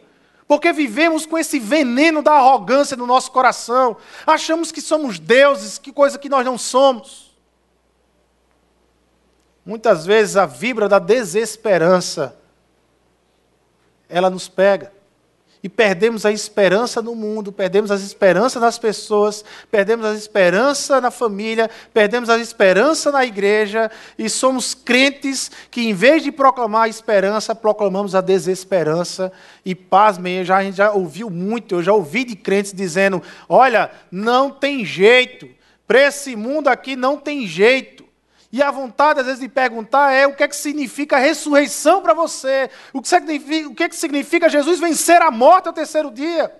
porque 0.51 0.72
vivemos 0.72 1.26
com 1.26 1.38
esse 1.38 1.61
veneno 1.61 2.22
da 2.22 2.32
arrogância 2.32 2.96
no 2.96 3.07
nosso 3.07 3.30
coração. 3.30 3.96
Achamos 4.26 4.72
que 4.72 4.80
somos 4.80 5.16
deuses, 5.16 5.78
que 5.78 5.92
coisa 5.92 6.18
que 6.18 6.28
nós 6.28 6.44
não 6.44 6.59
somos. 6.59 7.38
Muitas 9.64 10.05
vezes 10.05 10.36
a 10.36 10.46
vibra 10.46 10.88
da 10.88 10.98
desesperança 10.98 12.36
ela 14.09 14.28
nos 14.28 14.48
pega 14.48 14.92
e 15.62 15.68
perdemos 15.68 16.24
a 16.24 16.32
esperança 16.32 17.02
no 17.02 17.14
mundo, 17.14 17.52
perdemos 17.52 17.90
a 17.90 17.96
esperança 17.96 18.58
nas 18.58 18.78
pessoas, 18.78 19.44
perdemos 19.70 20.06
a 20.06 20.14
esperança 20.14 21.00
na 21.00 21.11
família, 21.11 21.68
perdemos 21.92 22.30
a 22.30 22.38
esperança 22.38 23.12
na 23.12 23.24
igreja 23.26 23.90
e 24.18 24.28
somos 24.30 24.74
crentes 24.74 25.50
que, 25.70 25.82
em 25.82 25.92
vez 25.92 26.22
de 26.22 26.32
proclamar 26.32 26.84
a 26.84 26.88
esperança, 26.88 27.54
proclamamos 27.54 28.14
a 28.14 28.22
desesperança. 28.22 29.30
E 29.64 29.74
pasmem, 29.74 30.44
já, 30.44 30.56
a 30.56 30.64
gente 30.64 30.78
já 30.78 30.92
ouviu 30.92 31.28
muito, 31.28 31.74
eu 31.74 31.82
já 31.82 31.92
ouvi 31.92 32.24
de 32.24 32.36
crentes 32.36 32.72
dizendo: 32.72 33.22
olha, 33.46 33.90
não 34.11 34.50
tem 34.50 34.82
jeito, 34.84 35.46
para 35.86 36.06
esse 36.06 36.34
mundo 36.36 36.68
aqui 36.68 36.96
não 36.96 37.18
tem 37.18 37.46
jeito. 37.46 38.09
E 38.53 38.61
a 38.62 38.70
vontade, 38.70 39.20
às 39.20 39.26
vezes, 39.26 39.40
de 39.40 39.48
perguntar 39.48 40.12
é 40.12 40.26
o 40.26 40.34
que 40.34 40.42
é 40.42 40.48
que 40.48 40.57
significa 40.57 41.18
ressurreição 41.18 42.03
para 42.03 42.12
você? 42.12 42.68
O 42.92 43.01
que, 43.01 43.09
significa, 43.09 43.68
o 43.68 43.74
que 43.74 43.82
é 43.84 43.88
que 43.88 43.96
significa 43.96 44.48
Jesus 44.48 44.80
vencer 44.80 45.22
a 45.22 45.30
morte 45.30 45.68
ao 45.68 45.72
terceiro 45.72 46.11
dia? 46.11 46.53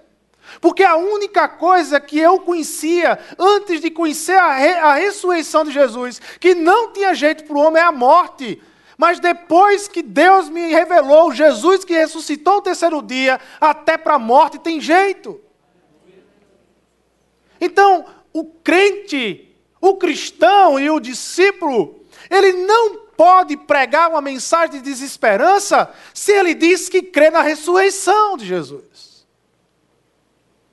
Porque 0.61 0.85
a 0.85 0.97
única 0.97 1.49
coisa 1.49 2.01
que 2.01 2.19
eu 2.19 2.41
conhecia 2.41 3.19
antes 3.39 3.81
de 3.81 3.91
conhecer 3.91 4.39
a, 4.39 4.55
re, 4.55 4.73
a 4.75 4.95
ressurreição 4.95 5.65
de 5.65 5.73
Jesus, 5.73 6.21
que 6.39 6.55
não 6.55 6.93
tinha 6.93 7.15
jeito 7.15 7.45
para 7.45 7.57
o 7.57 7.61
homem, 7.61 7.83
é 7.83 7.87
a 7.87 7.93
morte. 7.93 8.63
Mas 8.97 9.19
depois 9.19 9.89
que 9.89 10.03
Deus 10.03 10.49
me 10.49 10.73
revelou 10.73 11.33
Jesus 11.33 11.85
que 11.85 11.95
ressuscitou 11.95 12.59
o 12.59 12.63
terceiro 12.63 13.03
dia, 13.03 13.41
até 13.61 13.97
para 13.97 14.15
a 14.15 14.19
morte 14.19 14.59
tem 14.59 14.81
jeito. 14.81 15.41
Então, 17.61 18.07
o 18.33 18.45
crente 18.45 19.50
o 19.81 19.97
cristão 19.97 20.79
e 20.79 20.91
o 20.91 21.01
discípulo, 21.01 22.05
ele 22.29 22.53
não 22.53 23.07
pode 23.17 23.57
pregar 23.57 24.11
uma 24.11 24.21
mensagem 24.21 24.77
de 24.77 24.81
desesperança 24.81 25.93
se 26.15 26.33
ele 26.33 26.55
diz 26.55 26.89
que 26.89 27.03
crê 27.03 27.31
na 27.31 27.43
ressurreição 27.43 28.37
de 28.37 28.47
Jesus. 28.47 29.27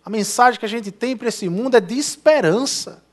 A 0.03 0.09
mensagem 0.09 0.59
que 0.59 0.65
a 0.65 0.69
gente 0.69 0.89
tem 0.91 1.17
para 1.17 1.27
esse 1.27 1.49
mundo 1.49 1.75
é 1.75 1.81
de 1.81 1.97
esperança. 1.97 3.03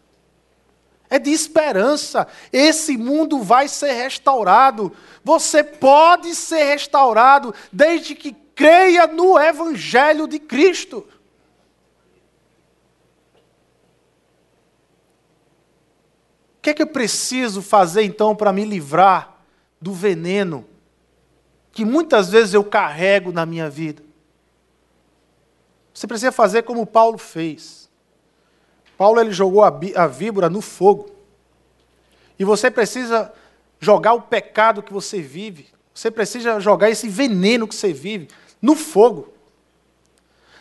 É 1.11 1.19
de 1.19 1.31
esperança. 1.31 2.29
Esse 2.53 2.97
mundo 2.97 3.43
vai 3.43 3.67
ser 3.67 3.93
restaurado. 3.93 4.93
Você 5.25 5.65
pode 5.65 6.35
ser 6.37 6.65
restaurado 6.65 7.53
desde 7.73 8.15
que 8.15 8.33
creia 8.55 9.09
no 9.09 9.37
Evangelho 9.37 10.29
de 10.29 10.39
Cristo. 10.39 11.05
Que 16.65 16.71
é 16.71 16.75
que 16.75 16.83
eu 16.83 16.87
preciso 16.87 17.61
fazer 17.61 18.05
então 18.05 18.35
para 18.35 18.51
me 18.51 18.65
livrar 18.65 19.37
do 19.79 19.93
veneno 19.93 20.65
que 21.71 21.85
muitas 21.85 22.31
vezes 22.31 22.55
eu 22.55 22.65
carrego 22.65 23.31
na 23.31 23.45
minha 23.45 23.69
vida? 23.69 24.03
Você 25.93 26.07
precisa 26.07 26.33
fazer 26.33 26.63
como 26.63 26.87
Paulo 26.87 27.19
fez. 27.19 27.91
Paulo 28.97 29.21
ele 29.21 29.31
jogou 29.31 29.63
a, 29.63 29.79
a 29.97 30.07
víbora 30.07 30.49
no 30.49 30.63
fogo. 30.63 31.11
E 32.39 32.45
você 32.45 32.71
precisa 32.71 33.31
jogar 33.79 34.15
o 34.15 34.23
pecado 34.23 34.83
que 34.83 34.93
você 34.93 35.21
vive. 35.21 35.69
Você 35.93 36.11
precisa 36.11 36.59
jogar 36.61 36.89
esse 36.89 37.09
veneno 37.09 37.69
que 37.69 37.75
você 37.75 37.93
vive 37.93 38.29
no 38.63 38.75
fogo. 38.75 39.35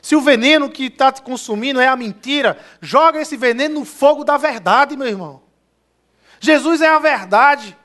Se 0.01 0.17
o 0.17 0.21
veneno 0.21 0.69
que 0.69 0.87
está 0.87 1.13
te 1.13 1.21
consumindo 1.21 1.79
é 1.79 1.87
a 1.87 1.95
mentira, 1.95 2.59
joga 2.81 3.21
esse 3.21 3.37
veneno 3.37 3.79
no 3.79 3.85
fogo 3.85 4.25
da 4.25 4.35
verdade, 4.35 4.97
meu 4.97 5.07
irmão. 5.07 5.42
Jesus 6.43 6.81
é 6.81 6.89
a 6.89 6.99
verdade. 6.99 7.77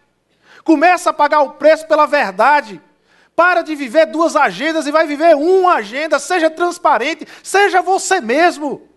Começa 0.64 1.10
a 1.10 1.12
pagar 1.12 1.42
o 1.42 1.52
preço 1.52 1.86
pela 1.86 2.06
verdade. 2.06 2.82
Para 3.36 3.62
de 3.62 3.76
viver 3.76 4.06
duas 4.06 4.34
agendas 4.34 4.84
e 4.84 4.90
vai 4.90 5.06
viver 5.06 5.36
uma 5.36 5.74
agenda. 5.74 6.18
Seja 6.18 6.50
transparente, 6.50 7.24
seja 7.40 7.80
você 7.80 8.20
mesmo. 8.20 8.88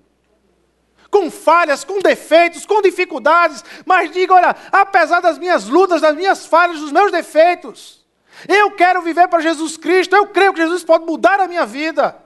Com 1.12 1.30
falhas, 1.30 1.84
com 1.84 2.00
defeitos, 2.00 2.66
com 2.66 2.82
dificuldades, 2.82 3.64
mas 3.86 4.10
diga: 4.10 4.34
olha, 4.34 4.56
apesar 4.72 5.20
das 5.20 5.38
minhas 5.38 5.68
lutas, 5.68 6.02
das 6.02 6.16
minhas 6.16 6.48
falhas, 6.48 6.80
dos 6.80 6.92
meus 6.92 7.12
defeitos, 7.12 8.04
eu 8.48 8.72
quero 8.72 9.04
viver 9.04 9.28
para 9.28 9.42
Jesus 9.42 9.78
Cristo, 9.78 10.16
eu 10.16 10.26
creio 10.26 10.56
que 10.56 10.62
Jesus 10.62 10.84
pode 10.84 11.06
mudar 11.06 11.40
a 11.40 11.48
minha 11.48 11.68
vida. 11.68 12.18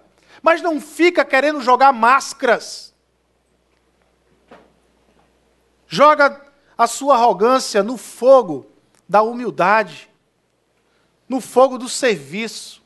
Mas 0.42 0.62
não 0.62 0.80
fica 0.80 1.26
querendo 1.26 1.60
jogar 1.60 1.92
máscaras. 1.92 2.96
Joga 5.86 6.45
a 6.78 6.88
sua 6.88 7.16
arrogância 7.16 7.82
no 7.82 7.98
fogo 7.98 8.66
da 9.08 9.22
humildade, 9.22 10.10
no 11.28 11.40
fogo 11.40 11.78
do 11.78 11.88
serviço. 11.88 12.82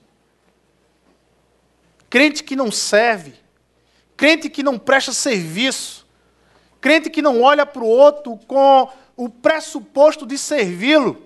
Crente 2.10 2.44
que 2.44 2.56
não 2.56 2.72
serve, 2.72 3.36
crente 4.18 4.50
que 4.50 4.64
não 4.64 4.80
presta 4.80 5.12
serviço, 5.12 6.08
crente 6.82 7.10
que 7.10 7.22
não 7.22 7.42
olha 7.42 7.66
para 7.66 7.84
o 7.84 7.88
outro 7.88 8.38
com 8.48 8.90
o 9.16 9.30
pressuposto 9.30 10.26
de 10.26 10.38
servi-lo. 10.38 11.22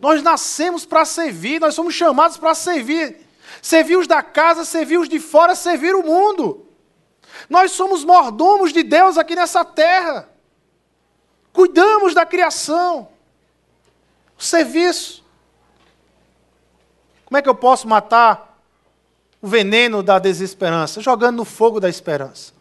Nós 0.00 0.22
nascemos 0.22 0.84
para 0.84 1.04
servir, 1.04 1.60
nós 1.60 1.74
somos 1.74 1.94
chamados 1.94 2.36
para 2.36 2.54
servir. 2.54 3.20
Servir 3.60 3.96
os 3.96 4.06
da 4.06 4.22
casa, 4.22 4.64
servir 4.64 4.98
os 4.98 5.08
de 5.08 5.20
fora, 5.20 5.54
servir 5.54 5.94
o 5.94 6.02
mundo. 6.02 6.66
Nós 7.48 7.72
somos 7.72 8.04
mordomos 8.04 8.72
de 8.72 8.82
Deus 8.82 9.16
aqui 9.16 9.36
nessa 9.36 9.64
terra. 9.64 10.31
Cuidamos 11.52 12.14
da 12.14 12.24
criação. 12.24 13.08
O 14.38 14.42
serviço. 14.42 15.22
Como 17.24 17.38
é 17.38 17.42
que 17.42 17.48
eu 17.48 17.54
posso 17.54 17.86
matar 17.86 18.60
o 19.40 19.46
veneno 19.46 20.02
da 20.02 20.18
desesperança? 20.18 21.00
Jogando 21.00 21.38
no 21.38 21.44
fogo 21.44 21.78
da 21.78 21.88
esperança. 21.88 22.52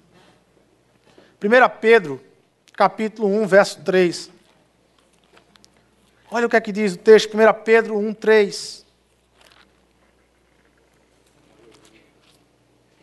1 1.43 1.79
Pedro, 1.79 2.21
capítulo 2.73 3.27
1, 3.41 3.47
verso 3.47 3.81
3. 3.81 4.29
Olha 6.29 6.45
o 6.45 6.49
que 6.49 6.55
é 6.55 6.61
que 6.61 6.71
diz 6.71 6.93
o 6.93 6.97
texto, 6.97 7.35
1 7.35 7.63
Pedro 7.65 7.97
1, 7.97 8.13
3. 8.13 8.85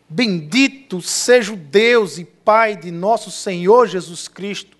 Bendito 0.07 1.01
seja 1.03 1.53
o 1.53 1.55
Deus 1.55 2.17
e 2.17 2.25
Pai 2.25 2.75
de 2.75 2.89
nosso 2.89 3.29
Senhor 3.29 3.85
Jesus 3.85 4.27
Cristo 4.27 4.78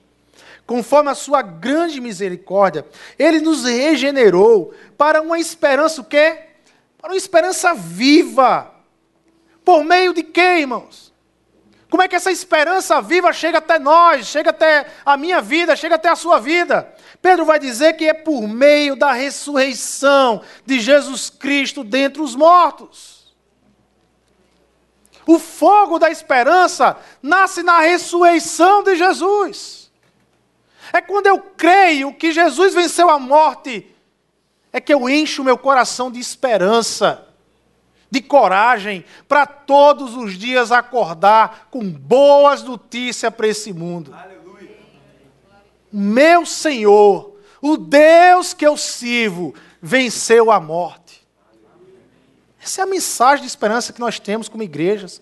conforme 0.69 1.09
a 1.09 1.15
sua 1.15 1.41
grande 1.41 1.99
misericórdia, 1.99 2.85
ele 3.17 3.39
nos 3.39 3.63
regenerou 3.63 4.71
para 4.95 5.19
uma 5.19 5.39
esperança 5.39 5.99
o 5.99 6.03
quê? 6.03 6.43
Para 6.95 7.09
uma 7.09 7.17
esperança 7.17 7.73
viva. 7.73 8.71
Por 9.65 9.83
meio 9.83 10.13
de 10.13 10.21
quê, 10.21 10.59
irmãos? 10.59 11.11
Como 11.89 12.03
é 12.03 12.07
que 12.07 12.15
essa 12.15 12.31
esperança 12.31 13.01
viva 13.01 13.33
chega 13.33 13.57
até 13.57 13.79
nós, 13.79 14.27
chega 14.27 14.51
até 14.51 14.85
a 15.03 15.17
minha 15.17 15.41
vida, 15.41 15.75
chega 15.75 15.95
até 15.95 16.09
a 16.09 16.15
sua 16.15 16.39
vida? 16.39 16.93
Pedro 17.19 17.45
vai 17.45 17.57
dizer 17.57 17.93
que 17.93 18.05
é 18.05 18.13
por 18.13 18.47
meio 18.47 18.95
da 18.95 19.11
ressurreição 19.11 20.43
de 20.67 20.79
Jesus 20.79 21.31
Cristo 21.31 21.83
dentre 21.83 22.21
os 22.21 22.35
mortos. 22.35 23.33
O 25.25 25.39
fogo 25.39 25.97
da 25.97 26.11
esperança 26.11 26.95
nasce 27.23 27.63
na 27.63 27.79
ressurreição 27.79 28.83
de 28.83 28.95
Jesus. 28.95 29.78
É 30.91 31.01
quando 31.01 31.27
eu 31.27 31.39
creio 31.39 32.13
que 32.13 32.31
Jesus 32.31 32.73
venceu 32.73 33.09
a 33.09 33.19
morte, 33.19 33.87
é 34.71 34.79
que 34.79 34.93
eu 34.93 35.09
encho 35.09 35.41
o 35.41 35.45
meu 35.45 35.57
coração 35.57 36.11
de 36.11 36.19
esperança, 36.19 37.27
de 38.09 38.21
coragem, 38.21 39.05
para 39.27 39.45
todos 39.45 40.15
os 40.15 40.37
dias 40.37 40.71
acordar 40.71 41.67
com 41.69 41.89
boas 41.89 42.63
notícias 42.63 43.33
para 43.33 43.47
esse 43.47 43.71
mundo. 43.71 44.13
Aleluia. 44.13 44.77
Meu 45.91 46.45
Senhor, 46.45 47.35
o 47.61 47.77
Deus 47.77 48.53
que 48.53 48.65
eu 48.65 48.77
sirvo, 48.77 49.53
venceu 49.81 50.51
a 50.51 50.59
morte. 50.59 51.27
Essa 52.61 52.81
é 52.81 52.83
a 52.83 52.87
mensagem 52.87 53.41
de 53.41 53.47
esperança 53.47 53.93
que 53.93 53.99
nós 53.99 54.19
temos 54.19 54.49
como 54.49 54.63
igrejas. 54.63 55.21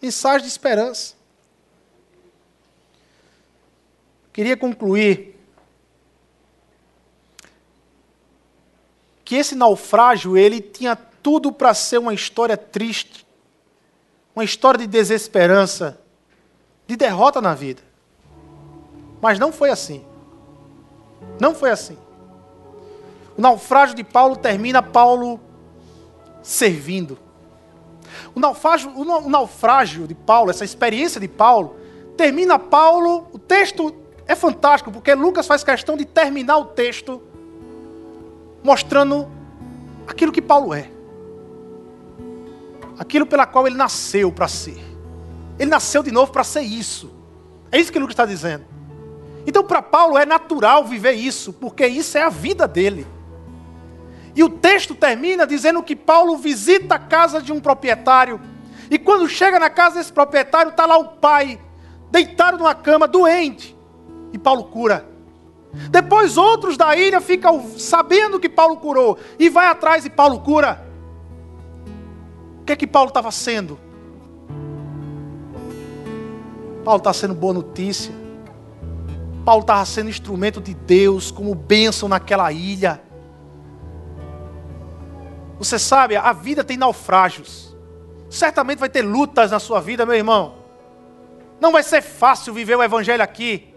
Mensagem 0.00 0.42
de 0.42 0.48
esperança. 0.48 1.14
Queria 4.32 4.56
concluir 4.56 5.38
que 9.24 9.36
esse 9.36 9.54
naufrágio 9.54 10.36
ele 10.36 10.60
tinha 10.60 10.96
tudo 10.96 11.52
para 11.52 11.72
ser 11.74 11.98
uma 11.98 12.14
história 12.14 12.56
triste, 12.56 13.26
uma 14.34 14.44
história 14.44 14.78
de 14.78 14.86
desesperança, 14.86 16.00
de 16.86 16.96
derrota 16.96 17.40
na 17.40 17.54
vida. 17.54 17.82
Mas 19.20 19.38
não 19.38 19.52
foi 19.52 19.70
assim. 19.70 20.04
Não 21.40 21.54
foi 21.54 21.70
assim. 21.70 21.96
O 23.36 23.40
naufrágio 23.40 23.94
de 23.94 24.02
Paulo 24.02 24.36
termina 24.36 24.82
Paulo 24.82 25.40
servindo. 26.42 27.18
O 28.34 28.40
naufrágio, 28.40 28.90
o 28.96 29.28
naufrágio 29.28 30.06
de 30.06 30.14
Paulo, 30.14 30.50
essa 30.50 30.64
experiência 30.64 31.20
de 31.20 31.28
Paulo, 31.28 31.76
termina 32.16 32.58
Paulo, 32.58 33.28
o 33.32 33.38
texto 33.38 33.99
fantástico 34.40 34.90
porque 34.90 35.14
Lucas 35.14 35.46
faz 35.46 35.62
questão 35.62 35.96
de 35.96 36.04
terminar 36.04 36.56
o 36.58 36.64
texto 36.64 37.22
mostrando 38.62 39.28
aquilo 40.06 40.32
que 40.32 40.42
Paulo 40.42 40.74
é. 40.74 40.90
Aquilo 42.98 43.24
pela 43.24 43.46
qual 43.46 43.66
ele 43.66 43.76
nasceu 43.76 44.30
para 44.32 44.48
ser. 44.48 44.78
Ele 45.58 45.70
nasceu 45.70 46.02
de 46.02 46.10
novo 46.10 46.32
para 46.32 46.44
ser 46.44 46.62
isso. 46.62 47.10
É 47.70 47.78
isso 47.78 47.92
que 47.92 47.98
Lucas 47.98 48.14
está 48.14 48.26
dizendo. 48.26 48.64
Então, 49.46 49.64
para 49.64 49.80
Paulo 49.80 50.18
é 50.18 50.26
natural 50.26 50.84
viver 50.84 51.12
isso, 51.12 51.52
porque 51.52 51.86
isso 51.86 52.18
é 52.18 52.22
a 52.22 52.28
vida 52.28 52.68
dele. 52.68 53.06
E 54.34 54.44
o 54.44 54.48
texto 54.48 54.94
termina 54.94 55.46
dizendo 55.46 55.82
que 55.82 55.96
Paulo 55.96 56.36
visita 56.36 56.96
a 56.96 56.98
casa 56.98 57.40
de 57.40 57.52
um 57.52 57.60
proprietário. 57.60 58.40
E 58.90 58.98
quando 58.98 59.28
chega 59.28 59.58
na 59.58 59.70
casa 59.70 59.96
desse 59.96 60.12
proprietário, 60.12 60.70
está 60.70 60.86
lá 60.86 60.98
o 60.98 61.08
pai, 61.08 61.58
deitado 62.10 62.58
numa 62.58 62.74
cama, 62.74 63.08
doente. 63.08 63.76
E 64.32 64.38
Paulo 64.38 64.64
cura. 64.64 65.06
Depois 65.90 66.36
outros 66.36 66.76
da 66.76 66.96
ilha 66.96 67.20
ficam 67.20 67.70
sabendo 67.78 68.40
que 68.40 68.48
Paulo 68.48 68.76
curou 68.78 69.18
e 69.38 69.48
vai 69.48 69.66
atrás 69.68 70.04
e 70.04 70.10
Paulo 70.10 70.40
cura. 70.40 70.84
O 72.60 72.64
que 72.64 72.72
é 72.72 72.76
que 72.76 72.86
Paulo 72.86 73.08
estava 73.08 73.30
sendo? 73.30 73.78
Paulo 76.84 76.98
está 76.98 77.12
sendo 77.12 77.34
boa 77.34 77.54
notícia. 77.54 78.12
Paulo 79.44 79.62
estava 79.62 79.84
sendo 79.84 80.10
instrumento 80.10 80.60
de 80.60 80.74
Deus 80.74 81.30
como 81.30 81.54
bênção 81.54 82.08
naquela 82.08 82.50
ilha. 82.52 83.00
Você 85.58 85.78
sabe, 85.78 86.16
a 86.16 86.32
vida 86.32 86.64
tem 86.64 86.76
naufrágios. 86.76 87.76
Certamente 88.28 88.78
vai 88.78 88.88
ter 88.88 89.02
lutas 89.02 89.50
na 89.50 89.58
sua 89.58 89.80
vida, 89.80 90.06
meu 90.06 90.14
irmão. 90.14 90.54
Não 91.60 91.72
vai 91.72 91.82
ser 91.82 92.00
fácil 92.00 92.54
viver 92.54 92.76
o 92.76 92.82
evangelho 92.82 93.22
aqui. 93.22 93.69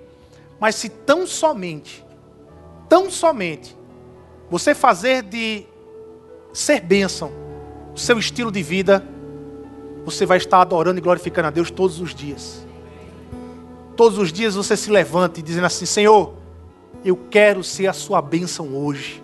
Mas 0.64 0.76
se 0.76 0.88
tão 0.88 1.28
somente, 1.28 2.05
tão 2.88 3.11
somente, 3.11 3.78
você 4.49 4.74
fazer 4.74 5.22
de 5.22 5.66
ser 6.53 6.80
bênção 6.80 7.34
o 7.93 7.99
seu 7.99 8.18
estilo 8.18 8.49
de 8.49 8.64
vida, 8.64 9.05
você 10.05 10.26
vai 10.26 10.38
estar 10.38 10.61
adorando 10.61 10.99
e 10.99 11.01
glorificando 11.01 11.49
a 11.49 11.51
Deus 11.51 11.70
todos 11.70 11.99
os 11.99 12.16
dias. 12.16 12.66
Todos 13.97 14.18
os 14.18 14.32
dias 14.32 14.55
você 14.55 14.78
se 14.78 14.89
levanta 14.89 15.41
e 15.41 15.43
dizendo 15.43 15.66
assim: 15.66 15.86
Senhor, 15.86 16.34
eu 17.03 17.18
quero 17.30 17.61
ser 17.61 17.88
a 17.88 17.93
sua 17.93 18.22
bênção 18.22 18.74
hoje, 18.74 19.22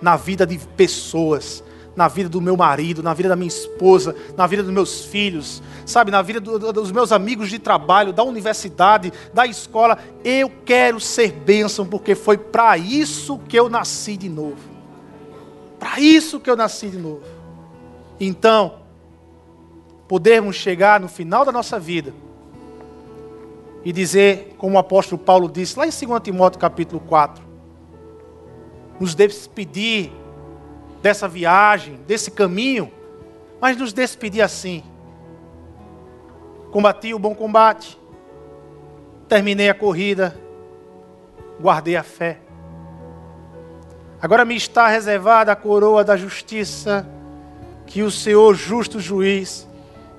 na 0.00 0.14
vida 0.14 0.46
de 0.46 0.56
pessoas, 0.56 1.64
na 1.96 2.08
vida 2.08 2.28
do 2.28 2.40
meu 2.40 2.56
marido, 2.56 3.02
na 3.02 3.14
vida 3.14 3.30
da 3.30 3.36
minha 3.36 3.48
esposa, 3.48 4.14
na 4.36 4.46
vida 4.46 4.62
dos 4.62 4.72
meus 4.72 5.06
filhos, 5.06 5.62
sabe, 5.86 6.10
na 6.10 6.20
vida 6.20 6.38
do, 6.38 6.72
dos 6.72 6.92
meus 6.92 7.10
amigos 7.10 7.48
de 7.48 7.58
trabalho, 7.58 8.12
da 8.12 8.22
universidade, 8.22 9.12
da 9.32 9.46
escola. 9.46 9.98
Eu 10.22 10.52
quero 10.64 11.00
ser 11.00 11.32
bênção, 11.32 11.86
porque 11.86 12.14
foi 12.14 12.36
para 12.36 12.76
isso 12.76 13.38
que 13.48 13.58
eu 13.58 13.70
nasci 13.70 14.16
de 14.16 14.28
novo. 14.28 14.76
Para 15.78 15.98
isso 15.98 16.38
que 16.38 16.50
eu 16.50 16.56
nasci 16.56 16.90
de 16.90 16.98
novo. 16.98 17.22
Então, 18.20 18.74
podermos 20.06 20.56
chegar 20.56 21.00
no 21.00 21.08
final 21.08 21.44
da 21.44 21.52
nossa 21.52 21.78
vida 21.78 22.12
e 23.82 23.92
dizer, 23.92 24.54
como 24.58 24.76
o 24.76 24.78
apóstolo 24.78 25.20
Paulo 25.20 25.48
disse 25.48 25.78
lá 25.78 25.86
em 25.86 25.90
2 25.90 26.20
Timóteo 26.22 26.58
capítulo 26.58 27.00
4, 27.00 27.42
nos 28.98 29.14
despedir 29.14 30.10
dessa 31.02 31.28
viagem, 31.28 32.00
desse 32.06 32.30
caminho, 32.30 32.90
mas 33.60 33.76
nos 33.76 33.92
despedir 33.92 34.42
assim. 34.42 34.82
Combati 36.70 37.14
o 37.14 37.18
bom 37.18 37.34
combate, 37.34 37.98
terminei 39.28 39.68
a 39.68 39.74
corrida, 39.74 40.36
guardei 41.60 41.96
a 41.96 42.02
fé. 42.02 42.40
Agora 44.20 44.44
me 44.44 44.56
está 44.56 44.88
reservada 44.88 45.52
a 45.52 45.56
coroa 45.56 46.02
da 46.02 46.16
justiça 46.16 47.06
que 47.86 48.02
o 48.02 48.10
Senhor, 48.10 48.54
justo 48.54 48.98
juiz, 48.98 49.68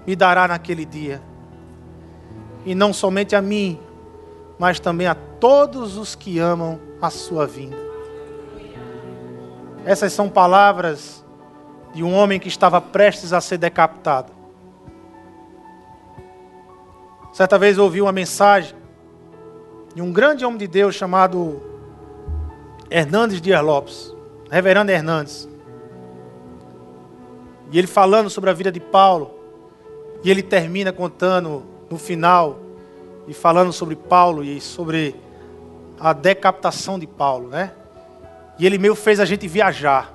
me 0.05 0.15
dará 0.15 0.47
naquele 0.47 0.85
dia. 0.85 1.21
E 2.65 2.73
não 2.73 2.93
somente 2.93 3.35
a 3.35 3.41
mim, 3.41 3.79
mas 4.57 4.79
também 4.79 5.07
a 5.07 5.15
todos 5.15 5.97
os 5.97 6.15
que 6.15 6.39
amam 6.39 6.79
a 7.01 7.09
sua 7.09 7.45
vinda. 7.45 7.86
Essas 9.87 10.11
são 10.11 10.27
palavras 10.27 11.23
de 11.93 12.03
um 12.03 12.13
homem 12.13 12.41
que 12.41 12.49
estava 12.49 12.81
prestes 12.81 13.31
a 13.31 13.39
ser 13.39 13.57
decapitado. 13.57 14.33
Certa 17.31 17.57
vez 17.57 17.77
ouvi 17.77 18.01
uma 18.01 18.11
mensagem 18.11 18.75
de 19.95 20.01
um 20.01 20.11
grande 20.11 20.43
homem 20.43 20.57
de 20.57 20.67
Deus 20.67 20.93
chamado 20.93 21.61
Hernandes 22.89 23.39
Dias 23.39 23.63
Lopes, 23.63 24.13
Reverendo 24.51 24.91
Hernandes. 24.91 25.47
E 27.71 27.79
ele 27.79 27.87
falando 27.87 28.29
sobre 28.29 28.49
a 28.49 28.53
vida 28.53 28.69
de 28.69 28.81
Paulo, 28.81 29.31
e 30.21 30.29
ele 30.29 30.43
termina 30.43 30.91
contando 30.91 31.63
no 31.89 31.97
final 31.97 32.59
e 33.25 33.33
falando 33.33 33.71
sobre 33.71 33.95
Paulo 33.95 34.43
e 34.43 34.59
sobre 34.59 35.15
a 35.97 36.11
decapitação 36.11 36.99
de 36.99 37.07
Paulo, 37.07 37.47
né? 37.47 37.71
E 38.59 38.65
ele 38.65 38.77
meio 38.77 38.95
fez 38.95 39.19
a 39.19 39.25
gente 39.25 39.47
viajar. 39.47 40.13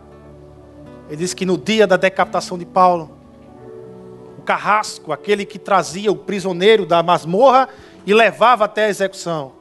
Ele 1.08 1.16
disse 1.16 1.36
que 1.36 1.46
no 1.46 1.58
dia 1.58 1.86
da 1.86 1.96
decapitação 1.96 2.58
de 2.58 2.64
Paulo, 2.64 3.10
o 4.38 4.42
carrasco, 4.42 5.12
aquele 5.12 5.44
que 5.44 5.58
trazia 5.58 6.10
o 6.10 6.16
prisioneiro 6.16 6.84
da 6.84 7.02
masmorra 7.02 7.68
e 8.06 8.12
levava 8.12 8.64
até 8.64 8.86
a 8.86 8.88
execução. 8.88 9.52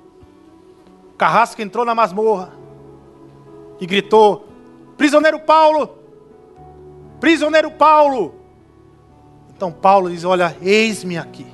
O 1.13 1.17
carrasco 1.17 1.61
entrou 1.61 1.85
na 1.85 1.93
masmorra 1.93 2.53
e 3.79 3.85
gritou: 3.85 4.47
Prisioneiro 4.97 5.39
Paulo! 5.39 5.97
Prisioneiro 7.19 7.69
Paulo! 7.69 8.35
Então 9.55 9.71
Paulo 9.71 10.09
diz: 10.09 10.23
Olha, 10.23 10.55
eis-me 10.61 11.17
aqui. 11.17 11.45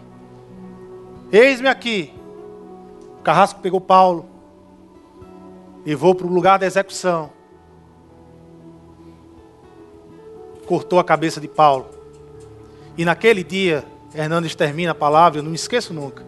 Eis-me 1.31 1.67
aqui. 1.67 2.13
O 3.19 3.21
carrasco 3.23 3.59
pegou 3.59 3.81
Paulo, 3.81 4.25
levou 5.87 6.13
para 6.13 6.27
o 6.27 6.29
lugar 6.29 6.59
da 6.59 6.65
execução, 6.65 7.31
cortou 10.65 10.99
a 10.99 11.03
cabeça 11.03 11.41
de 11.41 11.47
Paulo. 11.47 11.87
E 12.97 13.05
naquele 13.05 13.43
dia, 13.43 13.85
Hernandes 14.13 14.55
termina 14.55 14.91
a 14.91 14.95
palavra, 14.95 15.39
eu 15.39 15.43
não 15.43 15.51
me 15.51 15.55
esqueço 15.55 15.93
nunca. 15.93 16.25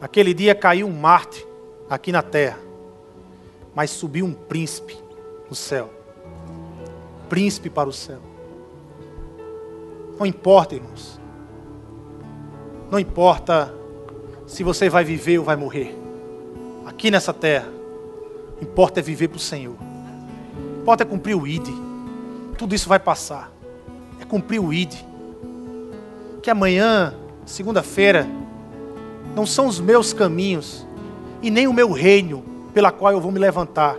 Naquele 0.00 0.32
dia 0.32 0.54
caiu 0.54 0.86
um 0.86 0.92
Marte 0.92 1.46
aqui 1.90 2.12
na 2.12 2.22
terra, 2.22 2.58
mas 3.74 3.90
subiu 3.90 4.24
um 4.24 4.32
príncipe 4.32 4.96
no 5.48 5.54
céu 5.54 5.96
príncipe 7.28 7.68
para 7.68 7.88
o 7.88 7.92
céu. 7.92 8.20
Não 10.18 10.26
importa, 10.26 10.74
irmãos. 10.74 11.20
Não 12.90 12.98
importa 12.98 13.74
se 14.46 14.62
você 14.62 14.88
vai 14.88 15.04
viver 15.04 15.38
ou 15.38 15.44
vai 15.44 15.56
morrer. 15.56 15.94
Aqui 16.86 17.10
nessa 17.10 17.34
terra, 17.34 17.68
importa 18.60 19.00
é 19.00 19.02
viver 19.02 19.28
para 19.28 19.36
o 19.36 19.40
Senhor. 19.40 19.76
Importa 20.80 21.02
é 21.02 21.06
cumprir 21.06 21.34
o 21.34 21.46
ID. 21.46 21.68
Tudo 22.56 22.74
isso 22.74 22.88
vai 22.88 22.98
passar. 22.98 23.52
É 24.20 24.24
cumprir 24.24 24.60
o 24.60 24.72
ID. 24.72 24.94
Que 26.42 26.50
amanhã, 26.50 27.14
segunda-feira, 27.44 28.26
não 29.34 29.44
são 29.44 29.66
os 29.66 29.80
meus 29.80 30.12
caminhos 30.12 30.86
e 31.42 31.50
nem 31.50 31.66
o 31.66 31.72
meu 31.72 31.92
reino 31.92 32.42
pela 32.72 32.90
qual 32.90 33.12
eu 33.12 33.20
vou 33.20 33.32
me 33.32 33.38
levantar, 33.38 33.96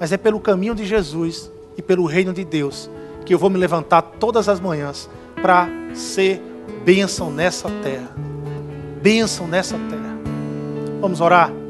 mas 0.00 0.12
é 0.12 0.16
pelo 0.16 0.40
caminho 0.40 0.74
de 0.74 0.84
Jesus 0.84 1.50
e 1.76 1.82
pelo 1.82 2.06
reino 2.06 2.32
de 2.32 2.44
Deus, 2.44 2.90
que 3.24 3.34
eu 3.34 3.38
vou 3.38 3.50
me 3.50 3.58
levantar 3.58 4.02
todas 4.02 4.48
as 4.48 4.60
manhãs 4.60 5.08
para 5.40 5.68
ser 5.94 6.40
bênção 6.84 7.30
nessa 7.30 7.68
terra. 7.82 8.14
Bênção 9.02 9.46
nessa 9.46 9.76
terra. 9.76 10.16
Vamos 11.00 11.20
orar. 11.20 11.65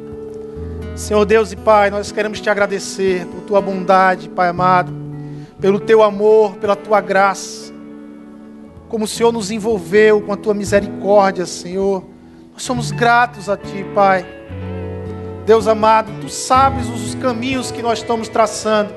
Senhor 0.96 1.26
Deus 1.26 1.52
e 1.52 1.56
Pai, 1.56 1.90
nós 1.90 2.10
queremos 2.10 2.40
te 2.40 2.48
agradecer 2.48 3.26
por 3.26 3.42
tua 3.42 3.60
bondade, 3.60 4.30
Pai 4.30 4.48
amado, 4.48 4.90
pelo 5.60 5.78
teu 5.78 6.02
amor, 6.02 6.54
pela 6.54 6.74
tua 6.74 7.02
graça. 7.02 7.70
Como 8.88 9.04
o 9.04 9.08
Senhor 9.08 9.30
nos 9.30 9.50
envolveu 9.50 10.22
com 10.22 10.32
a 10.32 10.36
tua 10.38 10.54
misericórdia, 10.54 11.44
Senhor. 11.44 12.02
Nós 12.50 12.62
somos 12.62 12.90
gratos 12.90 13.50
a 13.50 13.58
ti, 13.58 13.84
Pai. 13.94 14.24
Deus 15.44 15.68
amado, 15.68 16.10
tu 16.18 16.30
sabes 16.30 16.88
os 16.88 17.14
caminhos 17.16 17.70
que 17.70 17.82
nós 17.82 17.98
estamos 17.98 18.26
traçando. 18.26 18.94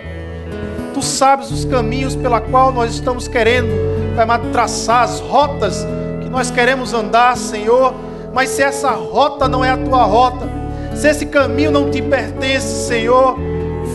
Tu 0.93 1.01
sabes 1.01 1.51
os 1.51 1.65
caminhos 1.65 2.15
pela 2.15 2.39
qual 2.39 2.71
nós 2.71 2.93
estamos 2.93 3.27
querendo, 3.27 3.71
Pai 4.15 4.23
amado, 4.23 4.49
traçar 4.53 5.03
as 5.03 5.19
rotas 5.19 5.85
que 6.21 6.29
nós 6.29 6.49
queremos 6.49 6.93
andar, 6.93 7.35
Senhor. 7.35 7.93
Mas 8.33 8.51
se 8.51 8.61
essa 8.61 8.91
rota 8.91 9.49
não 9.49 9.65
é 9.65 9.71
a 9.71 9.77
tua 9.77 10.03
rota, 10.05 10.58
se 10.99 11.07
esse 11.07 11.25
caminho 11.25 11.71
não 11.71 11.89
te 11.89 12.01
pertence, 12.01 12.87
Senhor, 12.87 13.37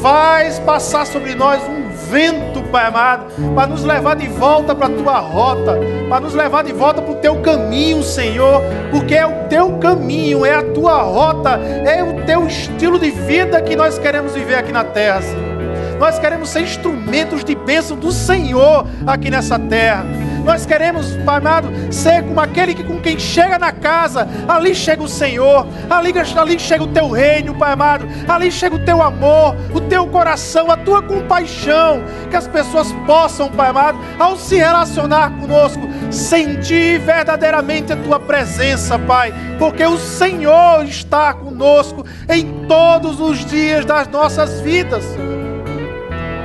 faz 0.01 0.59
passar 0.61 1.07
sobre 1.07 1.35
nós 1.35 1.63
um 1.69 1.91
vento, 2.11 2.63
Pai 2.73 2.87
amado, 2.87 3.27
para 3.55 3.67
nos 3.67 3.85
levar 3.85 4.17
de 4.17 4.27
volta 4.27 4.75
para 4.75 4.87
a 4.87 4.91
tua 4.91 5.19
rota, 5.19 5.79
para 6.09 6.21
nos 6.21 6.35
levar 6.35 6.65
de 6.65 6.73
volta 6.73 7.03
para 7.03 7.13
o 7.13 7.17
teu 7.17 7.37
caminho, 7.43 8.03
Senhor, 8.03 8.63
porque 8.91 9.15
é 9.15 9.27
o 9.27 9.49
teu 9.49 9.79
caminho, 9.79 10.47
é 10.47 10.55
a 10.55 10.63
tua 10.63 11.03
rota, 11.03 11.51
é 11.51 12.03
o 12.03 12.25
teu 12.25 12.47
estilo 12.47 12.99
de 12.99 13.11
vida 13.11 13.61
que 13.61 13.77
nós 13.77 13.99
queremos 13.99 14.33
viver 14.33 14.57
aqui 14.57 14.73
na 14.73 14.83
terra, 14.83 15.21
Senhor. 15.21 15.99
Nós 15.99 16.19
queremos 16.19 16.49
ser 16.49 16.63
instrumentos 16.63 17.45
de 17.45 17.55
bênção 17.55 17.97
do 17.97 18.11
Senhor 18.11 18.87
aqui 19.07 19.31
nessa 19.31 19.59
terra. 19.59 20.05
Nós 20.45 20.67
queremos, 20.67 21.17
Pai 21.25 21.39
amado, 21.39 21.69
ser 21.91 22.23
como 22.23 22.39
aquele 22.39 22.75
que 22.75 22.85
com 22.85 23.01
quem 23.01 23.19
chega 23.19 23.59
na 23.59 23.73
casa, 23.73 24.29
ali 24.47 24.75
chega 24.75 25.03
o 25.03 25.09
Senhor, 25.09 25.67
ali, 25.89 26.13
ali 26.37 26.59
chega 26.59 26.85
o 26.85 26.89
teu 26.89 27.11
reino, 27.11 27.55
Pai 27.55 27.73
amado, 27.73 28.07
ali 28.29 28.53
chega 28.53 28.77
o 28.77 28.85
teu 28.85 29.03
amor, 29.03 29.57
o 29.73 29.81
teu 29.81 30.07
coração, 30.07 30.71
a 30.71 30.77
tua 30.77 31.03
compaixão, 31.03 32.03
que 32.31 32.37
as 32.37 32.47
pessoas 32.47 32.93
possam, 33.07 33.49
Pai 33.49 33.71
amado, 33.71 33.99
ao 34.19 34.37
se 34.37 34.57
relacionar 34.57 35.31
conosco, 35.41 35.83
sentir 36.11 37.01
verdadeiramente 37.01 37.93
a 37.93 37.97
tua 37.97 38.21
presença, 38.21 38.99
Pai, 38.99 39.33
porque 39.59 39.85
o 39.85 39.97
Senhor 39.97 40.85
está 40.85 41.33
conosco 41.33 42.05
em 42.29 42.67
todos 42.67 43.19
os 43.19 43.45
dias 43.47 43.85
das 43.85 44.07
nossas 44.09 44.61
vidas. 44.61 45.05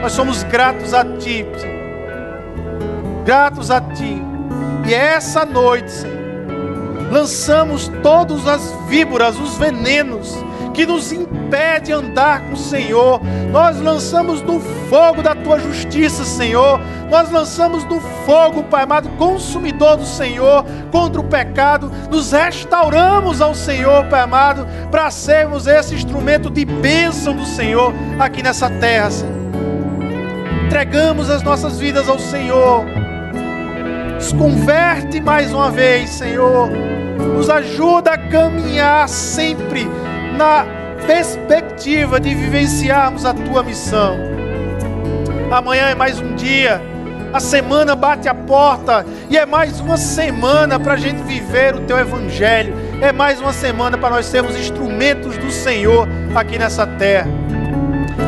Nós 0.02 0.14
somos 0.14 0.43
gratos 0.43 0.93
a 0.93 1.04
Ti, 1.04 1.45
Senhor. 1.58 1.79
Gratos 3.26 3.70
a 3.70 3.82
Ti. 3.82 4.22
E 4.88 4.94
essa 4.94 5.46
noite, 5.46 5.92
Senhor, 5.92 6.20
lançamos 7.12 7.92
todas 8.02 8.48
as 8.48 8.74
víboras, 8.88 9.40
os 9.40 9.58
venenos 9.58 10.36
que 10.74 10.86
nos 10.86 11.12
impede 11.12 11.92
andar 11.92 12.42
com 12.42 12.54
o 12.54 12.58
Senhor. 12.58 13.22
Nós 13.52 13.80
lançamos 13.82 14.42
no 14.42 14.60
fogo 14.90 15.22
da 15.22 15.36
tua 15.36 15.60
justiça, 15.60 16.24
Senhor. 16.24 16.80
Nós 17.10 17.30
lançamos 17.32 17.84
no 17.86 18.00
fogo, 18.26 18.64
Pai 18.64 18.84
amado, 18.84 19.10
consumidor 19.18 19.98
do 19.98 20.06
Senhor, 20.06 20.64
contra 20.92 21.20
o 21.20 21.24
pecado. 21.24 21.92
Nos 22.10 22.32
restauramos 22.32 23.42
ao 23.42 23.54
Senhor, 23.54 24.06
Pai 24.06 24.22
amado, 24.22 24.66
para 24.90 25.12
sermos 25.12 25.68
esse 25.68 25.96
instrumento 25.96 26.50
de 26.50 26.66
bênção 26.66 27.36
do 27.36 27.46
Senhor 27.46 27.94
aqui 28.20 28.42
nessa 28.42 28.70
terra, 28.70 29.12
Senhor 29.12 29.40
entregamos 30.70 31.32
as 31.32 31.42
nossas 31.42 31.80
vidas 31.80 32.08
ao 32.08 32.20
Senhor. 32.20 33.09
Nos 34.20 34.34
converte 34.34 35.22
mais 35.22 35.54
uma 35.54 35.72
vez, 35.72 36.10
Senhor. 36.10 36.70
Nos 37.18 37.50
ajuda 37.50 38.12
a 38.12 38.18
caminhar 38.18 39.08
sempre 39.08 39.88
na 40.36 40.66
perspectiva 41.08 42.20
de 42.20 42.36
vivenciarmos 42.36 43.24
a 43.24 43.34
tua 43.34 43.64
missão. 43.64 44.18
Amanhã 45.50 45.84
é 45.84 45.96
mais 45.96 46.20
um 46.20 46.36
dia. 46.36 46.82
A 47.32 47.40
semana 47.40 47.96
bate 47.96 48.28
a 48.28 48.34
porta 48.36 49.06
e 49.30 49.38
é 49.38 49.46
mais 49.46 49.80
uma 49.80 49.96
semana 49.96 50.78
para 50.78 50.96
a 50.96 50.98
gente 50.98 51.24
viver 51.24 51.76
o 51.76 51.86
teu 51.86 51.98
evangelho. 51.98 52.74
É 53.00 53.14
mais 53.14 53.40
uma 53.40 53.54
semana 53.54 53.98
para 53.98 54.16
nós 54.16 54.26
sermos 54.26 54.54
instrumentos 54.58 55.38
do 55.38 55.50
Senhor 55.50 56.06
aqui 56.36 56.60
nessa 56.60 56.86
terra. 56.86 57.30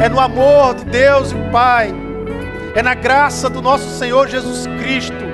É 0.02 0.08
no 0.08 0.22
amor 0.22 0.74
de 0.74 0.86
Deus 0.86 1.34
e 1.34 1.52
Pai 1.52 1.94
é 2.76 2.82
na 2.82 2.94
graça 2.94 3.50
do 3.50 3.62
nosso 3.62 3.90
Senhor 4.00 4.30
Jesus 4.30 4.66
Cristo 4.80 5.31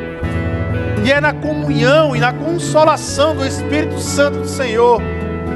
E 1.03 1.11
é 1.11 1.21
na 1.21 1.33
comunhão 1.33 2.15
e 2.15 2.19
na 2.19 2.33
consolação 2.33 3.35
do 3.35 3.45
Espírito 3.45 3.99
Santo 3.99 4.39
do 4.39 4.47
Senhor 4.47 5.01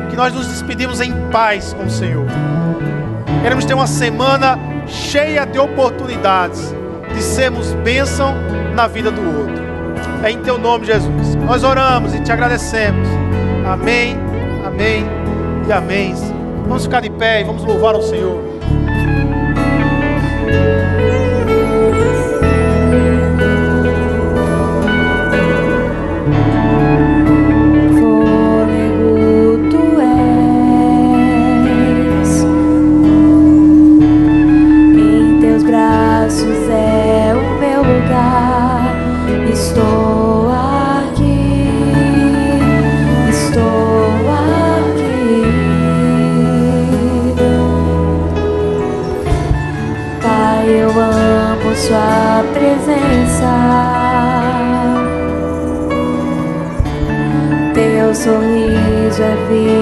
que 0.09 0.15
nós 0.15 0.33
nos 0.33 0.47
despedimos 0.47 0.99
em 0.99 1.13
paz 1.29 1.73
com 1.73 1.85
o 1.85 1.89
Senhor. 1.89 2.25
Queremos 3.41 3.63
ter 3.63 3.73
uma 3.73 3.87
semana 3.87 4.59
cheia 4.85 5.45
de 5.45 5.57
oportunidades 5.57 6.75
de 7.13 7.21
sermos 7.23 7.73
bênção 7.75 8.35
na 8.75 8.87
vida 8.87 9.09
do 9.09 9.21
outro. 9.21 9.61
É 10.23 10.29
em 10.29 10.39
teu 10.39 10.57
nome, 10.57 10.85
Jesus. 10.85 11.35
Nós 11.35 11.63
oramos 11.63 12.13
e 12.13 12.19
te 12.21 12.31
agradecemos. 12.31 13.07
Amém, 13.65 14.17
amém 14.65 15.05
e 15.67 15.71
amém. 15.71 16.13
Vamos 16.67 16.83
ficar 16.83 17.01
de 17.01 17.09
pé 17.09 17.41
e 17.41 17.43
vamos 17.45 17.63
louvar 17.63 17.95
ao 17.95 18.01
Senhor. 18.01 18.41
thee. 59.51 59.80